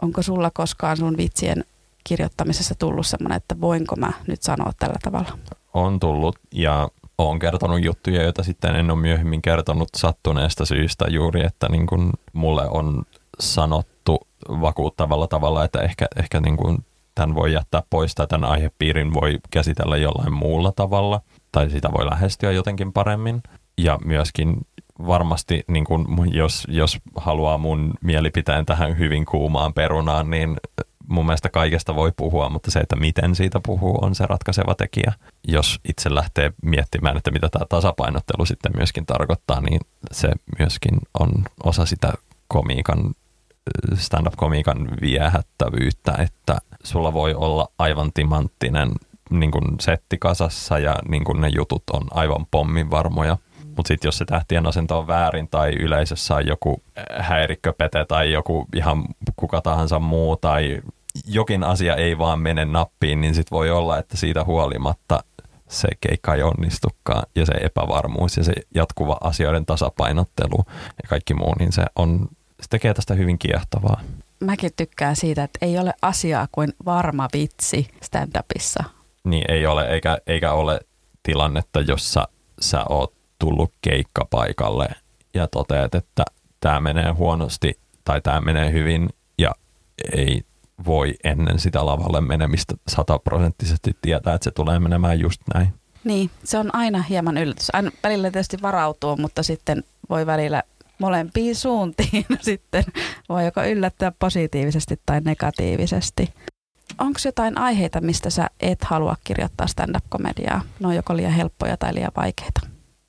Onko 0.03 0.23
sulla 0.23 0.51
koskaan 0.51 0.97
sun 0.97 1.17
vitsien 1.17 1.65
kirjoittamisessa 2.05 2.75
tullut 2.75 3.07
semmoinen, 3.07 3.37
että 3.37 3.61
voinko 3.61 3.97
mä 3.97 4.13
nyt 4.27 4.43
sanoa 4.43 4.73
tällä 4.79 4.99
tavalla? 5.03 5.39
On 5.75 6.01
tullut 6.01 6.39
ja 6.53 6.89
olen 7.19 7.39
kertonut 7.39 7.85
juttuja, 7.85 8.23
joita 8.23 8.43
sitten 8.43 8.77
en 8.77 8.91
ole 8.91 9.01
myöhemmin 9.01 9.43
kertonut 9.43 9.89
sattuneesta 9.97 10.65
syystä 10.65 11.05
juuri, 11.09 11.47
että 11.47 11.69
niin 11.69 11.87
kuin 11.87 12.11
mulle 12.33 12.69
on 12.69 13.03
sanottu 13.41 14.27
vakuuttavalla 14.49 15.27
tavalla, 15.27 15.65
että 15.65 15.81
ehkä, 15.81 16.07
ehkä 16.17 16.41
niin 16.41 16.57
kuin 16.57 16.85
tämän 17.17 17.35
voi 17.35 17.53
jättää 17.53 17.83
pois 17.91 18.15
tai 18.15 18.27
tämän 18.27 18.51
aihepiirin 18.51 19.15
voi 19.15 19.39
käsitellä 19.51 19.97
jollain 19.97 20.33
muulla 20.33 20.73
tavalla 20.77 21.21
tai 21.53 21.71
sitä 21.71 21.89
voi 21.93 22.07
lähestyä 22.07 22.53
jotenkin 22.53 22.93
paremmin. 22.93 23.43
Ja 23.79 23.99
myöskin 24.05 24.57
varmasti, 25.07 25.65
niin 25.69 25.85
kun, 25.85 26.07
jos, 26.33 26.67
jos 26.71 26.99
haluaa 27.17 27.59
mun 27.59 27.95
mielipiteen 28.01 28.67
tähän 28.67 28.99
hyvin 28.99 29.25
kuumaan 29.27 29.75
perunaan, 29.75 30.31
niin 30.31 30.57
mun 31.09 31.27
mielestä 31.27 31.49
kaikesta 31.49 31.95
voi 31.95 32.13
puhua, 32.17 32.49
mutta 32.49 32.71
se, 32.71 32.79
että 32.79 32.97
miten 32.97 33.35
siitä 33.35 33.61
puhuu, 33.67 33.99
on 34.05 34.15
se 34.15 34.27
ratkaiseva 34.27 34.75
tekijä. 34.75 35.13
Jos 35.49 35.81
itse 35.89 36.15
lähtee 36.15 36.53
miettimään, 36.63 37.17
että 37.17 37.31
mitä 37.31 37.49
tämä 37.49 37.67
tasapainottelu 37.69 38.47
sitten 38.47 38.73
myöskin 38.77 39.07
tarkoittaa, 39.07 39.61
niin 39.61 39.81
se 40.13 40.29
myöskin 40.59 40.99
on 41.21 41.29
osa 41.65 41.87
sitä 41.87 42.13
komiikan 42.49 42.99
stand-up-komiikan 43.95 44.89
viehättävyyttä, 45.01 46.13
että 46.19 46.59
sulla 46.87 47.13
voi 47.13 47.35
olla 47.35 47.69
aivan 47.79 48.11
timanttinen 48.15 48.91
niin 49.31 49.51
kuin 49.51 49.65
setti 49.81 50.19
kasassa 50.19 50.79
ja 50.79 50.97
niin 51.09 51.25
kuin 51.25 51.41
ne 51.41 51.49
jutut 51.49 51.83
on 51.93 52.03
aivan 52.11 52.47
pommin 52.51 52.91
varmoja. 52.91 53.37
Mutta 53.77 53.89
sitten 53.89 54.09
jos 54.09 54.19
se 54.19 54.25
tähtien 54.25 54.67
asento 54.67 54.99
on 54.99 55.07
väärin 55.07 55.49
tai 55.49 55.73
yleisössä 55.73 56.35
on 56.35 56.47
joku 56.47 56.83
häirikköpete 57.19 58.05
tai 58.05 58.33
joku 58.33 58.67
ihan 58.75 59.05
kuka 59.37 59.61
tahansa 59.61 59.99
muu 59.99 60.37
tai 60.37 60.83
jokin 61.27 61.65
asia 61.65 61.97
ei 61.97 62.19
vaan 62.19 62.41
mene 62.41 62.65
nappiin, 62.65 63.21
niin 63.21 63.35
sitten 63.35 63.57
voi 63.57 63.71
olla, 63.71 63.99
että 63.99 64.17
siitä 64.17 64.45
huolimatta 64.45 65.25
se 65.69 65.89
keikka 66.01 66.35
ei 66.35 66.43
onnistukaan 66.43 67.23
ja 67.35 67.47
se 67.47 67.53
epävarmuus 67.53 68.37
ja 68.37 68.45
se 68.45 68.53
jatkuva 68.75 69.19
asioiden 69.21 69.67
tasapainottelu 69.67 70.65
ja 71.03 71.09
kaikki 71.09 71.35
muu, 71.35 71.55
niin 71.59 71.73
se 71.73 71.85
on 71.97 72.29
se 72.61 72.69
tekee 72.71 72.95
tästä 72.95 73.15
hyvin 73.15 73.39
kiehtovaa. 73.39 74.01
Mäkin 74.47 74.71
tykkään 74.77 75.17
siitä, 75.17 75.45
että 75.45 75.59
ei 75.63 75.79
ole 75.79 75.95
asiaa 76.03 76.49
kuin 76.53 76.73
varma 76.85 77.29
vitsi 77.33 77.89
stand-upissa. 78.05 78.85
Niin 79.25 79.51
ei 79.51 79.67
ole, 79.67 79.87
eikä, 79.89 80.19
eikä 80.27 80.53
ole 80.53 80.81
tilannetta, 81.23 81.81
jossa 81.81 82.29
sä 82.61 82.85
oot 82.89 83.13
tullut 83.39 83.73
keikkapaikalle 83.81 84.89
ja 85.35 85.49
toteat, 85.49 85.95
että 85.95 86.25
tämä 86.61 86.81
menee 86.81 87.11
huonosti 87.11 87.81
tai 88.05 88.21
tämä 88.21 88.41
menee 88.41 88.73
hyvin 88.73 89.09
ja 89.39 89.53
ei 90.13 90.43
voi 90.87 91.15
ennen 91.25 91.59
sitä 91.59 91.87
lavalle 91.87 92.21
menemistä 92.21 92.75
sataprosenttisesti 92.89 93.97
tietää, 94.03 94.35
että 94.35 94.45
se 94.45 94.51
tulee 94.51 94.79
menemään 94.79 95.21
just 95.21 95.43
näin. 95.55 95.69
Niin, 96.05 96.31
se 96.45 96.59
on 96.59 96.75
aina 96.75 97.03
hieman 97.03 97.39
yllätys. 97.39 97.71
Aina 97.73 97.91
välillä 98.03 98.31
tietysti 98.31 98.57
varautuu, 98.63 99.17
mutta 99.17 99.43
sitten 99.43 99.85
voi 100.11 100.27
välillä 100.27 100.63
molempiin 100.99 101.57
suuntiin 101.57 102.27
sitten 102.41 102.85
voi 103.29 103.45
joko 103.45 103.65
yllättää 103.65 104.13
positiivisesti 104.19 105.01
tai 105.07 105.21
negatiivisesti. 105.21 106.35
Onko 106.99 107.19
jotain 107.25 107.59
aiheita, 107.59 108.01
mistä 108.01 108.31
sä 108.31 108.51
et 108.61 108.85
halua 108.85 109.17
kirjoittaa 109.25 109.67
stand-up-komediaa? 109.67 110.61
Ne 110.81 110.87
on 110.87 110.97
joko 110.97 111.17
liian 111.17 111.33
helppoja 111.33 111.77
tai 111.77 111.95
liian 111.95 112.13
vaikeita? 112.17 112.61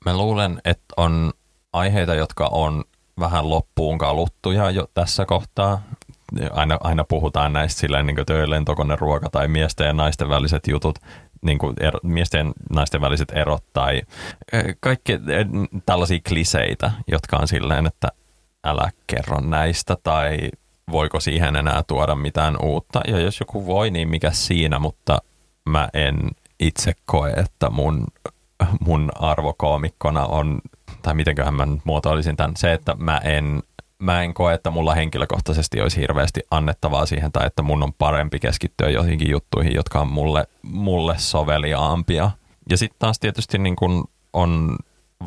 Mä 0.04 0.16
luulen, 0.16 0.60
että 0.64 0.94
on 0.96 1.32
aiheita, 1.72 2.14
jotka 2.14 2.46
on 2.46 2.84
vähän 3.20 3.50
loppuun 3.50 3.98
kaluttuja 3.98 4.70
jo 4.70 4.86
tässä 4.94 5.26
kohtaa. 5.26 5.82
Aina, 6.50 6.78
aina 6.80 7.04
puhutaan 7.04 7.52
näistä 7.52 7.80
silleen 7.80 8.06
niin 8.06 8.16
kuin 8.76 8.98
ruoka 8.98 9.30
tai 9.30 9.48
miesten 9.48 9.86
ja 9.86 9.92
naisten 9.92 10.28
väliset 10.28 10.66
jutut, 10.66 10.98
niin 11.42 11.58
kuin 11.58 11.76
ero, 11.80 11.98
miesten 12.02 12.46
ja 12.46 12.52
naisten 12.70 13.00
väliset 13.00 13.32
erot 13.34 13.64
tai 13.72 14.02
kaikki 14.80 15.12
tällaisia 15.86 16.18
kliseitä, 16.28 16.90
jotka 17.06 17.36
on 17.36 17.48
silleen, 17.48 17.86
että 17.86 18.08
älä 18.64 18.90
kerro 19.06 19.40
näistä 19.40 19.96
tai 20.02 20.38
voiko 20.90 21.20
siihen 21.20 21.56
enää 21.56 21.82
tuoda 21.86 22.14
mitään 22.14 22.56
uutta. 22.62 23.00
Ja 23.08 23.20
jos 23.20 23.40
joku 23.40 23.66
voi, 23.66 23.90
niin 23.90 24.08
mikä 24.08 24.30
siinä, 24.30 24.78
mutta 24.78 25.18
mä 25.68 25.88
en 25.94 26.30
itse 26.60 26.92
koe, 27.06 27.30
että 27.30 27.70
mun, 27.70 28.06
mun 28.80 29.10
arvokoomikkona 29.14 30.24
on, 30.24 30.60
tai 31.02 31.14
mitenköhän 31.14 31.54
mä 31.54 31.66
muotoilisin 31.84 32.36
tämän, 32.36 32.56
se, 32.56 32.72
että 32.72 32.94
mä 32.98 33.18
en, 33.24 33.62
mä 33.98 34.22
en 34.22 34.34
koe, 34.34 34.54
että 34.54 34.70
mulla 34.70 34.94
henkilökohtaisesti 34.94 35.80
olisi 35.80 36.00
hirveästi 36.00 36.40
annettavaa 36.50 37.06
siihen, 37.06 37.32
tai 37.32 37.46
että 37.46 37.62
mun 37.62 37.82
on 37.82 37.92
parempi 37.92 38.38
keskittyä 38.38 38.90
joihinkin 38.90 39.30
juttuihin, 39.30 39.74
jotka 39.74 40.00
on 40.00 40.08
mulle, 40.08 40.46
mulle 40.62 41.14
soveliaampia. 41.18 42.30
Ja 42.70 42.76
sitten 42.76 42.98
taas 42.98 43.18
tietysti 43.18 43.58
niin 43.58 43.76
kun 43.76 44.08
on 44.32 44.76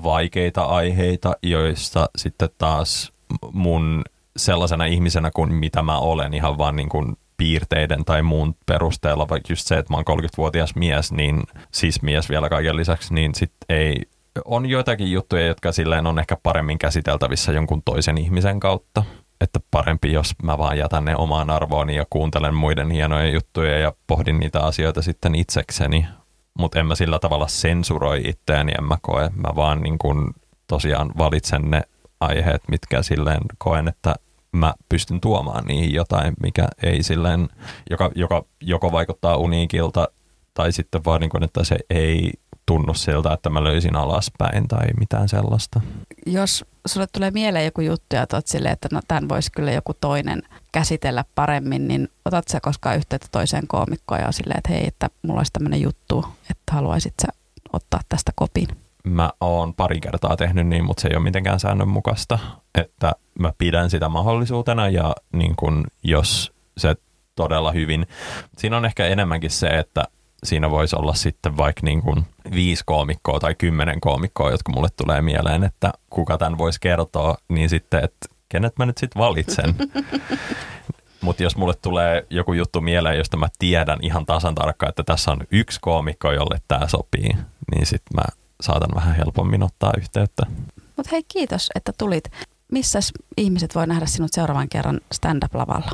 vaikeita 0.04 0.64
aiheita, 0.64 1.36
joista 1.44 2.10
sitten 2.18 2.50
taas 2.58 3.14
mun 3.52 4.04
sellaisena 4.38 4.86
ihmisenä 4.86 5.32
kuin 5.32 5.54
mitä 5.54 5.82
mä 5.82 5.98
olen 5.98 6.34
ihan 6.34 6.58
vaan 6.58 6.76
niin 6.76 6.90
kuin 6.90 7.18
piirteiden 7.38 8.06
tai 8.06 8.24
muun 8.24 8.56
perusteella, 8.66 9.30
vaikka 9.30 9.52
just 9.54 9.68
se, 9.68 9.78
että 9.78 9.94
mä 9.94 9.98
oon 9.98 10.20
30-vuotias 10.20 10.76
mies, 10.76 11.12
niin 11.12 11.44
siis 11.72 12.02
mies 12.02 12.30
vielä 12.30 12.50
kaiken 12.50 12.76
lisäksi, 12.76 13.14
niin 13.14 13.36
sit 13.36 13.52
ei, 13.70 14.02
on 14.46 14.66
joitakin 14.66 15.12
juttuja, 15.12 15.48
jotka 15.48 15.72
silleen 15.72 16.08
on 16.08 16.20
ehkä 16.20 16.38
paremmin 16.44 16.80
käsiteltävissä 16.80 17.52
jonkun 17.52 17.82
toisen 17.86 18.18
ihmisen 18.18 18.60
kautta. 18.60 19.04
Että 19.42 19.60
parempi, 19.72 20.12
jos 20.12 20.34
mä 20.44 20.58
vaan 20.58 20.78
jätän 20.78 21.06
ne 21.06 21.16
omaan 21.16 21.50
arvooni 21.50 21.96
ja 21.96 22.06
kuuntelen 22.10 22.54
muiden 22.54 22.92
hienoja 22.92 23.30
juttuja 23.30 23.80
ja 23.80 23.94
pohdin 24.08 24.40
niitä 24.40 24.60
asioita 24.60 25.02
sitten 25.02 25.36
itsekseni. 25.36 26.08
Mutta 26.60 26.80
en 26.80 26.86
mä 26.86 26.96
sillä 26.96 27.20
tavalla 27.20 27.48
sensuroi 27.48 28.22
itseäni, 28.26 28.72
en 28.78 28.84
mä 28.84 28.98
koe. 29.02 29.30
Mä 29.36 29.56
vaan 29.56 29.82
niin 29.82 29.98
kun 29.98 30.34
tosiaan 30.68 31.12
valitsen 31.18 31.72
ne 31.72 31.82
aiheet, 32.20 32.62
mitkä 32.68 33.04
silleen 33.04 33.42
koen, 33.58 33.88
että 33.88 34.16
mä 34.52 34.74
pystyn 34.90 35.22
tuomaan 35.22 35.66
niihin 35.66 35.94
jotain, 35.94 36.34
mikä 36.44 36.68
ei 36.84 37.04
silleen, 37.04 37.50
joka, 37.90 38.12
joka 38.16 38.44
joko 38.62 38.92
vaikuttaa 38.92 39.38
uniikilta 39.38 40.08
tai 40.54 40.72
sitten 40.72 41.06
vaan 41.06 41.22
niin 41.22 41.30
kuin, 41.30 41.44
että 41.44 41.64
se 41.64 41.78
ei 41.90 42.32
tunnu 42.72 42.94
siltä, 42.94 43.34
että 43.34 43.50
mä 43.50 43.64
löysin 43.64 43.96
alaspäin 43.96 44.68
tai 44.68 44.88
mitään 45.00 45.30
sellaista. 45.30 45.82
Jos 46.26 46.66
sulle 46.88 47.08
tulee 47.14 47.32
mieleen 47.32 47.66
joku 47.66 47.82
juttu 47.82 48.16
ja 48.16 48.22
otat 48.22 48.48
silleen, 48.48 48.74
että 48.74 48.88
no 48.92 49.02
tämän 49.08 49.30
voisi 49.30 49.52
kyllä 49.52 49.72
joku 49.72 49.94
toinen 49.94 50.42
käsitellä 50.72 51.26
paremmin, 51.36 51.88
niin 51.88 52.08
otat 52.26 52.48
sä 52.48 52.60
koskaan 52.62 52.98
yhteyttä 52.98 53.28
toiseen 53.32 53.68
koomikkoon 53.68 54.22
ja 54.22 54.32
silleen, 54.32 54.58
että 54.58 54.72
hei, 54.74 54.88
että 54.88 55.10
mulla 55.22 55.40
olisi 55.40 55.54
tämmöinen 55.54 55.82
juttu, 55.82 56.26
että 56.50 56.74
haluaisit 56.74 57.14
sä 57.22 57.28
ottaa 57.74 58.00
tästä 58.10 58.32
kopin? 58.36 58.68
mä 59.04 59.30
oon 59.42 59.74
pari 59.74 60.00
kertaa 60.00 60.38
tehnyt 60.38 60.68
niin, 60.68 60.86
mutta 60.86 61.02
se 61.02 61.08
ei 61.08 61.16
ole 61.16 61.24
mitenkään 61.24 61.60
säännönmukaista, 61.60 62.40
että 62.76 63.12
mä 63.40 63.54
pidän 63.58 63.90
sitä 63.90 64.10
mahdollisuutena 64.10 64.90
ja 64.90 65.16
niin 65.34 65.56
kun, 65.56 65.84
jos 66.04 66.54
se 66.78 66.96
todella 67.36 67.72
hyvin. 67.72 68.08
Siinä 68.58 68.78
on 68.78 68.86
ehkä 68.86 69.06
enemmänkin 69.06 69.52
se, 69.52 69.68
että 69.68 70.04
siinä 70.44 70.70
voisi 70.70 70.96
olla 70.96 71.14
sitten 71.14 71.58
vaikka 71.58 71.82
niin 71.84 72.02
kuin 72.02 72.26
viisi 72.52 72.84
koomikkoa 72.86 73.40
tai 73.40 73.56
kymmenen 73.56 74.02
koomikkoa, 74.02 74.52
jotka 74.52 74.72
mulle 74.72 74.90
tulee 74.98 75.22
mieleen, 75.22 75.64
että 75.64 75.92
kuka 76.10 76.38
tämän 76.38 76.58
voisi 76.58 76.80
kertoa, 76.80 77.38
niin 77.50 77.70
sitten, 77.70 78.04
että 78.04 78.28
kenet 78.50 78.78
mä 78.78 78.86
nyt 78.86 78.98
sitten 78.98 79.20
valitsen. 79.20 79.76
Mutta 81.22 81.44
jos 81.44 81.58
mulle 81.58 81.74
tulee 81.82 82.28
joku 82.30 82.54
juttu 82.54 82.82
mieleen, 82.82 83.18
josta 83.18 83.38
mä 83.38 83.48
tiedän 83.60 84.00
ihan 84.02 84.26
tasan 84.26 84.56
tarkkaan, 84.56 84.90
että 84.90 85.04
tässä 85.04 85.32
on 85.32 85.40
yksi 85.52 85.80
koomikko, 85.82 86.32
jolle 86.32 86.58
tämä 86.68 86.88
sopii, 86.88 87.30
niin 87.72 87.86
sitten 87.86 88.16
mä 88.16 88.24
saatan 88.62 88.96
vähän 88.96 89.16
helpommin 89.16 89.64
ottaa 89.64 89.94
yhteyttä. 89.98 90.46
Mutta 90.98 91.10
hei, 91.12 91.24
kiitos, 91.28 91.70
että 91.76 91.94
tulit. 91.98 92.24
Missä 92.72 93.00
ihmiset 93.38 93.76
voi 93.76 93.88
nähdä 93.88 94.06
sinut 94.06 94.34
seuraavan 94.34 94.70
kerran 94.70 95.02
stand-up-lavalla? 95.12 95.92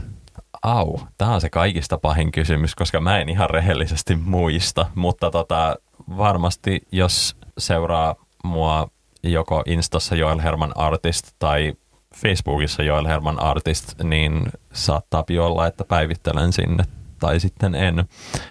Au, 0.67 0.99
tämä 1.17 1.33
on 1.33 1.41
se 1.41 1.49
kaikista 1.49 1.97
pahin 1.97 2.31
kysymys, 2.31 2.75
koska 2.75 2.99
mä 2.99 3.17
en 3.17 3.29
ihan 3.29 3.49
rehellisesti 3.49 4.15
muista, 4.15 4.85
mutta 4.95 5.31
tota, 5.31 5.75
varmasti 6.17 6.81
jos 6.91 7.35
seuraa 7.57 8.15
mua 8.43 8.87
joko 9.23 9.63
Instassa 9.65 10.15
Joel 10.15 10.39
Herman 10.39 10.77
Artist 10.77 11.31
tai 11.39 11.73
Facebookissa 12.15 12.83
Joel 12.83 13.05
Herman 13.05 13.41
Artist, 13.41 14.01
niin 14.03 14.45
saattaa 14.73 15.23
olla, 15.41 15.67
että 15.67 15.83
päivittelen 15.83 16.53
sinne 16.53 16.83
tai 17.19 17.39
sitten 17.39 17.75
en, 17.75 18.05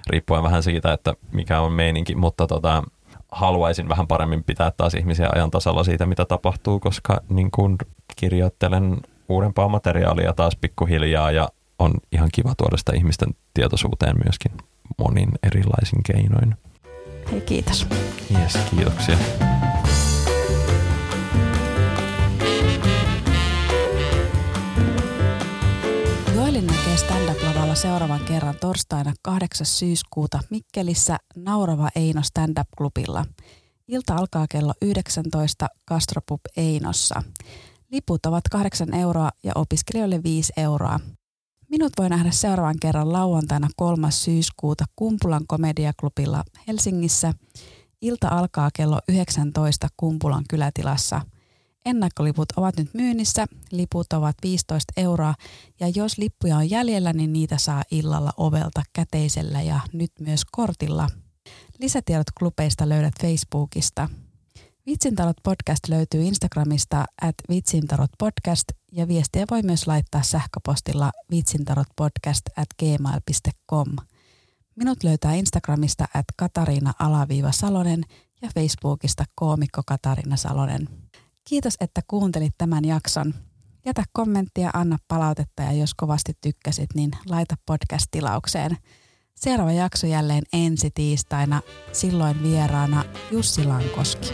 riippuen 0.07 0.43
vähän 0.43 0.63
siitä, 0.63 0.93
että 0.93 1.15
mikä 1.33 1.61
on 1.61 1.73
meininki, 1.73 2.15
mutta 2.15 2.47
tota, 2.47 2.83
haluaisin 3.33 3.89
vähän 3.89 4.07
paremmin 4.07 4.45
pitää 4.45 4.73
taas 4.77 4.95
ihmisiä 4.95 5.29
ajan 5.35 5.51
tasalla 5.51 5.85
siitä, 5.85 6.07
mitä 6.07 6.25
tapahtuu, 6.25 6.81
koska 6.81 7.21
niin 7.29 7.51
kun 7.51 7.79
kirjoittelen 8.17 8.97
uudempaa 9.29 9.69
materiaalia 9.69 10.33
taas 10.33 10.57
pikkuhiljaa 10.57 11.31
ja 11.31 11.49
on 11.79 11.93
ihan 12.13 12.29
kiva 12.35 12.55
tuoda 12.55 12.77
sitä 12.77 12.93
ihmisten 12.97 13.29
tietoisuuteen 13.55 14.17
myöskin 14.25 14.53
monin 14.99 15.29
erilaisin 15.43 16.03
keinoin. 16.03 16.57
Hei, 17.33 17.41
kiitos. 17.41 17.87
Yes, 18.41 18.59
kiitoksia. 18.71 19.19
Joelin 26.35 26.67
näkee 26.67 26.97
stand-up-lavalla 26.97 27.75
seuraavan 27.75 28.21
kerran 28.21 28.55
torstaina 28.61 29.13
8. 29.23 29.67
syyskuuta 29.67 30.41
Mikkelissä 30.51 31.17
Naurava 31.37 31.89
Eino 31.97 32.23
stand-up-klubilla. 32.23 33.25
Ilta 33.89 34.15
alkaa 34.15 34.47
kello 34.51 34.73
19 34.83 35.69
Castropub 35.89 36.41
Einossa. 36.57 37.23
Liput 37.93 38.27
ovat 38.27 38.45
8 38.51 38.95
euroa 38.95 39.31
ja 39.45 39.53
opiskelijoille 39.55 40.23
5 40.23 40.53
euroa. 40.57 41.01
Minut 41.69 41.93
voi 41.99 42.09
nähdä 42.09 42.31
seuraavan 42.31 42.77
kerran 42.81 43.13
lauantaina 43.13 43.69
3. 43.77 44.11
syyskuuta 44.11 44.85
Kumpulan 44.97 45.47
komediaklubilla 45.47 46.45
Helsingissä. 46.69 47.35
Ilta 48.03 48.29
alkaa 48.29 48.71
kello 48.75 49.01
19 49.09 49.89
Kumpulan 49.97 50.45
kylätilassa– 50.49 51.21
Ennakkoliput 51.87 52.53
ovat 52.57 52.77
nyt 52.77 52.95
myynnissä, 52.95 53.47
liput 53.71 54.13
ovat 54.13 54.37
15 54.43 54.93
euroa 54.97 55.35
ja 55.81 55.89
jos 55.95 56.19
lippuja 56.19 56.57
on 56.57 56.71
jäljellä, 56.71 57.13
niin 57.13 57.33
niitä 57.33 57.59
saa 57.59 57.83
illalla 57.91 58.33
ovelta 58.37 58.83
käteisellä 58.93 59.63
ja 59.63 59.81
nyt 59.93 60.13
myös 60.21 60.45
kortilla. 60.53 61.09
Lisätiedot 61.81 62.31
klubeista 62.39 62.89
löydät 62.89 63.15
Facebookista. 63.21 64.09
Vitsintarot 64.87 65.37
podcast 65.43 65.89
löytyy 65.89 66.23
Instagramista 66.23 67.05
at 67.23 67.35
vitsintarot 67.49 68.11
podcast 68.19 68.65
ja 68.93 69.09
viestiä 69.09 69.45
voi 69.51 69.63
myös 69.63 69.87
laittaa 69.87 70.23
sähköpostilla 70.23 71.13
vitsintarotpodcast 71.31 72.43
at 72.57 72.67
gmail.com. 72.79 73.97
Minut 74.77 75.05
löytää 75.05 75.35
Instagramista 75.35 76.05
at 76.15 76.25
Katariina-Salonen 76.37 78.05
ja 78.43 78.49
Facebookista 78.55 79.25
koomikko 79.35 79.83
Katariina 79.87 80.37
Salonen. 80.37 80.89
Kiitos, 81.45 81.75
että 81.81 82.01
kuuntelit 82.09 82.55
tämän 82.59 82.85
jakson. 82.85 83.35
Jätä 83.87 84.05
kommenttia, 84.13 84.71
anna 84.75 84.99
palautetta 85.09 85.63
ja 85.63 85.73
jos 85.73 85.95
kovasti 85.95 86.33
tykkäsit, 86.41 86.95
niin 86.95 87.11
laita 87.29 87.55
podcast-tilaukseen. 87.67 88.77
Seuraava 89.35 89.73
jakso 89.73 90.07
jälleen 90.07 90.43
ensi 90.53 90.91
tiistaina, 90.95 91.61
silloin 91.93 92.43
vieraana 92.43 93.05
Jussi 93.31 93.65
Lankoski. 93.65 94.33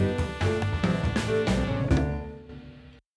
Thank 0.00 0.30
you 0.30 0.39